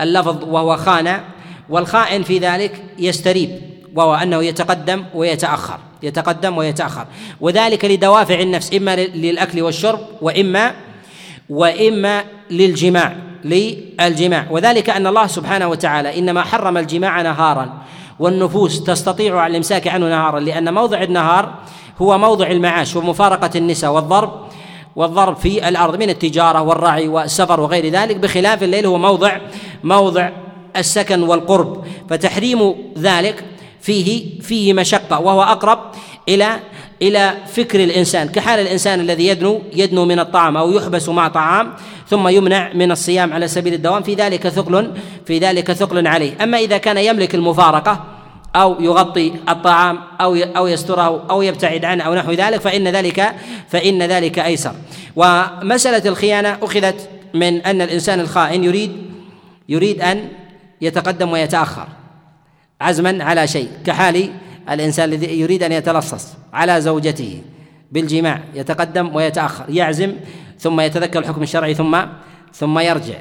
اللفظ 0.00 0.44
وهو 0.44 0.76
خان 0.76 1.20
والخائن 1.68 2.22
في 2.22 2.38
ذلك 2.38 2.84
يستريب 2.98 3.60
وهو 3.94 4.14
أنه 4.14 4.44
يتقدم 4.44 5.04
ويتأخر. 5.14 5.89
يتقدم 6.02 6.58
ويتأخر. 6.58 7.06
وذلك 7.40 7.84
لدوافع 7.84 8.40
النفس 8.40 8.74
إما 8.74 8.96
للأكل 8.96 9.62
والشرب 9.62 10.00
واما 10.22 10.74
وإما 11.48 12.24
للجماع 12.50 13.16
للجماع. 13.44 14.46
وذلك 14.50 14.90
أن 14.90 15.06
الله 15.06 15.26
سبحانه 15.26 15.68
وتعالى 15.68 16.18
إنما 16.18 16.42
حرم 16.42 16.78
الجماع 16.78 17.22
نهارا 17.22 17.82
والنفوس 18.18 18.84
تستطيع 18.84 19.46
الإمساك 19.46 19.88
عنه 19.88 20.08
نهارا 20.08 20.40
لأن 20.40 20.74
موضع 20.74 21.02
النهار 21.02 21.54
هو 22.02 22.18
موضع 22.18 22.46
المعاش 22.50 22.96
ومفارقة 22.96 23.50
النساء 23.56 23.92
والضرب 23.92 24.30
والضرب 24.96 25.36
في 25.36 25.68
الأرض 25.68 25.96
من 25.96 26.10
التجارة 26.10 26.62
والرعي 26.62 27.08
والسفر 27.08 27.60
وغير 27.60 27.88
ذلك 27.88 28.16
بخلاف 28.16 28.62
الليل 28.62 28.86
هو 28.86 28.98
موضع 28.98 29.36
موضع 29.84 30.30
السكن 30.76 31.22
والقرب. 31.22 31.84
فتحريم 32.10 32.74
ذلك 32.98 33.44
فيه 33.80 34.40
فيه 34.40 34.72
مشقة 34.72 35.20
وهو 35.20 35.42
أقرب 35.42 35.78
إلى 36.28 36.60
إلى 37.02 37.34
فكر 37.46 37.84
الإنسان 37.84 38.28
كحال 38.28 38.60
الإنسان 38.60 39.00
الذي 39.00 39.26
يدنو 39.26 39.62
يدنو 39.72 40.04
من 40.04 40.18
الطعام 40.18 40.56
أو 40.56 40.72
يحبس 40.72 41.08
مع 41.08 41.28
طعام 41.28 41.72
ثم 42.08 42.28
يمنع 42.28 42.72
من 42.72 42.92
الصيام 42.92 43.32
على 43.32 43.48
سبيل 43.48 43.74
الدوام 43.74 44.02
في 44.02 44.14
ذلك 44.14 44.48
ثقل 44.48 44.92
في 45.26 45.38
ذلك 45.38 45.72
ثقل 45.72 46.06
عليه. 46.06 46.32
أما 46.42 46.58
إذا 46.58 46.78
كان 46.78 46.98
يملك 46.98 47.34
المفارقة 47.34 48.04
أو 48.56 48.80
يغطي 48.80 49.32
الطعام 49.48 49.98
أو 50.20 50.34
أو 50.34 50.66
يستره 50.66 51.26
أو 51.30 51.42
يبتعد 51.42 51.84
عنه 51.84 52.04
أو 52.04 52.14
نحو 52.14 52.32
ذلك 52.32 52.60
فإن 52.60 52.88
ذلك 52.88 53.34
فإن 53.68 54.02
ذلك 54.02 54.38
أيسر. 54.38 54.72
ومسألة 55.16 56.08
الخيانة 56.08 56.58
أخذت 56.62 57.08
من 57.34 57.62
أن 57.62 57.82
الإنسان 57.82 58.20
الخائن 58.20 58.64
يريد 58.64 58.92
يريد 59.68 60.00
أن 60.02 60.28
يتقدم 60.80 61.32
ويتأخر. 61.32 61.99
عزما 62.80 63.24
على 63.24 63.46
شيء 63.46 63.68
كحال 63.86 64.30
الإنسان 64.70 65.08
الذي 65.08 65.40
يريد 65.40 65.62
أن 65.62 65.72
يتلصص 65.72 66.26
على 66.52 66.80
زوجته 66.80 67.42
بالجماع 67.92 68.40
يتقدم 68.54 69.16
ويتأخر 69.16 69.64
يعزم 69.68 70.12
ثم 70.58 70.80
يتذكر 70.80 71.18
الحكم 71.18 71.42
الشرعي 71.42 71.74
ثم 71.74 71.98
ثم 72.54 72.78
يرجع. 72.78 73.14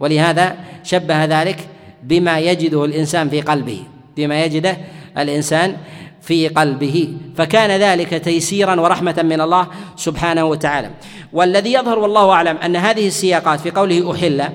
ولهذا 0.00 0.56
شبه 0.84 1.24
ذلك 1.24 1.68
بما 2.02 2.38
يجده 2.38 2.84
الإنسان 2.84 3.28
في 3.28 3.40
قلبه 3.40 3.82
بما 4.16 4.44
يجده 4.44 4.76
الإنسان 5.18 5.76
في 6.22 6.48
قلبه. 6.48 7.16
فكان 7.36 7.70
ذلك 7.80 8.14
تيسيرا 8.24 8.80
ورحمة 8.80 9.22
من 9.22 9.40
الله 9.40 9.66
سبحانه 9.96 10.44
وتعالى. 10.44 10.90
والذي 11.32 11.72
يظهر 11.72 11.98
والله 11.98 12.30
أعلم 12.30 12.56
أن 12.56 12.76
هذه 12.76 13.06
السياقات 13.06 13.60
في 13.60 13.70
قوله 13.70 14.12
أحل 14.12 14.48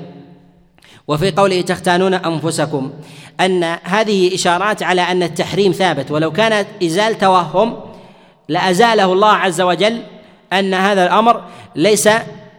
وفي 1.07 1.31
قوله 1.31 1.61
تختانون 1.61 2.13
أنفسكم 2.13 2.93
أن 3.39 3.63
هذه 3.83 4.35
إشارات 4.35 4.83
على 4.83 5.01
أن 5.01 5.23
التحريم 5.23 5.71
ثابت. 5.71 6.11
ولو 6.11 6.31
كانت 6.31 6.67
إزال 6.83 7.17
توهم 7.17 7.79
لأزاله 8.49 9.13
الله 9.13 9.31
عز 9.31 9.61
وجل 9.61 10.03
أن 10.53 10.73
هذا 10.73 11.05
الأمر 11.05 11.43
ليس 11.75 12.09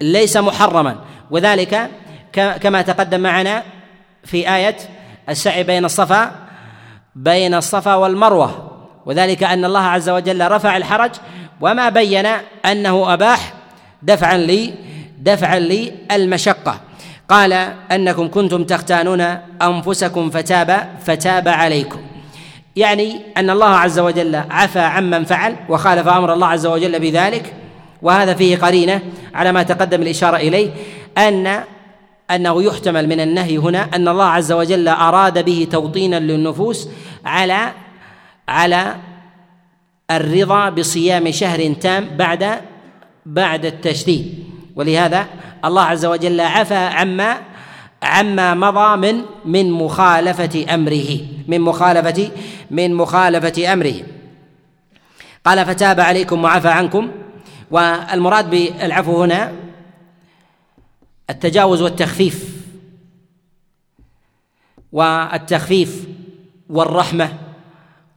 ليس 0.01 0.37
محرما. 0.37 0.97
وذلك 1.31 1.91
كما 2.33 2.83
تقدم 2.83 3.21
معنا 3.21 3.63
في 4.25 4.55
آية 4.55 4.77
السعي 5.29 5.63
بين 5.63 5.85
الصفا 5.85 6.33
بين 7.17 7.55
الصفا 7.55 7.95
والمروة. 7.95 8.69
وذلك 9.07 9.43
أن 9.43 9.65
الله 9.65 9.81
عز 9.81 10.09
وجل 10.09 10.51
رفع 10.51 10.77
الحرج 10.77 11.11
وما 11.61 11.89
بين 11.89 12.27
أنه 12.67 13.13
أباح 13.15 13.55
دفعا 14.03 14.37
لي 14.37 14.75
دفعا 15.19 15.59
للمشقه 15.59 16.81
قال 17.29 17.53
أنكم 17.93 18.29
كنتم 18.29 18.65
تختانون 18.65 19.21
أنفسكم 19.63 20.31
فتاب 20.31 20.89
فتاب 21.05 21.49
عليكم. 21.49 22.01
يعني 22.77 23.21
أن 23.37 23.51
الله 23.51 23.69
عز 23.69 23.99
وجل 23.99 24.37
عفى 24.51 24.81
عمن 24.81 25.25
فعل 25.25 25.57
وخالف 25.69 26.09
أمر 26.09 26.33
الله 26.33 26.47
عز 26.47 26.67
وجل 26.67 27.01
بذلك. 27.01 27.55
وهذا 28.03 28.35
فيه 28.35 28.57
قرينة 28.57 29.01
على 29.35 29.53
ما 29.53 29.63
تقدم 29.63 30.03
الإشارة 30.03 30.37
إليه 30.37 30.71
ان 31.19 31.65
أنه 32.31 32.63
يحتمل 32.63 33.09
من 33.09 33.21
النهي 33.21 33.59
هنا 33.59 33.89
أن 33.95 34.09
الله 34.09 34.25
عز 34.25 34.53
وجل 34.53 34.89
أراد 34.89 35.45
به 35.45 35.67
توطينا 35.71 36.21
للنفوس 36.21 36.89
على 37.25 37.73
على 38.49 38.97
الرضا 40.11 40.69
بصيام 40.69 41.31
شهر 41.31 41.73
تام 41.73 42.09
بعد 42.17 42.61
بعد 43.27 43.65
التشديد 43.65 44.45
ولهذا 44.77 45.27
الله 45.65 45.83
عز 45.83 46.05
وجل 46.05 46.41
عفى 46.41 46.75
عما 46.75 47.41
عما 48.03 48.55
مضى 48.55 48.97
من 48.97 49.23
من 49.45 49.71
مخالفة 49.71 50.75
أمره 50.75 51.21
من 51.49 51.61
مخالفة 51.61 52.31
من 52.71 52.95
مخالفة 52.95 53.73
أمره. 53.73 53.95
قال 55.47 55.67
فتاب 55.67 56.01
عليكم 56.01 56.45
وعفى 56.45 56.69
عنكم. 56.69 57.11
والمراد 57.71 58.51
بالعفو 58.51 59.23
هنا 59.23 59.53
التجاوز 61.31 61.83
والتخفيف 61.83 62.63
والتخفيف 64.93 66.07
والرحمة 66.71 67.33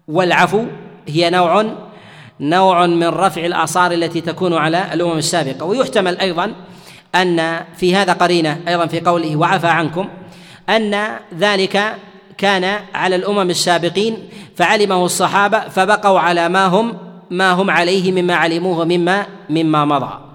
والعفو 0.07 0.65
هي 1.07 1.29
نوع 1.29 1.65
نوع 2.39 2.85
من 2.85 3.07
رفع 3.07 3.45
الآثار 3.45 3.91
التي 3.91 4.21
تكون 4.21 4.53
على 4.53 4.93
الأمم 4.93 5.17
السابقة. 5.17 5.65
ويحتمل 5.65 6.17
أيضا 6.17 6.53
أن 7.15 7.61
في 7.75 7.95
هذا 7.95 8.13
قرينة 8.13 8.59
أيضا 8.67 8.85
في 8.85 8.99
قوله 8.99 9.35
وعفى 9.35 9.67
عنكم 9.67 10.09
أن 10.69 11.09
ذلك 11.37 11.95
كان 12.37 12.79
على 12.93 13.15
الأمم 13.15 13.49
السابقين 13.49 14.29
فعلمه 14.55 15.05
الصحابة 15.05 15.59
فبقوا 15.59 16.19
على 16.19 16.49
ما 16.49 16.65
هم 16.65 16.97
ما 17.29 17.51
هم 17.51 17.69
عليه 17.69 18.11
مما 18.11 18.35
علموه 18.35 18.85
مما 18.85 19.25
مما 19.49 19.85
مضى. 19.85 20.25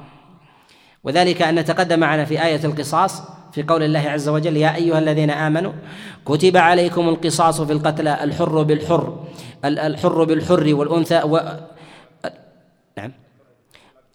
وذلك 1.05 1.43
أن 1.43 1.65
تقدم 1.65 1.99
معنا 1.99 2.25
في 2.25 2.45
آية 2.45 2.65
القصاص 2.65 3.23
في 3.53 3.63
قول 3.63 3.83
الله 3.83 4.11
عز 4.11 4.29
وجل 4.29 4.57
يا 4.57 4.75
أيها 4.75 4.99
الذين 4.99 5.31
آمنوا 5.31 5.73
كتب 6.25 6.57
عليكم 6.57 7.09
القصاص 7.09 7.61
في 7.61 7.73
القتلى 7.73 8.25
الحر 8.25 8.63
بالحر 8.63 9.25
الحر 9.65 10.25
بالحر 10.25 10.75
والأنثى 10.75 11.23
و... 11.25 11.41
نعم. 12.99 13.13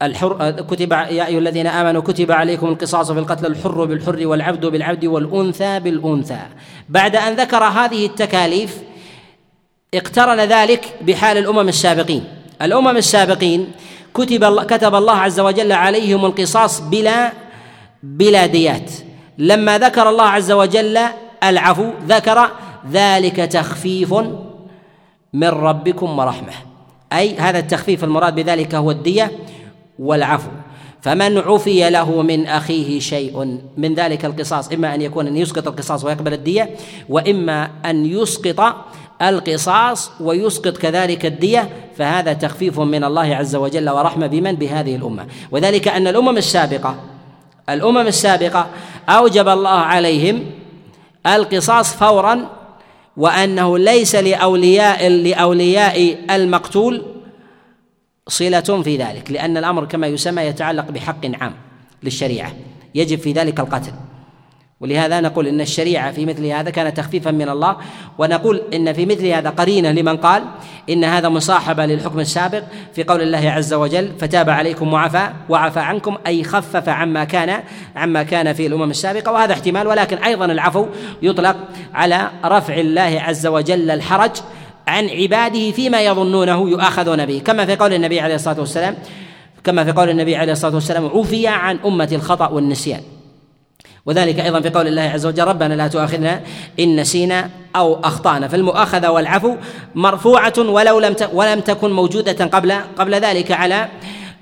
الحر 0.01 0.51
كتب 0.51 0.91
يا 0.91 1.27
أيها 1.27 1.39
الذين 1.39 1.67
آمنوا 1.67 2.01
كتب 2.01 2.31
عليكم 2.31 2.67
القصاص 2.67 3.11
في 3.11 3.19
القتل 3.19 3.45
الحر 3.45 3.85
بالحر 3.85 4.27
والعبد 4.27 4.65
بالعبد 4.65 5.05
والأنثى 5.05 5.79
بالأنثى. 5.79 6.39
بعد 6.89 7.15
أن 7.15 7.33
ذكر 7.35 7.63
هذه 7.63 8.05
التكاليف 8.05 8.77
اقترن 9.93 10.39
ذلك 10.39 10.85
بحال 11.01 11.37
الأمم 11.37 11.67
السابقين. 11.67 12.23
الأمم 12.61 12.97
السابقين 12.97 13.71
كتب 14.13 14.63
كتب 14.65 14.95
الله 14.95 15.13
عز 15.13 15.39
وجل 15.39 15.71
عليهم 15.71 16.25
القصاص 16.25 16.81
بلا 16.81 17.31
بلا 18.03 18.45
ديات 18.45 18.91
لما 19.37 19.77
ذكر 19.77 20.09
الله 20.09 20.23
عز 20.23 20.51
وجل 20.51 20.99
العفو 21.43 21.89
ذكر 22.07 22.51
ذلك 22.91 23.35
تخفيف 23.35 24.13
من 25.33 25.47
ربكم 25.47 26.19
ورحمة. 26.19 26.53
أي 27.13 27.37
هذا 27.37 27.59
التخفيف 27.59 28.03
المراد 28.03 28.35
بذلك 28.35 28.75
هو 28.75 28.91
الدية 28.91 29.31
والعفو. 29.99 30.49
فمن 31.01 31.37
عفي 31.37 31.89
له 31.89 32.21
من 32.21 32.47
أخيه 32.47 32.99
شيء. 32.99 33.59
من 33.77 33.93
ذلك 33.93 34.25
القصاص 34.25 34.71
إما 34.71 34.95
أن 34.95 35.01
يكون 35.01 35.27
أن 35.27 35.37
يسقط 35.37 35.67
القصاص 35.67 36.05
ويقبل 36.05 36.33
الدية 36.33 36.69
وإما 37.09 37.69
أن 37.85 38.05
يسقط 38.05 38.75
القصاص 39.21 40.11
ويسقط 40.19 40.77
كذلك 40.77 41.25
الدية. 41.25 41.69
فهذا 41.97 42.33
تخفيف 42.33 42.79
من 42.79 43.03
الله 43.03 43.35
عز 43.35 43.55
وجل 43.55 43.89
ورحمة 43.89 44.27
بمن؟ 44.27 44.55
بهذه 44.55 44.95
الأمة. 44.95 45.25
وذلك 45.51 45.87
أن 45.87 46.07
الأمم 46.07 46.37
السابقة 46.37 46.95
الأمم 47.69 48.07
السابقة 48.07 48.67
أوجب 49.09 49.47
الله 49.47 49.69
عليهم 49.69 50.43
القصاص 51.27 51.95
فورا 51.95 52.49
وأنه 53.17 53.77
ليس 53.77 54.15
لأولياء 54.15 55.07
لأولياء 55.07 56.17
المقتول 56.31 57.01
صلة 58.27 58.59
في 58.59 58.97
ذلك 58.97 59.31
لأن 59.31 59.57
الأمر 59.57 59.85
كما 59.85 60.07
يسمى 60.07 60.41
يتعلق 60.41 60.91
بحق 60.91 61.25
عام 61.41 61.53
للشريعة 62.03 62.51
يجب 62.95 63.19
في 63.19 63.31
ذلك 63.31 63.59
القتل. 63.59 63.91
ولهذا 64.79 65.21
نقول 65.21 65.47
إن 65.47 65.61
الشريعة 65.61 66.11
في 66.11 66.25
مثل 66.25 66.45
هذا 66.45 66.69
كان 66.69 66.93
تخفيفا 66.93 67.31
من 67.31 67.49
الله 67.49 67.77
ونقول 68.17 68.61
إن 68.73 68.93
في 68.93 69.05
مثل 69.05 69.27
هذا 69.27 69.49
قرينة 69.49 69.91
لمن 69.91 70.17
قال 70.17 70.43
إن 70.89 71.03
هذا 71.03 71.29
مصاحبة 71.29 71.85
للحكم 71.85 72.19
السابق 72.19 72.63
في 72.93 73.03
قول 73.03 73.21
الله 73.21 73.51
عز 73.51 73.73
وجل 73.73 74.11
فتاب 74.19 74.49
عليكم 74.49 74.93
وعفى 74.93 75.29
وعفى 75.49 75.79
عنكم 75.79 76.17
أي 76.27 76.43
خفف 76.43 76.89
عما 76.89 77.23
كان 77.23 77.63
عما 77.95 78.23
كان 78.23 78.53
في 78.53 78.67
الأمم 78.67 78.89
السابقة. 78.89 79.31
وهذا 79.31 79.53
احتمال 79.53 79.87
ولكن 79.87 80.17
أيضا 80.17 80.45
العفو 80.45 80.85
يطلق 81.21 81.55
على 81.93 82.29
رفع 82.45 82.75
الله 82.75 83.21
عز 83.21 83.47
وجل 83.47 83.91
الحرج 83.91 84.31
عن 84.87 85.09
عباده 85.09 85.71
فيما 85.71 86.01
يظنونه 86.01 86.69
يؤاخذون 86.69 87.25
به. 87.25 87.41
كما 87.45 87.65
في 87.65 87.75
قول 87.75 87.93
النبي 87.93 88.19
عليه 88.19 88.35
الصلاة 88.35 88.59
والسلام 88.59 88.95
كما 89.63 89.83
في 89.83 89.91
قول 89.91 90.09
النبي 90.09 90.35
عليه 90.35 90.51
الصلاة 90.51 90.75
والسلام 90.75 91.05
عفي 91.05 91.47
عن 91.47 91.79
أمة 91.85 92.09
الخطأ 92.11 92.47
والنسيان. 92.47 93.01
وذلك 94.05 94.39
أيضا 94.39 94.61
في 94.61 94.69
قول 94.69 94.87
الله 94.87 95.01
عز 95.01 95.25
وجل 95.25 95.43
ربنا 95.43 95.73
لا 95.73 95.87
تؤاخذنا 95.87 96.41
إن 96.79 96.95
نسينا 96.95 97.49
أو 97.75 97.99
أخطأنا. 98.03 98.47
فالمؤاخذة 98.47 99.09
والعفو 99.09 99.55
مرفوعة 99.95 100.53
ولو 100.57 100.99
لم 100.99 101.15
ولم 101.33 101.59
تكن 101.59 101.91
موجودة 101.91 102.45
قبل 102.45 102.73
قبل 102.97 103.15
ذلك 103.15 103.51
على 103.51 103.87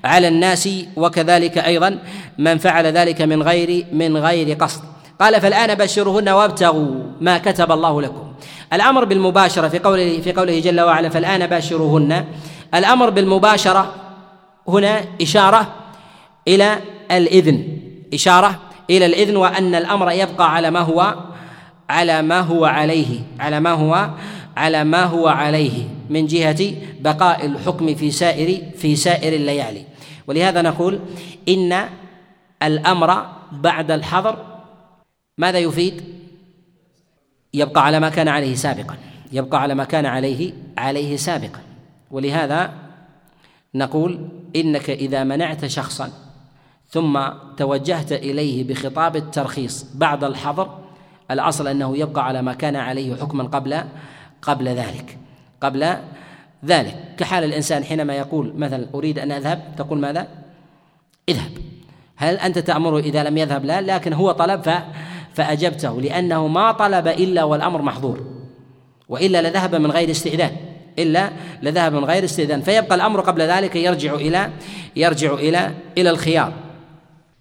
على 0.04 0.28
الناس 0.28 0.68
وكذلك 0.96 1.58
أيضا 1.58 1.98
من 2.38 2.58
فعل 2.58 2.86
ذلك 2.86 3.22
من 3.22 3.42
غير 3.42 3.86
من 3.92 4.16
غير 4.16 4.56
قصد. 4.56 4.82
قال 5.24 5.40
فالآن 5.40 5.74
بشرهن 5.74 6.28
وابتغوا 6.28 6.94
ما 7.20 7.38
كتب 7.38 7.72
الله 7.72 8.02
لكم. 8.02 8.32
الأمر 8.72 9.04
بالمباشرة 9.04 9.68
في 9.68 9.78
قوله 9.78 10.20
في 10.20 10.32
قوله 10.32 10.60
جل 10.60 10.80
وعلا 10.80 11.08
فالآن 11.08 11.46
باشروهن 11.46 12.24
الأمر 12.74 13.10
بالمباشرة 13.10 13.94
هنا 14.68 15.00
إشارة 15.20 15.74
إلى 16.48 16.78
الإذن 17.10 17.78
إشارة 18.14 18.60
إلى 18.90 19.06
الإذن 19.06 19.36
وأن 19.36 19.74
الأمر 19.74 20.10
يبقى 20.10 20.54
على 20.54 20.70
ما 20.70 20.80
هو 20.80 21.14
على 21.90 22.22
ما 22.22 22.40
هو 22.40 22.64
عليه 22.64 23.20
على 23.40 23.60
ما 23.60 23.72
هو 23.72 24.10
على 24.56 24.84
ما 24.84 25.04
هو 25.04 25.28
عليه 25.28 25.88
من 26.10 26.26
جهة 26.26 26.72
بقاء 27.00 27.46
الحكم 27.46 27.94
في 27.94 28.10
سائر 28.10 28.62
في 28.78 28.96
سائر 28.96 29.32
الليالي. 29.32 29.84
ولهذا 30.26 30.62
نقول 30.62 31.00
إن 31.48 31.88
الأمر 32.62 33.26
بعد 33.52 33.90
الحظر 33.90 34.53
ماذا 35.38 35.58
يفيد؟ 35.58 36.02
يبقى 37.54 37.84
على 37.84 38.00
ما 38.00 38.08
كان 38.08 38.28
عليه 38.28 38.54
سابقا. 38.54 38.96
يبقى 39.32 39.62
على 39.62 39.74
ما 39.74 39.84
كان 39.84 40.06
عليه 40.06 40.52
عليه 40.78 41.16
سابقا. 41.16 41.60
ولهذا 42.10 42.72
نقول 43.74 44.28
إنك 44.56 44.90
إذا 44.90 45.24
منعت 45.24 45.66
شخصا 45.66 46.10
ثم 46.88 47.20
توجهت 47.56 48.12
إليه 48.12 48.64
بخطاب 48.64 49.16
الترخيص 49.16 49.86
بعد 49.94 50.24
الحظر 50.24 50.78
الأصل 51.30 51.68
أنه 51.68 51.96
يبقى 51.96 52.26
على 52.26 52.42
ما 52.42 52.54
كان 52.54 52.76
عليه 52.76 53.16
حكما 53.16 53.44
قبل 53.44 53.84
قبل 54.42 54.68
ذلك. 54.68 55.18
قبل 55.60 55.96
ذلك. 56.64 56.96
كحال 57.16 57.44
الإنسان 57.44 57.84
حينما 57.84 58.14
يقول 58.14 58.52
مثلا 58.56 58.86
أريد 58.94 59.18
أن 59.18 59.32
أذهب 59.32 59.74
تقول 59.76 59.98
ماذا؟ 59.98 60.28
اذهب. 61.28 61.50
هل 62.16 62.36
أنت 62.36 62.58
تامره 62.58 62.98
إذا 62.98 63.24
لم 63.24 63.38
يذهب؟ 63.38 63.64
لا 63.64 63.80
لكن 63.80 64.12
هو 64.12 64.32
طلب 64.32 64.62
ف 64.62 64.68
فأجبته 65.34 66.00
لأنه 66.00 66.46
ما 66.46 66.72
طلب 66.72 67.08
إلا 67.08 67.44
والأمر 67.44 67.82
محظور 67.82 68.20
وإلا 69.08 69.42
لذهب 69.42 69.74
من 69.74 69.90
غير 69.90 70.10
استئذان 70.10 70.50
إلا 70.98 71.30
لذهب 71.62 71.92
من 71.92 72.04
غير 72.04 72.24
استئذان 72.24 72.60
فيبقى 72.60 72.94
الأمر 72.94 73.20
قبل 73.20 73.42
ذلك 73.42 73.76
يرجع 73.76 74.14
إلى 74.14 74.50
يرجع 74.96 75.34
إلى 75.34 75.70
إلى 75.98 76.10
الخيار. 76.10 76.52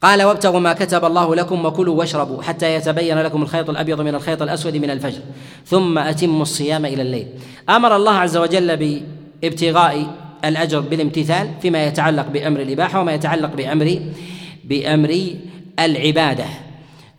قال 0.02 0.24
وابتغوا 0.24 0.60
ما 0.60 0.74
كتب 0.74 1.06
الله 1.06 1.36
لكم 1.36 1.66
وكلوا 1.66 1.96
واشربوا 1.96 2.42
حتى 2.42 2.76
يتبين 2.76 3.22
لكم 3.22 3.42
الخيط 3.42 3.70
الأبيض 3.70 4.02
من 4.02 4.16
الخيط 4.16 4.42
الأسود 4.42 4.78
من 4.78 4.90
الفجر 4.90 5.22
ثم 5.66 5.98
أتموا 5.98 6.42
الصيام 6.42 6.86
إلى 6.86 7.02
الليل. 7.02 7.28
أمر 7.70 7.96
الله 7.96 8.14
عز 8.14 8.38
وجل 8.38 8.78
بابتغاء 9.42 10.06
الأجر 10.46 10.80
بالامتثال 10.80 11.50
فيما 11.62 11.86
يتعلق 11.86 12.28
بأمر 12.28 12.60
الإباحة 12.60 13.00
وما 13.00 13.14
يتعلق 13.14 13.56
بأمر 13.56 14.00
بأمر 14.64 15.28
العبادة. 15.80 16.46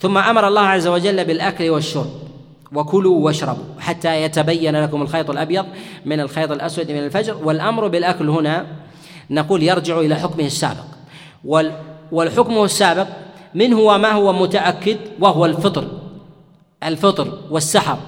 ثم 0.04 0.18
أمر 0.18 0.48
الله 0.48 0.60
عز 0.60 0.86
وجل 0.86 1.24
بالأكل 1.24 1.70
والشرب. 1.70 2.10
وكلوا 2.72 3.24
واشربوا 3.24 3.64
حتى 3.80 4.22
يتبين 4.22 4.82
لكم 4.82 5.02
الخيط 5.02 5.30
الأبيض 5.30 5.66
من 6.04 6.20
الخيط 6.20 6.50
الأسود 6.50 6.90
من 6.90 6.98
الفجر. 6.98 7.36
والأمر 7.44 7.88
بالأكل 7.88 8.28
هنا 8.28 8.66
نقول 9.30 9.62
يرجع 9.62 9.98
إلى 9.98 10.14
حكمه 10.14 10.46
السابق. 10.46 10.84
والحكم 12.12 12.64
السابق 12.64 13.06
منه 13.54 13.78
وما 13.78 14.10
هو 14.10 14.32
متأكد؟ 14.32 14.96
وهو 15.20 15.46
الفطر. 15.46 15.84
الفطر 16.84 17.38
والسحر. 17.50 17.98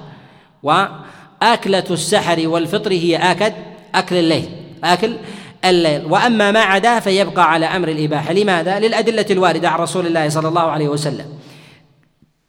وأكلة 0.62 1.84
السحر 1.90 2.48
والفطر 2.48 2.92
هي 2.92 3.16
آكد 3.16 3.52
أكل 3.94 4.16
الليل. 4.16 4.48
أكل 4.84 5.16
الليل. 5.64 6.04
وأما 6.12 6.50
ما 6.50 6.60
عداه 6.60 6.98
فيبقى 6.98 7.52
على 7.52 7.66
أمر 7.66 7.88
الإباحة. 7.88 8.32
لماذا؟ 8.32 8.80
للأدلة 8.80 9.26
الواردة 9.30 9.68
عن 9.68 9.80
رسول 9.80 10.06
الله 10.06 10.28
صلى 10.28 10.48
الله 10.48 10.62
عليه 10.62 10.88
وسلم. 10.88 11.26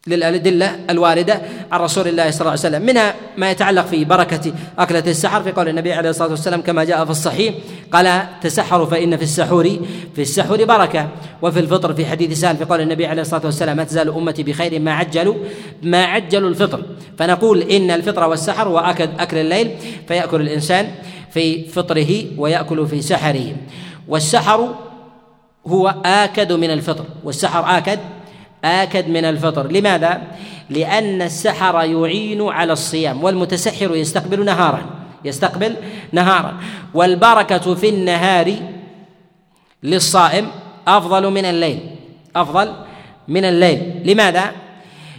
للأدلة 0.08 0.78
الواردة 0.90 1.42
عن 1.72 1.80
رسول 1.80 2.08
الله 2.08 2.30
صلى 2.30 2.40
الله 2.40 2.50
عليه 2.50 2.60
وسلم 2.60 2.82
منها 2.82 3.14
ما 3.36 3.50
يتعلق 3.50 3.86
في 3.86 4.04
بركة 4.04 4.52
أكلة 4.78 5.02
السحر 5.06 5.42
في 5.42 5.52
قول 5.52 5.68
النبي 5.68 5.92
عليه 5.92 6.10
الصلاة 6.10 6.30
والسلام 6.30 6.60
كما 6.60 6.84
جاء 6.84 7.04
في 7.04 7.10
الصحيح 7.10 7.54
قال 7.92 8.22
تسحروا 8.42 8.86
فإن 8.86 9.16
في 9.16 9.22
السحور 9.22 9.78
في 10.14 10.22
السحور 10.22 10.64
بركة 10.64 11.08
وفي 11.42 11.60
الفطر 11.60 11.94
في 11.94 12.06
حديث 12.06 12.40
سهل 12.40 12.56
في 12.56 12.64
قول 12.64 12.80
النبي 12.80 13.06
عليه 13.06 13.22
الصلاة 13.22 13.44
والسلام 13.44 13.76
ما 13.76 13.84
تزال 13.84 14.08
أمتي 14.08 14.42
بخير 14.42 14.80
ما 14.80 14.92
عجلوا 14.92 15.34
ما 15.82 16.04
عجلوا 16.04 16.48
الفطر 16.48 16.82
فنقول 17.18 17.62
إن 17.62 17.90
الفطر 17.90 18.28
والسحر 18.28 18.68
وأكل 18.68 19.08
أكل 19.18 19.36
الليل 19.36 19.70
فيأكل 20.08 20.40
الإنسان 20.40 20.90
في 21.30 21.64
فطره 21.64 22.24
ويأكل 22.36 22.86
في 22.86 23.02
سحره 23.02 23.56
والسحر 24.08 24.74
هو 25.66 25.94
آكد 26.04 26.52
من 26.52 26.70
الفطر 26.70 27.04
والسحر 27.24 27.78
آكد 27.78 27.98
آكد 28.64 29.08
من 29.08 29.24
الفطر 29.24 29.72
لماذا؟ 29.72 30.22
لأن 30.70 31.22
السحر 31.22 31.74
يعين 31.74 32.48
على 32.48 32.72
الصيام 32.72 33.24
والمتسحر 33.24 33.96
يستقبل 33.96 34.44
نهارا 34.44 34.86
يستقبل 35.24 35.76
نهارا 36.12 36.54
والبركة 36.94 37.74
في 37.74 37.88
النهار 37.88 38.54
للصائم 39.82 40.50
أفضل 40.88 41.30
من 41.30 41.44
الليل 41.44 41.80
أفضل 42.36 42.72
من 43.28 43.44
الليل 43.44 44.02
لماذا؟ 44.04 44.52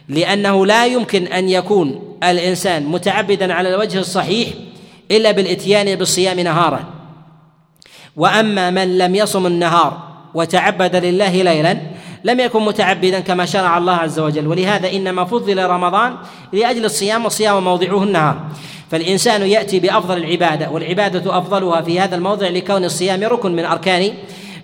لأنه 0.10 0.66
لا 0.66 0.86
يمكن 0.86 1.28
أن 1.28 1.50
يكون 1.50 2.18
الإنسان 2.24 2.86
متعبدا 2.86 3.54
على 3.54 3.70
الوجه 3.76 4.00
الصحيح 4.00 4.50
إلا 5.12 5.32
بالإتيان 5.32 5.96
بالصيام 5.96 6.40
نهارا 6.40 6.84
وأما 8.16 8.70
من 8.70 8.98
لم 8.98 9.16
يصم 9.16 9.46
النهار 9.48 10.10
وتعبد 10.34 10.96
لله 10.96 11.44
ليلا 11.44 11.78
لم 12.24 12.40
يكن 12.40 12.66
متعبدا 12.66 13.20
كما 13.20 13.46
شرع 13.46 13.78
الله 13.78 13.94
عز 13.94 14.20
وجل. 14.20 14.48
ولهذا 14.48 14.92
إنما 14.92 15.26
فضل 15.26 15.66
رمضان 15.66 16.16
لأجل 16.54 16.86
الصيام 16.86 17.24
والصيام 17.24 17.64
موضعه 17.64 18.04
النهار. 18.04 18.42
فالإنسان 18.92 19.42
يأتي 19.42 19.80
بأفضل 19.80 20.18
العبادة 20.18 20.70
والعبادة 20.70 21.38
أفضلها 21.38 21.82
في 21.82 22.00
هذا 22.00 22.16
الموضع 22.16 22.48
لكون 22.48 22.86
الصيام 22.86 23.24
ركن 23.24 23.52
من 23.52 23.66
أركان 23.66 24.14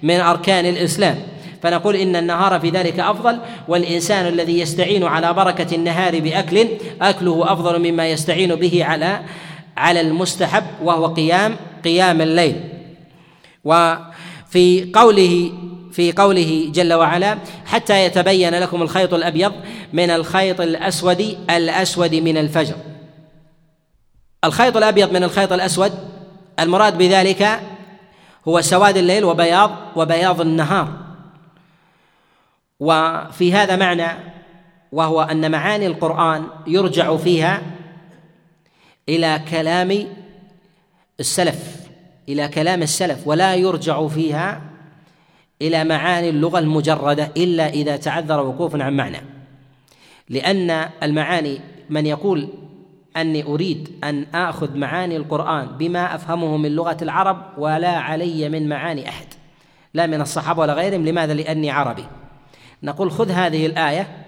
من 0.04 0.20
أركان 0.20 0.66
الإسلام. 0.66 1.16
فنقول 1.64 1.96
إن 1.96 2.16
النهار 2.16 2.60
في 2.60 2.70
ذلك 2.70 3.00
أفضل 3.00 3.38
والإنسان 3.68 4.28
الذي 4.28 4.60
يستعين 4.60 5.04
على 5.04 5.34
بركة 5.34 5.76
النهار 5.76 6.20
بأكل 6.20 6.68
أكله 7.02 7.54
أفضل 7.54 7.92
مما 7.92 8.10
يستعين 8.10 8.56
به 8.56 8.86
على 8.86 9.20
على 9.78 10.02
المستحب 10.02 10.64
وهو 10.84 11.06
قيام 11.06 11.56
قيام 11.84 12.22
الليل. 12.22 12.56
وفي 13.64 14.92
قوله 14.94 15.52
في 15.96 16.12
قوله 16.12 16.72
جل 16.74 16.94
وعلا 16.94 17.38
حتى 17.66 18.06
يتبين 18.06 18.56
لكم 18.56 18.82
الخيط 18.82 19.14
الأبيض 19.14 19.54
من 19.94 20.10
الخيط 20.10 20.62
الأسود 20.62 21.38
الأسود 21.50 22.16
من 22.16 22.38
الفجر. 22.38 22.76
الخيط 24.44 24.78
الأبيض 24.78 25.12
من 25.14 25.24
الخيط 25.24 25.54
الأسود 25.54 25.92
المراد 26.60 26.98
بذلك 26.98 27.62
هو 28.48 28.62
سواد 28.62 28.98
الليل 28.98 29.24
وبياض 29.24 29.72
وبياض 29.96 30.42
النهار. 30.42 30.88
وفي 32.80 33.54
هذا 33.54 33.76
معنى 33.76 34.08
وهو 34.92 35.22
أن 35.22 35.52
معاني 35.52 35.88
القرآن 35.88 36.48
يرجع 36.68 37.18
فيها 37.18 37.62
إلى 39.10 39.42
كلام 39.52 40.08
السلف 41.20 41.76
إلى 42.30 42.48
كلام 42.48 42.82
السلف 42.82 43.28
ولا 43.28 43.56
يرجع 43.56 44.08
فيها 44.08 44.75
إلى 45.62 45.84
معاني 45.84 46.30
اللغة 46.30 46.60
المجردة 46.60 47.32
إلا 47.38 47.70
إذا 47.70 47.98
تعذر 47.98 48.40
وقوف 48.40 48.76
عن 48.76 48.98
معنى. 48.98 49.18
لأن 50.30 50.90
المعاني 51.04 51.60
من 51.90 52.06
يقول 52.06 52.50
أني 53.18 53.44
أريد 53.44 54.00
أن 54.04 54.26
آخذ 54.36 54.78
معاني 54.78 55.18
القرآن 55.18 55.68
بما 55.68 56.16
أفهمه 56.16 56.58
من 56.58 56.72
لغة 56.72 56.98
العرب 57.02 57.38
ولا 57.58 57.98
علي 57.98 58.50
من 58.50 58.70
معاني 58.70 59.10
أحد. 59.10 59.28
لا 59.94 60.08
من 60.08 60.22
الصحابة 60.22 60.62
ولا 60.62 60.74
غيرهم. 60.74 61.06
لماذا؟ 61.06 61.34
لأني 61.34 61.72
عربي. 61.72 62.06
نقول 62.84 63.12
خذ 63.12 63.32
هذه 63.32 63.66
الآية 63.66 64.26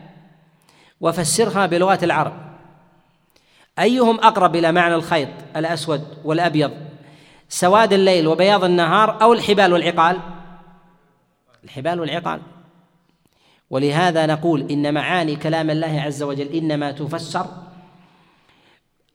وفسرها 1.01 1.65
بلغة 1.65 1.99
العرب. 2.03 2.33
أيهم 3.79 4.19
أقرب 4.19 4.55
إلى 4.55 4.71
معنى 4.71 4.95
الخيط؟ 4.95 5.29
الأسود 5.55 6.03
والأبيض. 6.23 6.71
سواد 7.49 7.93
الليل 7.93 8.27
وبياض 8.27 8.63
النهار 8.63 9.21
أو 9.21 9.33
الحبال 9.33 9.73
والعقال؟ 9.73 10.17
الحبال 11.63 11.99
والعقال. 11.99 12.39
ولهذا 13.69 14.25
نقول 14.25 14.71
إن 14.71 14.93
معاني 14.93 15.35
كلام 15.35 15.69
الله 15.69 16.01
عز 16.01 16.23
وجل 16.23 16.47
إنما 16.55 16.91
تفسر 16.91 17.45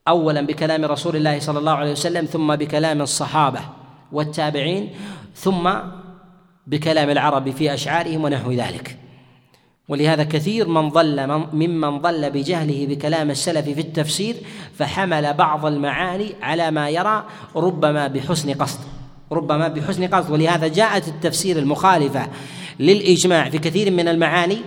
اولا 0.07 0.41
بكلام 0.41 0.85
رسول 0.85 1.15
الله 1.15 1.39
صلى 1.39 1.59
الله 1.59 1.71
عليه 1.71 1.91
وسلم 1.91 2.25
ثم 2.25 2.55
بكلام 2.55 3.01
الصحابة 3.01 3.59
والتابعين 4.11 4.89
ثم 5.35 5.71
بكلام 6.67 7.09
العرب 7.09 7.49
في 7.49 7.73
أشعارهم 7.73 8.23
ونحو 8.23 8.51
ذلك. 8.51 8.97
ولهذا 9.87 10.23
كثير 10.23 10.67
من 10.67 10.89
ضل 10.89 11.27
ممن 11.53 11.97
ضل 11.97 12.31
بجهله 12.31 12.87
بكلام 12.87 13.31
السلف 13.31 13.65
في 13.65 13.81
التفسير 13.81 14.35
فحمل 14.73 15.33
بعض 15.33 15.65
المعاني 15.65 16.35
على 16.41 16.71
ما 16.71 16.89
يرى 16.89 17.25
ربما 17.55 18.07
بحسن 18.07 18.53
قصد. 18.53 18.92
ربما 19.33 19.67
بحسن 19.67 20.07
قصد. 20.07 20.31
ولهذا 20.31 20.67
جاءت 20.67 21.07
التفسير 21.07 21.57
المخالفة 21.57 22.27
للإجماع 22.79 23.49
في 23.49 23.57
كثير 23.57 23.91
من 23.91 24.07
المعاني 24.07 24.57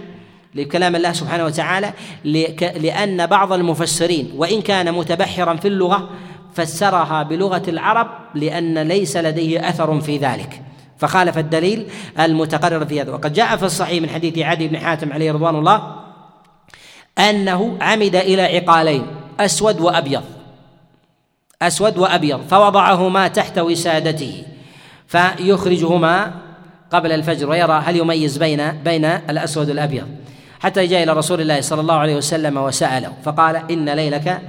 لكلام 0.55 0.97
الله 0.97 1.13
سبحانه 1.13 1.45
وتعالى 1.45 1.93
لأن 2.81 3.27
بعض 3.27 3.53
المفسرين 3.53 4.33
وإن 4.37 4.63
كان 4.63 4.95
متبحرا 4.95 5.57
في 5.57 5.69
اللغة 5.69 6.11
فسرها 6.55 7.23
بلغة 7.23 7.63
العرب 7.69 8.09
لأن 8.35 8.79
ليس 8.79 9.17
لديه 9.17 9.69
أثر 9.69 10.01
في 10.01 10.19
ذلك. 10.19 10.63
فخالف 10.99 11.39
الدليل 11.39 11.87
المتقرر 12.21 12.87
في 12.87 13.01
هذا. 13.01 13.13
وقد 13.13 13.33
جاء 13.33 13.57
في 13.57 13.63
الصحيح 13.63 14.03
من 14.03 14.09
حديث 14.09 14.39
عدي 14.39 14.69
بن 14.69 14.79
حاتم 14.79 15.13
عليه 15.13 15.33
رضوان 15.33 15.57
الله 15.57 15.97
أنه 17.19 17.77
عمد 17.81 18.17
إلى 18.17 18.43
عقالين 18.43 19.07
أسود 19.41 19.81
وأبيض. 19.81 20.23
أسود 21.63 21.99
وأبيض 21.99 22.41
فوضعهما 22.49 23.29
تحت 23.29 23.59
وسادته. 23.59 24.45
فيخرجهما 25.07 26.33
قبل 26.91 27.13
الفجر 27.13 27.51
ويرى 27.51 27.83
هل 27.85 27.97
يميز 27.97 28.37
بين 28.37 28.71
بين 28.85 29.05
الأسود 29.05 29.69
والأبيض. 29.69 30.07
حتى 30.61 30.87
جاء 30.87 31.03
إلى 31.03 31.13
رسول 31.13 31.41
الله 31.41 31.61
صلى 31.61 31.81
الله 31.81 31.95
عليه 31.95 32.17
وسلم 32.17 32.57
وسأله 32.57 33.13
فقال 33.25 33.57
إن 33.71 33.89
ليلك 33.89 34.41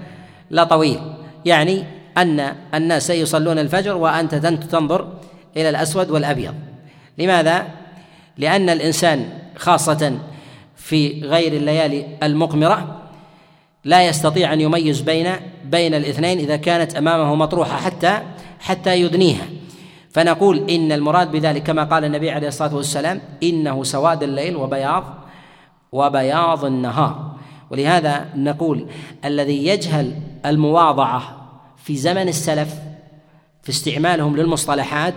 لطويل. 0.51 0.99
يعني 1.45 1.83
أن 2.17 2.55
الناس 2.73 3.07
سيصلون 3.07 3.59
الفجر 3.59 3.97
وأنت 3.97 4.35
تنظر 4.71 5.13
إلى 5.57 5.69
الأسود 5.69 6.09
والأبيض. 6.09 6.53
لماذا؟ 7.17 7.67
لأن 8.37 8.69
الإنسان 8.69 9.29
خاصة 9.55 10.17
في 10.75 11.21
غير 11.23 11.53
الليالي 11.53 12.05
المقمرة 12.23 13.01
لا 13.83 14.07
يستطيع 14.07 14.53
أن 14.53 14.61
يميز 14.61 15.01
بين 15.01 15.27
بين 15.65 15.93
الاثنين 15.93 16.39
إذا 16.39 16.55
كانت 16.55 16.95
أمامه 16.95 17.35
مطروحة 17.35 17.77
حتى 17.77 18.19
حتى 18.59 19.01
يدنيها. 19.01 19.45
فنقول 20.17 20.69
إن 20.69 20.91
المراد 20.91 21.31
بذلك 21.31 21.63
كما 21.63 21.83
قال 21.83 22.05
النبي 22.05 22.31
عليه 22.31 22.47
الصلاة 22.47 22.75
والسلام 22.75 23.21
إنه 23.43 23.83
سواد 23.83 24.23
الليل 24.23 24.55
وبياض 24.55 25.03
وبياض 25.91 26.65
النهار. 26.65 27.35
ولهذا 27.69 28.25
نقول 28.35 28.87
الذي 29.25 29.67
يجهل 29.67 30.15
المواضعة 30.45 31.47
في 31.77 31.95
زمن 31.95 32.27
السلف 32.27 32.75
في 33.63 33.69
استعمالهم 33.69 34.37
للمصطلحات 34.37 35.13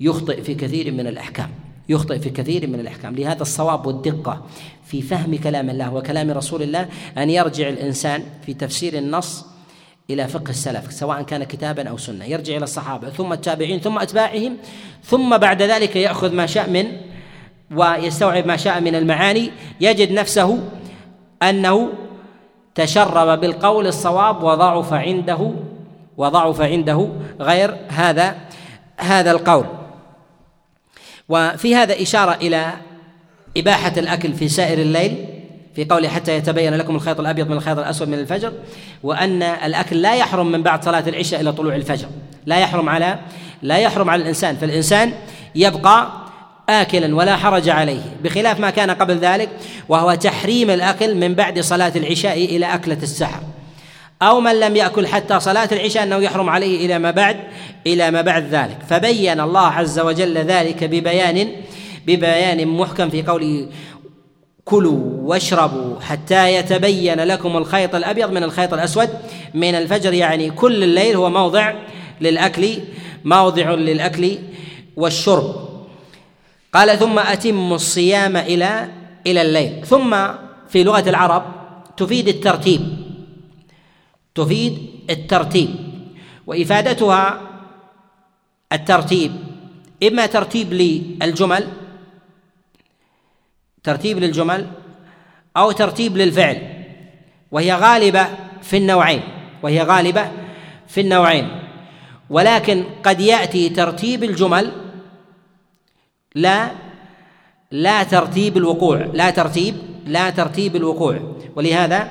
يخطئ 0.00 0.42
في 0.42 0.54
كثير 0.54 0.92
من 0.92 1.06
الأحكام 1.06 1.50
يخطئ 1.88 2.18
في 2.18 2.30
كثير 2.30 2.66
من 2.66 2.80
الأحكام. 2.80 3.14
لهذا 3.14 3.42
الصواب 3.42 3.86
والدقة 3.86 4.42
في 4.84 5.02
فهم 5.02 5.36
كلام 5.36 5.70
الله 5.70 5.94
وكلام 5.94 6.30
رسول 6.30 6.62
الله 6.62 6.88
أن 7.18 7.30
يرجع 7.30 7.68
الإنسان 7.68 8.22
في 8.46 8.54
تفسير 8.54 8.98
النص 8.98 9.46
إلى 10.10 10.28
فقه 10.28 10.50
السلف 10.50 10.92
سواء 10.92 11.22
كان 11.22 11.44
كتابا 11.44 11.88
أو 11.88 11.96
سنة. 11.96 12.24
يرجع 12.24 12.56
إلى 12.56 12.64
الصحابة 12.64 13.10
ثم 13.10 13.32
التابعين 13.32 13.80
ثم 13.80 13.98
أتباعهم 13.98 14.56
ثم 15.04 15.36
بعد 15.36 15.62
ذلك 15.62 15.96
يأخذ 15.96 16.34
ما 16.34 16.46
شاء 16.46 16.70
من 16.70 16.86
ويستوعب 17.76 18.46
ما 18.46 18.56
شاء 18.56 18.80
من 18.80 18.94
المعاني 18.94 19.50
يجد 19.80 20.12
نفسه 20.12 20.58
أنه 21.42 21.92
تشرب 22.74 23.40
بالقول 23.40 23.86
الصواب 23.86 24.42
وضعف 24.42 24.92
عنده 24.92 25.52
وضعف 26.16 26.60
عنده 26.60 27.08
غير 27.40 27.76
هذا 27.88 28.36
هذا 28.96 29.30
القول. 29.30 29.66
وفي 31.28 31.76
هذا 31.76 32.02
إشارة 32.02 32.34
إلى 32.34 32.72
إباحة 33.56 33.92
الأكل 33.96 34.32
في 34.32 34.48
سائر 34.48 34.78
الليل 34.78 35.37
في 35.78 35.84
قوله 35.84 36.08
حتى 36.08 36.36
يتبين 36.36 36.74
لكم 36.74 36.96
الخيط 36.96 37.20
الأبيض 37.20 37.48
من 37.48 37.56
الخيط 37.56 37.78
الأسود 37.78 38.08
من 38.08 38.18
الفجر 38.18 38.52
وأن 39.02 39.42
الأكل 39.42 40.02
لا 40.02 40.14
يحرم 40.14 40.52
من 40.52 40.62
بعد 40.62 40.84
صلاة 40.84 41.04
العشاء 41.08 41.40
إلى 41.40 41.52
طلوع 41.52 41.74
الفجر. 41.74 42.06
لا 42.46 42.58
يحرم 42.58 42.88
على 42.88 43.18
لا 43.62 43.78
يحرم 43.78 44.10
على 44.10 44.22
الإنسان 44.22 44.56
فالإنسان 44.56 45.12
يبقى 45.54 46.08
آكلا 46.68 47.16
ولا 47.16 47.36
حرج 47.36 47.68
عليه 47.68 48.00
بخلاف 48.24 48.60
ما 48.60 48.70
كان 48.70 48.90
قبل 48.90 49.18
ذلك 49.18 49.48
وهو 49.88 50.14
تحريم 50.14 50.70
الأكل 50.70 51.14
من 51.14 51.34
بعد 51.34 51.60
صلاة 51.60 51.92
العشاء 51.96 52.44
إلى 52.44 52.74
أكلة 52.74 52.98
السحر. 53.02 53.40
أو 54.22 54.40
من 54.40 54.60
لم 54.60 54.76
يأكل 54.76 55.06
حتى 55.06 55.40
صلاة 55.40 55.68
العشاء 55.72 56.02
أنه 56.02 56.16
يحرم 56.16 56.50
عليه 56.50 56.86
إلى 56.86 56.98
ما 56.98 57.10
بعد 57.10 57.36
إلى 57.86 58.10
ما 58.10 58.20
بعد 58.20 58.44
ذلك. 58.50 58.78
فبين 58.88 59.40
الله 59.40 59.66
عز 59.66 59.98
وجل 59.98 60.38
ذلك 60.38 60.84
ببيان 60.84 61.48
ببيان 62.06 62.68
محكم 62.68 63.10
في 63.10 63.22
قوله 63.22 63.68
كلوا 64.68 65.00
واشربوا 65.22 66.00
حتى 66.00 66.54
يتبين 66.54 67.20
لكم 67.20 67.56
الخيط 67.56 67.94
الأبيض 67.94 68.30
من 68.30 68.42
الخيط 68.42 68.74
الأسود 68.74 69.08
من 69.54 69.74
الفجر. 69.74 70.12
يعني 70.12 70.50
كل 70.50 70.82
الليل 70.84 71.16
هو 71.16 71.30
موضع 71.30 71.74
للأكل 72.20 72.78
موضع 73.24 73.70
للأكل 73.70 74.38
والشرب. 74.96 75.68
قال 76.74 76.98
ثم 76.98 77.18
أتموا 77.18 77.76
الصيام 77.76 78.36
إلى 78.36 78.88
إلى 79.26 79.42
الليل. 79.42 79.86
ثم 79.86 80.16
في 80.68 80.84
لغة 80.84 81.08
العرب 81.08 81.44
تفيد 81.96 82.28
الترتيب 82.28 82.80
تفيد 84.34 84.78
الترتيب. 85.10 85.68
وإفادتها 86.46 87.40
الترتيب 88.72 89.32
إما 90.02 90.26
ترتيب 90.26 90.72
للجمل 90.72 91.68
ترتيب 93.82 94.18
للجمل 94.18 94.66
أو 95.56 95.72
ترتيب 95.72 96.16
للفعل 96.16 96.62
وهي 97.52 97.74
غالبة 97.74 98.26
في 98.62 98.76
النوعين 98.76 99.22
وهي 99.62 99.82
غالبة 99.82 100.30
في 100.86 101.00
النوعين. 101.00 101.48
ولكن 102.30 102.84
قد 103.02 103.20
يأتي 103.20 103.68
ترتيب 103.68 104.24
الجمل 104.24 104.72
لا 106.34 106.70
لا 107.70 108.02
ترتيب 108.02 108.56
الوقوع 108.56 108.96
لا 108.96 109.30
ترتيب 109.30 109.74
لا 110.06 110.30
ترتيب 110.30 110.76
الوقوع. 110.76 111.36
ولهذا 111.56 112.08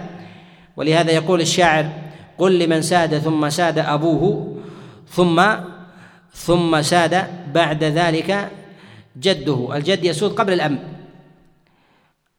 ولهذا 0.77 1.11
يقول 1.11 1.41
الشاعر 1.41 1.89
قل 2.37 2.59
لمن 2.59 2.81
ساد 2.81 3.17
ثم 3.17 3.49
ساد 3.49 3.79
أبوه 3.79 4.57
ثم 5.09 5.43
ثم 6.33 6.81
ساد 6.81 7.27
بعد 7.53 7.83
ذلك 7.83 8.49
جده. 9.17 9.75
الجد 9.75 10.05
يسود 10.05 10.31
قبل 10.31 10.53
الأب 10.53 10.96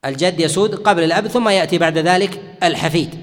الجد 0.04 0.40
يسود 0.40 0.74
قبل 0.74 1.02
الأب 1.02 1.26
ثم 1.26 1.48
يأتي 1.48 1.78
بعد 1.78 1.98
ذلك 1.98 2.40
الحفيد. 2.62 3.14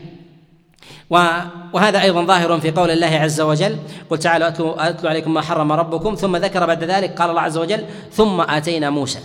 وهذا 1.10 2.02
أيضا 2.02 2.26
ظاهر 2.26 2.60
في 2.60 2.72
قول 2.72 2.92
الله 2.92 3.08
عز 3.08 3.42
وجل 3.42 3.78
قل 4.10 4.18
تعالوا 4.18 4.48
أتلو, 4.48 4.72
أتلو 4.72 5.10
عليكم 5.10 5.34
ما 5.34 5.42
حرم 5.42 5.72
ربكم 5.72 6.16
ثم 6.16 6.36
ذكر 6.36 6.66
بعد 6.66 6.84
ذلك 6.84 7.22
قال 7.22 7.30
الله 7.30 7.42
عز 7.42 7.58
وجل 7.58 7.86
ثم 8.12 8.42
آتينا 8.42 8.90
موسى. 8.90 9.20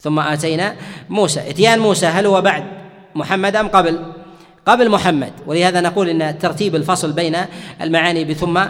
ثم 0.00 0.18
آتينا 0.18 0.74
موسى. 1.10 1.50
إتيان 1.50 1.78
موسى 1.78 2.06
هل 2.06 2.26
هو 2.26 2.42
بعد 2.42 2.64
محمد 3.14 3.56
أم 3.56 3.68
قبل؟ 3.68 4.12
قبل 4.66 4.90
محمد. 4.90 5.32
ولهذا 5.46 5.80
نقول 5.80 6.08
إن 6.08 6.38
ترتيب 6.38 6.76
الفصل 6.76 7.12
بين 7.12 7.36
المعاني 7.82 8.24
بثم 8.24 8.60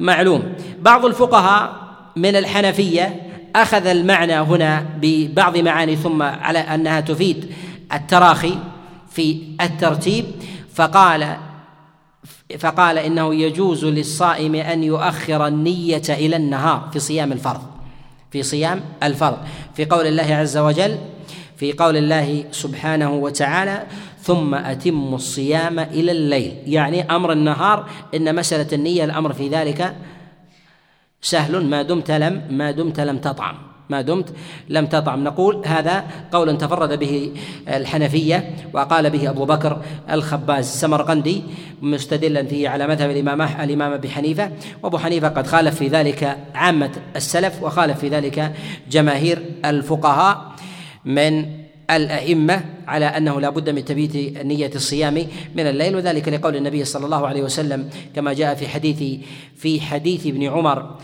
معلوم. 0.00 0.54
بعض 0.78 1.06
الفقهاء 1.06 1.72
من 2.16 2.36
الحنفية 2.36 3.31
أخذ 3.56 3.86
المعنى 3.86 4.34
هنا 4.34 4.86
ببعض 5.00 5.56
معاني 5.56 5.96
ثم 5.96 6.22
على 6.22 6.58
أنها 6.58 7.00
تفيد 7.00 7.52
التراخي 7.92 8.54
في 9.10 9.42
الترتيب. 9.60 10.24
فقال 10.74 11.36
فقال 12.58 12.98
إنه 12.98 13.34
يجوز 13.34 13.84
للصائم 13.84 14.54
أن 14.54 14.84
يؤخر 14.84 15.46
النية 15.46 16.02
إلى 16.08 16.36
النهار 16.36 16.88
في 16.92 16.98
صيام 16.98 17.32
الفرض 17.32 17.62
في 18.30 18.42
صيام 18.42 18.80
الفرض. 19.02 19.38
في 19.74 19.84
قول 19.84 20.06
الله 20.06 20.34
عز 20.34 20.56
وجل 20.56 20.98
في 21.56 21.72
قول 21.72 21.96
الله 21.96 22.44
سبحانه 22.50 23.12
وتعالى 23.12 23.82
ثم 24.22 24.54
أتموا 24.54 25.16
الصيام 25.16 25.78
إلى 25.78 26.12
الليل. 26.12 26.56
يعني 26.66 27.16
أمر 27.16 27.32
النهار 27.32 27.88
إن 28.14 28.34
مسألة 28.34 28.66
النية 28.72 29.04
الأمر 29.04 29.32
في 29.32 29.48
ذلك 29.48 29.96
سهل 31.22 31.64
ما 31.64 31.82
دمت 31.82 32.10
لم 32.10 32.42
ما 32.50 32.70
دمت 32.70 33.00
لم 33.00 33.18
تطعم. 33.18 33.54
ما 33.90 34.00
دمت 34.00 34.34
لم 34.68 34.86
تطعم. 34.86 35.24
نقول 35.24 35.62
هذا 35.66 36.04
قول 36.32 36.58
تفرد 36.58 36.98
به 36.98 37.32
الحنفية 37.68 38.56
وقال 38.72 39.10
به 39.10 39.30
أبو 39.30 39.44
بكر 39.44 39.82
الخباز. 40.10 40.68
السمرقندي 40.68 41.42
مستدلا 41.82 42.42
فيه 42.44 42.68
على 42.68 42.86
مذهب 42.86 43.10
الإمام 43.10 43.42
الإمام 43.42 43.92
أبي 43.92 44.10
حنيفة. 44.10 44.52
وأبو 44.82 44.98
حنيفة 44.98 45.28
قد 45.28 45.46
خالف 45.46 45.74
في 45.74 45.88
ذلك 45.88 46.38
عامة 46.54 46.90
السلف 47.16 47.62
وخالف 47.62 47.98
في 47.98 48.08
ذلك 48.08 48.52
جماهير 48.90 49.42
الفقهاء 49.64 50.52
من 51.04 51.61
الأئمة 51.90 52.64
على 52.86 53.06
أنه 53.06 53.40
لا 53.40 53.50
بد 53.50 53.70
من 53.70 53.84
تبيت 53.84 54.16
نية 54.38 54.70
الصيام 54.74 55.26
من 55.54 55.66
الليل 55.66 55.96
وذلك 55.96 56.28
لقول 56.28 56.56
النبي 56.56 56.84
صلى 56.84 57.04
الله 57.04 57.26
عليه 57.26 57.42
وسلم 57.42 57.90
كما 58.14 58.32
جاء 58.32 58.54
في 58.54 58.68
حديث 58.68 59.20
في 59.56 59.80
حديث 59.80 60.26
ابن 60.26 60.42
عمر 60.42 60.98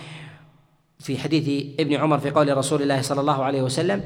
في 0.99 1.19
حديث 1.19 1.65
ابن 1.81 1.95
عمر 1.95 2.19
في 2.19 2.31
قول 2.31 2.57
رسول 2.57 2.83
الله 2.83 3.03
صلى 3.03 3.21
الله 3.21 3.45
عليه 3.45 3.63
وسلم 3.63 4.03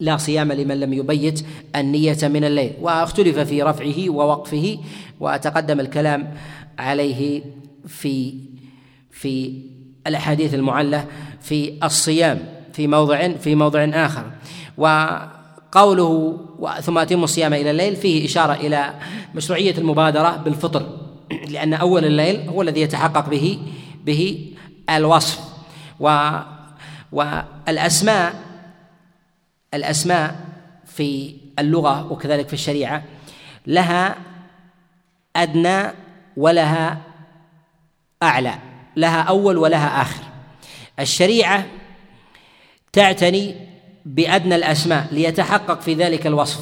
لا 0.00 0.16
صيام 0.16 0.52
لمن 0.52 0.80
لم 0.80 0.92
يبيت 0.92 1.46
النية 1.76 2.18
من 2.22 2.44
الليل. 2.44 2.72
واختلف 2.80 3.38
في 3.38 3.62
رفعه 3.62 4.10
ووقفه 4.10 4.78
وتقدم 5.20 5.80
الكلام 5.80 6.34
عليه 6.78 7.42
في 7.86 8.34
في 9.10 9.62
الأحاديث 10.06 10.54
المعلة 10.54 11.06
في 11.40 11.72
الصيام 11.84 12.38
في 12.72 12.86
موضع 12.86 13.28
في 13.28 13.54
موضع 13.54 13.84
آخر. 13.84 14.30
و 14.78 14.86
قوله 15.78 16.38
ثم 16.80 16.98
أتم 16.98 17.24
الصيام 17.24 17.54
إلى 17.54 17.70
الليل 17.70 17.96
فيه 17.96 18.26
إشارة 18.26 18.52
إلى 18.52 18.94
مشروعية 19.34 19.78
المبادرة 19.78 20.36
بالفطر 20.36 20.98
لأن 21.48 21.74
أول 21.74 22.04
الليل 22.04 22.48
هو 22.48 22.62
الذي 22.62 22.80
يتحقق 22.80 23.28
به 23.28 23.58
به 24.04 24.52
الوصف. 24.90 25.40
و 26.00 26.38
والأسماء 27.12 28.34
الأسماء 29.74 30.40
في 30.86 31.36
اللغة 31.58 32.12
وكذلك 32.12 32.48
في 32.48 32.54
الشريعة 32.54 33.02
لها 33.66 34.16
أدنى 35.36 35.92
ولها 36.36 36.98
أعلى 38.22 38.54
لها 38.96 39.20
أول 39.22 39.56
ولها 39.58 40.02
آخر. 40.02 40.22
الشريعة 41.00 41.66
تعتني 42.92 43.67
بأدنى 44.08 44.54
الأسماء 44.54 45.06
ليتحقق 45.12 45.80
في 45.80 45.94
ذلك 45.94 46.26
الوصف 46.26 46.60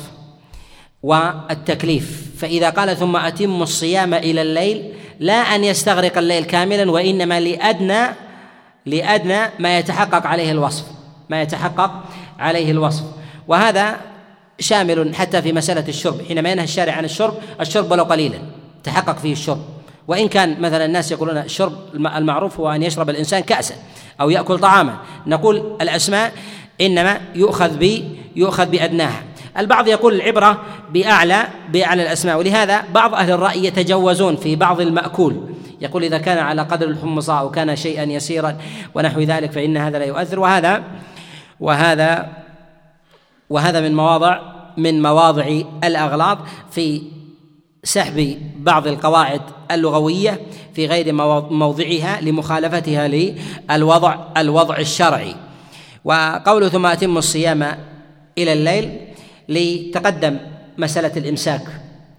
والتكليف. 1.02 2.34
فإذا 2.38 2.70
قال 2.70 2.96
ثم 2.96 3.16
أتم 3.16 3.62
الصيام 3.62 4.14
إلى 4.14 4.42
الليل 4.42 4.92
لا 5.20 5.34
أن 5.34 5.64
يستغرق 5.64 6.18
الليل 6.18 6.44
كاملا 6.44 6.90
وإنما 6.90 7.40
لأدنى 7.40 8.06
لأدنى 8.86 9.40
ما 9.58 9.78
يتحقق 9.78 10.26
عليه 10.26 10.50
الوصف. 10.50 10.84
ما 11.30 11.42
يتحقق 11.42 12.04
عليه 12.38 12.70
الوصف. 12.70 13.04
وهذا 13.48 13.96
شامل 14.60 15.14
حتى 15.14 15.42
في 15.42 15.52
مسألة 15.52 15.88
الشرب. 15.88 16.22
حينما 16.28 16.50
ينهى 16.50 16.64
الشارع 16.64 16.92
عن 16.92 17.04
الشرب 17.04 17.34
الشرب 17.60 17.90
ولو 17.90 18.04
قليلا. 18.04 18.38
تحقق 18.84 19.18
فيه 19.18 19.32
الشرب. 19.32 19.60
وإن 20.08 20.28
كان 20.28 20.60
مثلا 20.60 20.84
الناس 20.84 21.12
يقولون 21.12 21.36
الشرب 21.36 21.72
المعروف 21.94 22.60
هو 22.60 22.70
أن 22.70 22.82
يشرب 22.82 23.10
الإنسان 23.10 23.40
كأسا 23.40 23.74
أو 24.20 24.30
يأكل 24.30 24.58
طعاما. 24.58 24.96
نقول 25.26 25.76
الأسماء 25.80 26.32
إنما 26.80 27.20
يؤخذ 27.34 27.76
ب 27.78 28.04
يؤخذ 28.36 28.66
بأدناها. 28.66 29.22
البعض 29.58 29.88
يقول 29.88 30.14
العبرة 30.14 30.62
بأعلى 30.92 31.46
بأعلى 31.72 32.02
الأسماء 32.02 32.38
ولهذا 32.38 32.84
بعض 32.94 33.14
أهل 33.14 33.30
الرأي 33.30 33.64
يتجوزون 33.64 34.36
في 34.36 34.56
بعض 34.56 34.80
المأكول. 34.80 35.54
يقول 35.80 36.04
إذا 36.04 36.18
كان 36.18 36.38
على 36.38 36.62
قدر 36.62 36.86
الحمصاء 36.86 37.40
أو 37.40 37.50
كان 37.50 37.76
شيئا 37.76 38.04
يسيرا 38.04 38.56
ونحو 38.94 39.20
ذلك 39.20 39.52
فإن 39.52 39.76
هذا 39.76 39.98
لا 39.98 40.04
يؤثر. 40.04 40.38
وهذا 40.38 40.82
وهذا 41.60 42.28
وهذا 43.50 43.80
من 43.80 43.94
مواضع 43.94 44.40
من 44.76 45.02
مواضع 45.02 45.60
الأغلاط 45.84 46.38
في 46.70 47.02
سحب 47.84 48.38
بعض 48.56 48.86
القواعد 48.86 49.40
اللغوية 49.70 50.40
في 50.74 50.86
غير 50.86 51.12
موضعها 51.50 52.20
لمخالفتها 52.20 53.08
للوضع 53.08 54.16
الوضع 54.36 54.78
الشرعي. 54.78 55.34
وقوله 56.06 56.68
ثم 56.68 56.86
أتم 56.86 57.18
الصيام 57.18 57.62
إلى 58.38 58.52
الليل 58.52 58.98
لتقدم 59.48 60.38
مسألة 60.78 61.12
الإمساك 61.16 61.62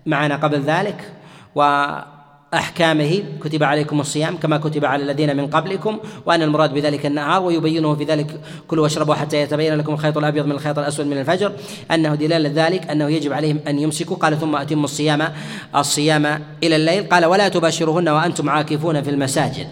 معنا 0.05 0.35
قبل 0.35 0.61
ذلك 0.61 1.11
وأحكامه 1.55 3.23
كتب 3.41 3.63
عليكم 3.63 3.99
الصيام 3.99 4.37
كما 4.37 4.57
كتب 4.57 4.85
على 4.85 5.03
الذين 5.03 5.37
من 5.37 5.47
قبلكم 5.47 5.99
وأن 6.25 6.41
المراد 6.41 6.73
بذلك 6.73 7.05
النهار 7.05 7.43
ويبينه 7.43 7.95
في 7.95 8.03
ذلك 8.03 8.41
كلوا 8.67 8.83
واشربوا 8.83 9.15
حتى 9.15 9.41
يتبين 9.41 9.75
لكم 9.75 9.93
الخيط 9.93 10.17
الأبيض 10.17 10.45
من 10.45 10.51
الخيط 10.51 10.79
الأسود 10.79 11.05
من 11.05 11.17
الفجر 11.17 11.51
أنه 11.91 12.15
دلالة 12.15 12.67
ذلك 12.67 12.89
أنه 12.89 13.09
يجب 13.09 13.33
عليهم 13.33 13.59
أن 13.67 13.79
يمسكوا. 13.79 14.17
قال 14.17 14.39
ثم 14.39 14.55
أتموا 14.55 14.83
الصيام 14.83 15.33
الصيام 15.75 16.25
إلى 16.63 16.75
الليل 16.75 17.03
قال 17.09 17.25
ولا 17.25 17.47
تباشرهن 17.47 18.09
وأنتم 18.09 18.49
عاكفون 18.49 19.01
في 19.01 19.09
المساجد 19.09 19.67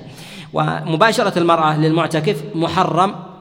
ومباشرة 0.54 1.40
المرأة 1.40 1.80
للمعتكف 1.80 2.44
محرم 2.56 3.35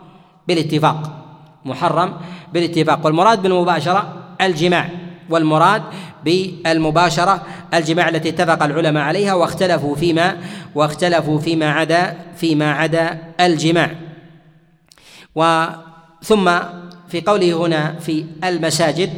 بالاتفاق. 0.48 1.24
محرم 1.64 2.14
بالاتفاق. 2.52 3.06
والمراد 3.06 3.42
بالمباشرة 3.42 4.14
الجماع. 4.40 4.88
والمراد 5.30 5.82
بالمباشرة 6.24 7.42
الجماع 7.74 8.08
التي 8.08 8.28
اتفق 8.28 8.62
العلماء 8.62 9.02
عليها 9.02 9.34
واختلفوا 9.34 9.96
فيما 9.96 10.36
واختلفوا 10.74 11.38
فيما 11.38 11.72
عدا 11.72 12.16
فيما 12.36 12.72
عدا 12.72 13.18
الجماع. 13.40 13.90
وثم 15.34 16.58
في 17.08 17.20
قوله 17.20 17.66
هنا 17.66 17.94
في 18.00 18.24
المساجد 18.44 19.10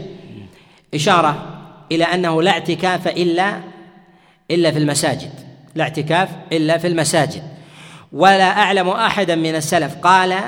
إشارة 0.95 1.47
إلى 1.93 2.05
أنه 2.05 2.43
لا 2.43 2.51
اعتكاف 2.51 3.09
إلا 3.09 3.61
إلا 4.51 4.71
في 4.71 4.79
المساجد. 4.79 5.33
لا 5.75 5.85
اعتكاف 5.85 6.29
إلا 6.53 6.79
في 6.79 6.87
المساجد. 6.87 7.43
ولا 8.13 8.51
أعلم 8.51 8.89
أحدا 8.89 9.35
من 9.35 9.55
السلف 9.55 9.95
قال 9.95 10.39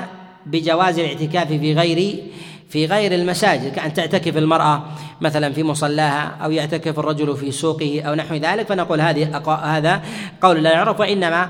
بجواز 0.51 0.99
الاعتكاف 0.99 1.47
في 1.47 1.73
غير 1.73 2.23
في 2.69 2.85
غير 2.85 3.11
المساجد 3.11 3.71
كأن 3.71 3.93
تعتكف 3.93 4.37
المرأة 4.37 4.83
مثلا 5.21 5.53
في 5.53 5.63
مصلاها 5.63 6.37
أو 6.43 6.51
يعتكف 6.51 6.99
الرجل 6.99 7.37
في 7.37 7.51
سوقه 7.51 8.01
أو 8.01 8.13
نحو 8.15 8.35
ذلك 8.35 8.67
فنقول 8.67 9.01
هذه 9.01 9.41
هذا 9.63 10.01
قول 10.41 10.63
لا 10.63 10.71
يعرف 10.71 10.99
وإنما 10.99 11.49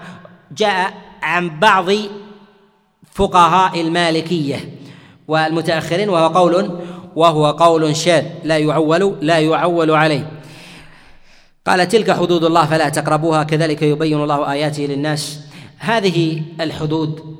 جاء 0.57 0.93
عن 1.21 1.59
بعض 1.59 1.91
فقهاء 3.13 3.81
المالكية 3.81 4.69
والمتأخرين 5.27 6.09
وهو 6.09 6.27
قول 6.27 6.79
وهو 7.15 7.51
قول 7.51 7.95
شاذ 7.95 8.25
لا 8.43 8.57
يعول 8.57 9.17
لا 9.21 9.39
يعول 9.39 9.91
عليه. 9.91 10.31
قال 11.67 11.87
تلك 11.87 12.11
حدود 12.11 12.43
الله 12.43 12.65
فلا 12.65 12.89
تقربوها 12.89 13.43
كذلك 13.43 13.81
يبين 13.81 14.23
الله 14.23 14.51
آياته 14.51 14.83
للناس. 14.83 15.39
هذه 15.77 16.41
الحدود 16.61 17.38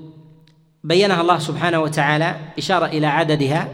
بينها 0.84 1.22
الله 1.22 1.40
سبحانه 1.40 1.80
وتعالى 1.80 2.36
إشارة 2.58 2.86
إلى 2.86 3.08
عددها. 3.08 3.68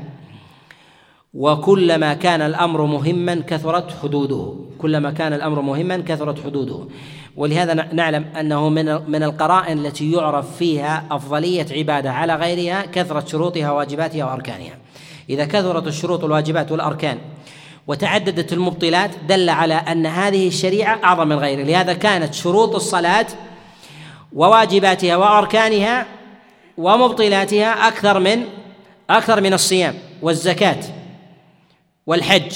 وكلما 1.34 2.14
كان 2.14 2.42
الأمر 2.42 2.86
مهما 2.86 3.36
كثرت 3.48 3.92
حدوده. 4.04 4.54
كلما 4.78 5.12
كان 5.12 5.34
الأمر 5.34 5.62
مهما 5.62 5.98
كثرت 5.98 6.44
حدوده. 6.46 6.88
ولهذا 7.36 7.74
نعلم 7.74 8.26
أنه 8.40 8.70
من 8.70 9.12
من 9.12 9.24
القرائن 9.24 9.86
التي 9.86 10.12
يعرف 10.12 10.58
فيها 10.58 11.06
أفضلية 11.12 11.66
عبادة 11.72 12.12
على 12.12 12.36
غيرها 12.36 12.86
كثرة 12.86 13.26
شروطها 13.26 13.72
واجباتها 13.72 14.26
وأركانها. 14.26 14.78
إذا 15.30 15.46
كثرت 15.46 15.88
الشروط 15.88 16.24
والواجبات 16.24 16.72
والأركان 16.72 17.18
وتعددت 17.88 18.54
المبطلات 18.54 19.12
دل 19.28 19.50
على 19.50 19.74
أن 19.74 20.06
هذه 20.06 20.48
الشريعة 20.48 21.00
أعظم 21.04 21.28
من 21.28 21.36
غيرها. 21.36 21.64
لهذا 21.64 21.94
كانت 21.94 22.34
شروط 22.34 22.76
الصلاة 22.76 23.28
وواجباتها 24.34 25.16
وأركانها 25.16 26.06
ومبطلاتها 26.78 27.88
أكثر 27.88 28.20
من 28.20 28.44
أكثر 29.10 29.42
من 29.42 29.54
الصيام 29.54 29.96
والزكاة 30.22 30.80
والحج. 32.08 32.52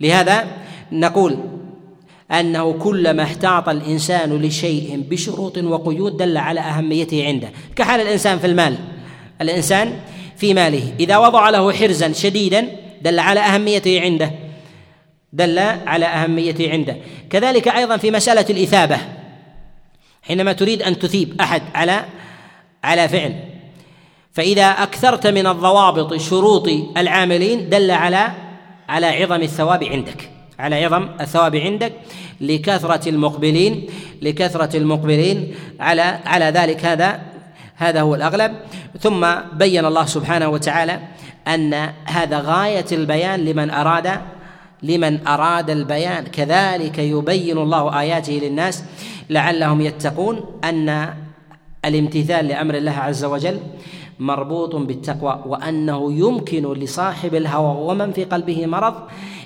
لهذا 0.00 0.46
نقول 0.92 1.38
أنه 2.30 2.72
كلما 2.72 3.22
احتاط 3.22 3.68
الإنسان 3.68 4.42
لشيء 4.42 5.04
بشروط 5.10 5.58
وقيود 5.58 6.16
دل 6.16 6.36
على 6.36 6.60
أهميته 6.60 7.26
عنده. 7.26 7.50
كحال 7.76 8.00
الإنسان 8.00 8.38
في 8.38 8.46
المال. 8.46 8.76
الإنسان 9.40 10.00
في 10.36 10.54
ماله. 10.54 10.92
إذا 11.00 11.16
وضع 11.16 11.50
له 11.50 11.72
حرزا 11.72 12.12
شديدا 12.12 12.68
دل 13.02 13.18
على 13.18 13.40
أهميته 13.40 14.00
عنده. 14.00 14.30
دل 15.32 15.58
على 15.58 16.06
أهميته 16.06 16.70
عنده. 16.70 16.96
كذلك 17.30 17.68
أيضا 17.68 17.96
في 17.96 18.10
مسألة 18.10 18.46
الإثابة. 18.50 18.98
حينما 20.22 20.52
تريد 20.52 20.82
أن 20.82 20.98
تثيب 20.98 21.40
أحد 21.40 21.62
على 21.74 22.04
على 22.86 23.08
فعل. 23.08 23.34
فإذا 24.32 24.66
أكثرت 24.66 25.26
من 25.26 25.46
الضوابط 25.46 26.14
شروط 26.14 26.68
العاملين 26.96 27.68
دل 27.68 27.90
على 27.90 28.32
على 28.88 29.06
عظم 29.06 29.42
الثواب 29.42 29.84
عندك. 29.84 30.30
على 30.58 30.84
عظم 30.84 31.08
الثواب 31.20 31.56
عندك. 31.56 31.92
لكثرة 32.40 33.08
المقبلين 33.08 33.86
لكثرة 34.22 34.76
المقبلين 34.76 35.54
على 35.80 36.18
على 36.26 36.44
ذلك 36.44 36.84
هذا 36.84 37.20
هذا 37.76 38.00
هو 38.00 38.14
الأغلب. 38.14 38.52
ثم 39.00 39.26
بين 39.52 39.84
الله 39.84 40.06
سبحانه 40.06 40.48
وتعالى 40.48 41.00
أن 41.48 41.74
هذا 42.04 42.38
غاية 42.38 42.86
البيان 42.92 43.44
لمن 43.44 43.70
أراد 43.70 44.20
لمن 44.82 45.26
أراد 45.26 45.70
البيان. 45.70 46.24
كذلك 46.24 46.98
يبين 46.98 47.58
الله 47.58 48.00
آياته 48.00 48.32
للناس 48.32 48.84
لعلهم 49.30 49.80
يتقون 49.80 50.60
أن 50.64 51.14
الامتثال 51.86 52.48
لأمر 52.48 52.74
الله 52.74 52.92
عز 52.92 53.24
وجل 53.24 53.60
مربوط 54.18 54.76
بالتقوى 54.76 55.42
وأنه 55.46 56.12
يمكن 56.12 56.72
لصاحب 56.72 57.34
الهوى 57.34 57.90
ومن 57.90 58.12
في 58.12 58.24
قلبه 58.24 58.66
مرض 58.66 58.94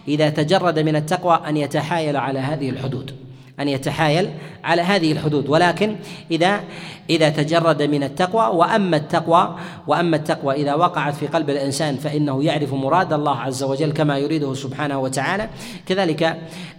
إذا 0.08 0.30
تجرد 0.30 0.78
من 0.78 0.96
التقوى 0.96 1.40
أن 1.48 1.56
يتحايل 1.56 2.16
على 2.16 2.38
هذه 2.38 2.70
الحدود 2.70 3.14
أن 3.60 3.68
يتحايل 3.68 4.30
على 4.64 4.82
هذه 4.82 5.12
الحدود. 5.12 5.48
ولكن 5.48 5.96
إذا 6.30 6.60
إذا 7.10 7.28
تجرد 7.28 7.82
من 7.82 8.02
التقوى 8.02 8.56
وأما 8.56 8.96
التقوى 8.96 9.56
وأما 9.86 10.16
التقوى 10.16 10.54
إذا 10.54 10.74
وقعت 10.74 11.14
في 11.14 11.26
قلب 11.26 11.50
الإنسان 11.50 11.96
فإنه 11.96 12.44
يعرف 12.44 12.74
مراد 12.74 13.12
الله 13.12 13.36
عز 13.36 13.62
وجل 13.62 13.92
كما 13.92 14.18
يريده 14.18 14.54
سبحانه 14.54 14.98
وتعالى. 14.98 15.48
كذلك 15.86 16.38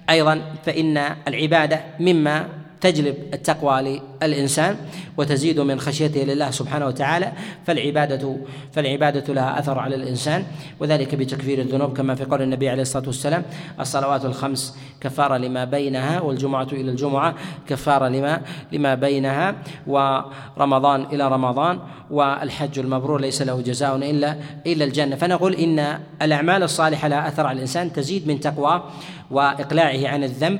أيضا 0.09 0.41
فإن 0.65 0.97
العبادة 1.27 1.81
مما 1.99 2.47
تجلب 2.81 3.15
التقوى 3.33 4.01
للإنسان 4.21 4.75
وتزيد 5.17 5.59
من 5.59 5.79
خشيته 5.79 6.23
لله 6.23 6.51
سبحانه 6.51 6.85
وتعالى 6.87 7.31
فالعبادة 7.65 8.37
فالعبادة 8.71 9.33
لها 9.33 9.59
أثر 9.59 9.79
على 9.79 9.95
الإنسان 9.95 10.43
وذلك 10.79 11.15
بتكفير 11.15 11.61
الذنوب 11.61 11.97
كما 11.97 12.15
في 12.15 12.25
قول 12.25 12.41
النبي 12.41 12.69
عليه 12.69 12.81
الصلاة 12.81 13.07
والسلام 13.07 13.43
الصلوات 13.79 14.25
الخمس 14.25 14.77
كفارة 15.01 15.37
لما 15.37 15.65
بينها 15.65 16.21
والجمعة 16.21 16.67
إلى 16.71 16.91
الجمعة 16.91 17.35
كفارة 17.67 18.07
لما 18.07 18.41
لما 18.71 18.95
بينها 18.95 19.55
ورمضان 19.87 21.01
إلى 21.03 21.27
رمضان 21.27 21.79
والحج 22.11 22.79
المبرور 22.79 23.21
ليس 23.21 23.41
له 23.41 23.61
جزاء 23.61 23.95
إلا 23.95 24.35
إلا 24.67 24.85
الجنة. 24.85 25.15
فنقول 25.15 25.53
إن 25.55 25.99
الأعمال 26.21 26.63
الصالحة 26.63 27.07
لها 27.07 27.27
أثر 27.27 27.45
على 27.45 27.55
الإنسان 27.55 27.93
تزيد 27.93 28.27
من 28.27 28.39
تقوى 28.39 28.83
وإقلاعه 29.31 30.07
عن 30.07 30.23
الذنب 30.23 30.59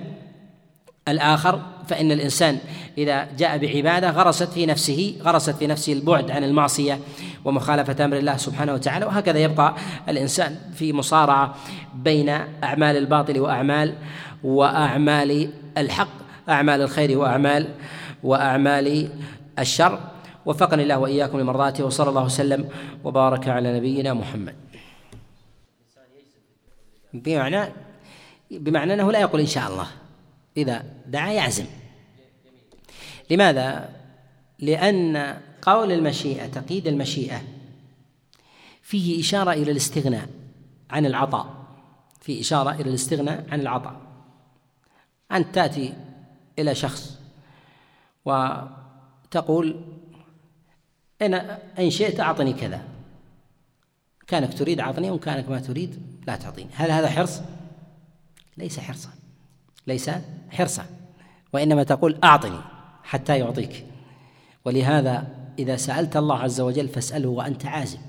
الآخر 1.08 1.62
فإن 1.88 2.12
الإنسان 2.12 2.58
إذا 2.98 3.28
جاء 3.38 3.58
بعبادة 3.58 4.10
غرست 4.10 4.50
في 4.50 4.66
نفسه 4.66 5.16
غرست 5.22 5.56
في 5.56 5.68
نفسه 5.68 5.94
البعد 5.94 6.32
عن 6.32 6.44
المعصية 6.44 7.00
ومخالفة 7.46 8.06
أمر 8.06 8.18
الله 8.18 8.38
سبحانه 8.38 8.74
وتعالى 8.74 9.06
وهكذا 9.06 9.40
يبقى 9.40 9.76
الإنسان 10.10 10.56
في 10.76 10.94
مصارعة 10.94 11.56
بين 11.96 12.30
أعمال 12.64 12.98
الباطل 12.98 13.40
وأعمال 13.40 13.96
وأعمال 14.44 15.50
الحق 15.78 16.08
أعمال 16.50 16.82
الخير 16.82 17.18
وأعمال 17.18 17.68
وأعمال 18.24 19.10
الشر. 19.60 20.00
وفقني 20.46 20.84
الله 20.84 20.98
وإياكم 20.98 21.40
لمرضاته 21.40 21.86
وصلى 21.86 22.10
الله 22.10 22.24
وسلم 22.24 22.70
وبارك 23.04 23.48
على 23.48 23.78
نبينا 23.78 24.14
محمد. 24.14 24.56
بمعنى 27.14 27.74
بمعنى 28.52 28.94
أنه 28.94 29.12
لا 29.12 29.20
يقول 29.20 29.42
إن 29.42 29.48
شاء 29.48 29.72
الله. 29.72 29.88
إذا 30.58 30.86
دعا 31.08 31.32
يعزم. 31.32 31.66
لماذا؟ 33.30 33.90
لأن 34.60 35.38
قول 35.62 35.92
المشيئة 35.92 36.48
تقييد 36.48 36.88
المشيئة 36.88 37.42
فيه 38.82 39.22
إشارة 39.22 39.52
إلى 39.52 39.72
الاستغناء 39.72 40.30
عن 40.90 41.06
العطاء. 41.06 41.62
في 42.22 42.42
إشارة 42.42 42.72
إلى 42.72 42.90
الاستغناء 42.90 43.46
عن 43.52 43.62
العطاء. 43.62 44.02
أنت 45.32 45.56
تأتي 45.56 45.94
إلى 46.60 46.76
شخص 46.76 47.20
وتقول 48.26 49.86
إن 51.22 51.34
إن 51.80 51.90
شئت 51.90 52.20
أعطني 52.20 52.54
كذا. 52.54 52.84
كانك 54.28 54.58
تريد 54.58 54.80
أعطني 54.80 55.12
وإن 55.12 55.20
كانك 55.20 55.50
ما 55.50 55.60
تريد 55.60 56.22
لا 56.28 56.36
تعطيني. 56.36 56.70
هل 56.74 56.92
هذا 56.92 57.10
حرص؟ 57.10 57.42
ليس 58.58 58.80
حرصا. 58.80 59.10
ليس 59.88 60.12
حرصا 60.50 60.86
وإنما 61.54 61.84
تقول 61.84 62.18
أعطني 62.24 62.60
حتى 63.04 63.40
يعطيك. 63.40 63.86
ولهذا 64.66 65.28
إذا 65.60 65.76
سألت 65.76 66.18
الله 66.18 66.38
عز 66.38 66.62
وجل 66.62 66.88
فاسأله 66.88 67.30
وأنت 67.30 67.66
عازم. 67.66 68.00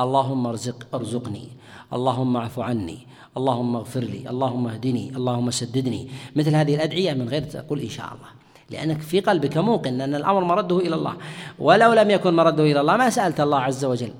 اللهم 0.00 0.46
ارزق 0.46 0.86
ارزقني. 0.94 1.48
اللهم 1.92 2.36
اعف 2.36 2.60
عني. 2.60 2.98
اللهم 3.36 3.76
اغفر 3.76 4.00
لي. 4.00 4.30
اللهم 4.30 4.66
اهدني. 4.66 5.10
اللهم 5.16 5.50
سددني. 5.50 6.08
مثل 6.36 6.54
هذه 6.54 6.74
الأدعية 6.74 7.12
من 7.12 7.28
غير 7.28 7.42
تقول 7.42 7.80
إن 7.80 7.88
شاء 7.88 8.06
الله. 8.06 8.28
لأنك 8.70 9.00
في 9.00 9.20
قلبك 9.20 9.56
موقن 9.56 10.00
أن 10.00 10.14
الأمر 10.14 10.44
مرده 10.44 10.78
إلى 10.78 10.94
الله. 10.94 11.14
ولو 11.58 11.92
لم 11.92 12.10
يكن 12.10 12.34
مرده 12.36 12.62
إلى 12.62 12.80
الله 12.80 12.96
ما 12.96 13.10
سألت 13.10 13.40
الله 13.40 13.60
عز 13.60 13.84
وجل. 13.84 14.12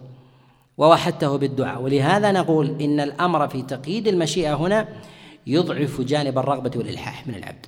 ووحدته 0.79 1.37
بالدعاء. 1.37 1.83
ولهذا 1.83 2.33
نقول 2.33 2.81
إن 2.81 3.01
الأمر 3.01 3.49
في 3.49 3.63
تقييد 3.63 4.09
المشيئة 4.09 4.55
هنا 4.55 4.89
يضعف 5.47 6.01
جانب 6.01 6.39
الرغبة 6.39 6.71
والإلحاح 6.79 7.27
من 7.27 7.35
العبد. 7.35 7.67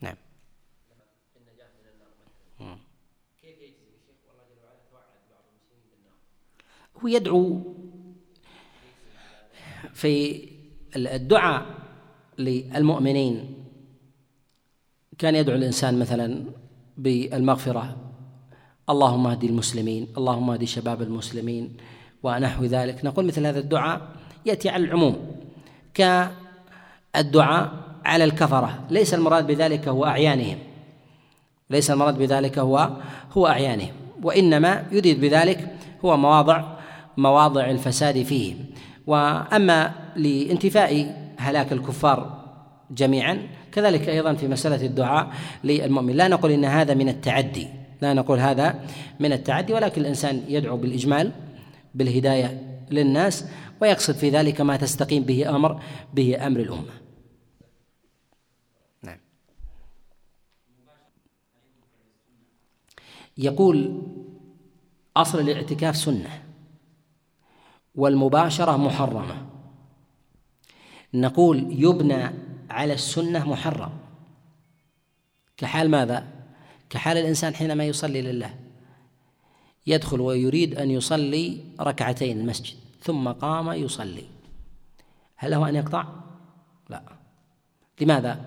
نعم. 0.00 0.16
هو 7.00 7.08
يدعو 7.08 7.74
في 9.94 10.48
الدعاء 10.96 11.66
للمؤمنين. 12.38 13.64
كان 15.18 15.34
يدعو 15.34 15.56
الإنسان 15.56 15.98
مثلا 15.98 16.44
بالمغفرة. 16.96 17.96
اللهم 18.90 19.26
اهدي 19.26 19.46
المسلمين 19.46 20.12
اللهم 20.16 20.50
اهدي 20.50 20.66
شباب 20.66 21.02
المسلمين 21.02 21.76
ونحو 22.22 22.64
ذلك. 22.64 23.04
نقول 23.04 23.26
مثل 23.26 23.46
هذا 23.46 23.58
الدعاء 23.58 24.16
يأتي 24.46 24.68
على 24.68 24.84
العموم. 24.84 25.31
كالدعاء 25.94 27.72
على 28.04 28.24
الكفرة. 28.24 28.78
ليس 28.90 29.14
المراد 29.14 29.46
بذلك 29.46 29.88
هو 29.88 30.06
أعيانهم. 30.06 30.58
ليس 31.70 31.90
المراد 31.90 32.18
بذلك 32.18 32.58
هو 32.58 32.90
هو 33.32 33.46
أعيانهم. 33.46 33.92
وإنما 34.22 34.84
يريد 34.92 35.20
بذلك 35.20 35.76
هو 36.04 36.16
مواضع 36.16 36.64
مواضع 37.16 37.70
الفساد 37.70 38.22
فيهم 38.22 38.56
وأما 39.06 39.92
لانتفاء 40.16 41.16
هلاك 41.38 41.72
الكفار 41.72 42.42
جميعا 42.90 43.38
كذلك 43.72 44.08
أيضا 44.08 44.34
في 44.34 44.48
مسألة 44.48 44.86
الدعاء 44.86 45.28
للمؤمن. 45.64 46.16
لا 46.16 46.28
نقول 46.28 46.50
إن 46.50 46.64
هذا 46.64 46.94
من 46.94 47.08
التعدي. 47.08 47.68
لا 48.02 48.14
نقول 48.14 48.38
هذا 48.38 48.74
من 49.20 49.32
التعدي 49.32 49.72
ولكن 49.72 50.00
الإنسان 50.00 50.42
يدعو 50.48 50.76
بالإجمال 50.76 51.32
بالهداية 51.94 52.62
للناس 52.90 53.44
ويقصد 53.82 54.14
في 54.14 54.30
ذلك 54.30 54.60
ما 54.60 54.76
تستقيم 54.76 55.22
به 55.22 55.56
أمر 55.56 55.82
به 56.14 56.46
أمر 56.46 56.60
الأمة. 56.60 56.92
نعم. 59.02 59.18
يقول 63.38 64.02
أصل 65.16 65.40
الاعتكاف 65.40 65.96
سنة 65.96 66.42
والمباشرة 67.94 68.76
محرمة. 68.76 69.46
نقول 71.14 71.66
يبنى 71.70 72.30
على 72.70 72.92
السنة 72.92 73.50
محرم. 73.50 73.98
كحال 75.56 75.90
ماذا؟ 75.90 76.28
كحال 76.90 77.16
الإنسان 77.16 77.54
حينما 77.54 77.84
يصلي 77.84 78.22
لله. 78.22 78.54
يدخل 79.86 80.20
ويريد 80.20 80.74
أن 80.74 80.90
يصلي 80.90 81.64
ركعتين 81.80 82.40
المسجد. 82.40 82.81
ثم 83.02 83.28
قام 83.28 83.72
يصلي. 83.72 84.24
هل 85.36 85.50
له 85.50 85.68
أن 85.68 85.74
يقطع؟ 85.76 86.06
لا. 86.90 87.02
لماذا؟ 88.00 88.40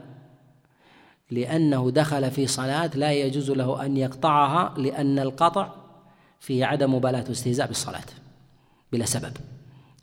لأنه 1.32 1.91
دخل 1.91 2.32
في 2.32 2.47
صلاة 2.47 2.91
لا 2.95 3.12
يجوز 3.12 3.51
له 3.51 3.86
أن 3.86 3.97
يقطعها 3.97 4.74
لأن 4.78 5.20
القطع 5.20 5.70
فيه 6.39 6.66
عدم 6.66 6.95
مبالاة 6.95 7.26
واستهزاء 7.30 7.68
بالصلاة 7.68 8.06
بلا 8.91 9.06
سبب. 9.06 9.38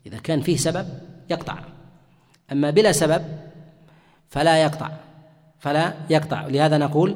إذا 0.05 0.17
كان 0.17 0.41
فيه 0.41 0.57
سبب 0.57 0.87
يقطع. 1.29 1.59
أما 2.51 2.69
بلا 2.69 2.91
سبب 2.91 3.23
فلا 4.29 4.61
يقطع. 4.63 4.91
فلا 5.59 5.93
يقطع. 6.09 6.47
لهذا 6.47 6.77
نقول 6.77 7.15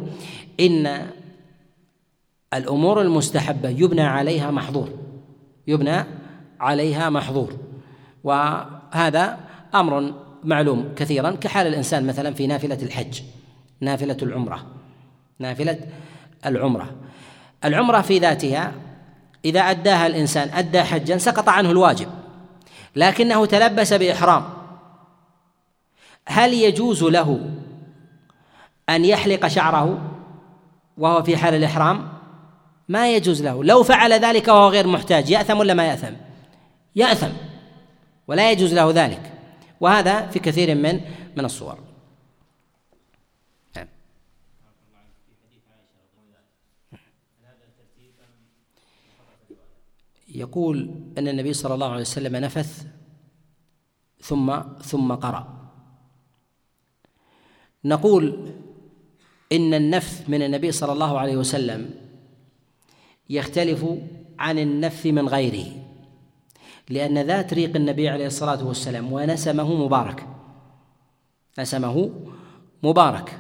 إن 0.60 1.08
الأمور 2.54 3.02
المستحبة 3.02 3.70
يبنى 3.70 4.02
عليها 4.02 4.52
محظور. 4.52 4.90
يبنى 5.68 6.04
عليها 6.60 7.10
محظور. 7.10 7.54
وهذا 8.24 9.38
أمر 9.76 10.14
معلوم 10.44 10.90
كثيرا 10.96 11.32
كحال 11.32 11.68
الإنسان 11.68 12.08
مثلا 12.08 12.34
في 12.34 12.48
نافلة 12.48 12.78
الحج 12.82 13.22
نافلة 13.82 14.18
العمرة 14.22 14.66
نافلة 15.40 15.80
العمرة. 16.46 16.96
العمرة 17.66 18.02
في 18.02 18.20
ذاتها 18.20 18.72
إذا 19.46 19.60
أداها 19.60 20.08
الإنسان 20.08 20.50
أدى 20.54 20.84
حجا 20.84 21.18
سقط 21.18 21.50
عنه 21.50 21.72
الواجب 21.72 22.08
لكنه 22.96 23.46
تلبس 23.46 23.94
بإحرام. 23.94 24.44
هل 26.28 26.54
يجوز 26.54 27.04
له 27.04 27.50
أن 28.90 29.06
يحلق 29.06 29.48
شعره 29.48 30.00
وهو 30.98 31.24
في 31.24 31.38
حال 31.38 31.54
الإحرام؟ 31.54 32.08
ما 32.90 33.16
يجوز 33.16 33.44
له. 33.44 33.64
لو 33.64 33.84
فعل 33.84 34.14
ذلك 34.14 34.48
وهو 34.48 34.70
غير 34.70 34.88
محتاج 34.88 35.30
يأثم 35.30 35.60
ولا 35.60 35.74
ما 35.74 35.86
يأثم؟ 35.86 36.27
يأثم 36.98 37.30
ولا 38.28 38.52
يجوز 38.52 38.74
له 38.74 38.92
ذلك. 38.92 39.34
وهذا 39.80 40.28
في 40.28 40.40
كثير 40.40 40.76
من 40.76 41.02
من 41.38 41.46
الصور. 41.46 41.80
نعم. 43.76 43.88
يقول 50.28 50.92
أن 51.18 51.28
النبي 51.28 51.54
صلى 51.54 51.74
الله 51.74 51.92
عليه 51.92 52.02
وسلم 52.02 52.36
نفث 52.36 52.86
ثم 54.22 54.60
ثم 54.82 55.14
قرأ. 55.14 55.72
نقول 57.86 58.54
إن 59.52 59.74
النفث 59.74 60.30
من 60.30 60.42
النبي 60.42 60.72
صلى 60.72 60.92
الله 60.92 61.20
عليه 61.20 61.38
وسلم 61.38 61.90
يختلف 63.30 63.86
عن 64.40 64.60
النفث 64.60 65.06
من 65.06 65.28
غيره. 65.30 65.87
لأن 66.90 67.18
ذات 67.18 67.54
ريق 67.54 67.76
النبي 67.76 68.10
عليه 68.10 68.28
الصلاة 68.28 68.68
والسلام 68.68 69.14
ونسمه 69.14 69.74
مبارك. 69.86 70.28
نسمه 71.60 72.12
مبارك. 72.84 73.40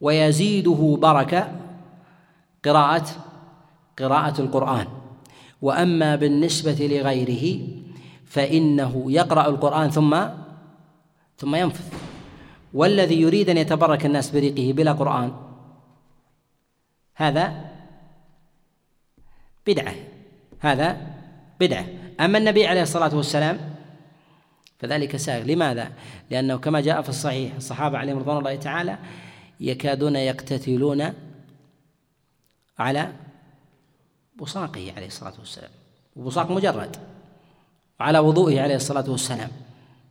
ويزيده 0.00 0.98
بركة 1.00 1.60
قراءة 2.64 3.06
قراءة 3.98 4.40
القرآن. 4.40 4.86
وأما 5.62 6.16
بالنسبة 6.16 6.78
لغيره 6.80 7.68
فإنه 8.26 9.12
يقرأ 9.12 9.46
القرآن 9.46 9.90
ثم 9.90 10.26
ثم 11.36 11.54
ينفث. 11.54 11.92
والذي 12.74 13.20
يريد 13.20 13.50
أن 13.50 13.56
يتبرك 13.56 14.06
الناس 14.06 14.30
بريقه 14.30 14.72
بلا 14.72 14.92
قرآن 14.92 15.32
هذا 17.14 17.70
بدعة. 19.66 19.94
هذا 20.60 20.96
بدعة. 21.60 22.01
أما 22.24 22.38
النبي 22.38 22.66
عليه 22.66 22.82
الصلاة 22.82 23.16
والسلام 23.16 23.58
فذلك 24.78 25.16
سائغ. 25.16 25.44
لماذا؟ 25.44 25.92
لأنه 26.30 26.56
كما 26.56 26.80
جاء 26.80 27.02
في 27.02 27.08
الصحيح 27.08 27.54
الصحابة 27.54 27.98
عليهم 27.98 28.18
رضوان 28.18 28.38
الله 28.38 28.56
تعالى 28.56 28.98
يكادون 29.60 30.16
يقتتلون 30.16 31.12
على 32.78 33.12
بصاقه 34.36 34.92
عليه 34.96 35.06
الصلاة 35.06 35.32
والسلام. 35.38 35.70
وبصاق 36.16 36.50
مجرد 36.50 36.96
وعلى 38.00 38.18
وضوئه 38.18 38.60
عليه 38.62 38.76
الصلاة 38.76 39.10
والسلام. 39.10 39.50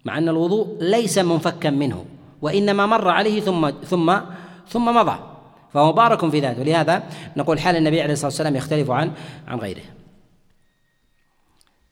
مع 0.05 0.17
أن 0.17 0.29
الوضوء 0.29 0.77
ليس 0.81 1.17
منفكا 1.17 1.69
منه 1.69 2.05
وإنما 2.41 2.85
مر 2.85 3.09
عليه 3.09 3.41
ثم 3.41 3.69
ثم 3.69 4.19
ثم 4.67 4.95
مضى 4.95 5.19
فهو 5.73 5.91
مبارك 5.91 6.29
في 6.29 6.39
ذاته. 6.39 6.61
ولهذا 6.61 7.03
نقول 7.37 7.59
حال 7.59 7.75
النبي 7.75 8.01
عليه 8.01 8.13
الصلاة 8.13 8.27
والسلام 8.27 8.55
يختلف 8.55 8.91
عن 8.91 9.11
عن 9.47 9.59
غيره. 9.59 10.00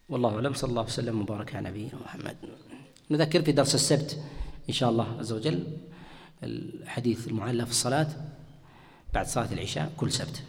والله 0.10 0.36
أعلم. 0.36 0.54
صلى 0.54 0.70
الله 0.70 0.84
وسلم 0.84 1.22
وبارك 1.22 1.56
على 1.56 1.70
نبينا 1.70 1.96
محمد. 2.06 2.36
نذكر 3.12 3.42
في 3.42 3.52
درس 3.52 3.76
السبت 3.76 4.24
إن 4.70 4.74
شاء 4.74 4.90
الله 4.90 5.18
عز 5.20 5.32
وجل 5.32 5.64
الحديث 6.44 7.28
المعلق 7.28 7.64
في 7.64 7.72
الصلاة 7.72 8.08
بعد 9.14 9.28
صلاة 9.28 9.54
العشاء 9.54 9.92
كل 9.98 10.12
سبت. 10.12 10.44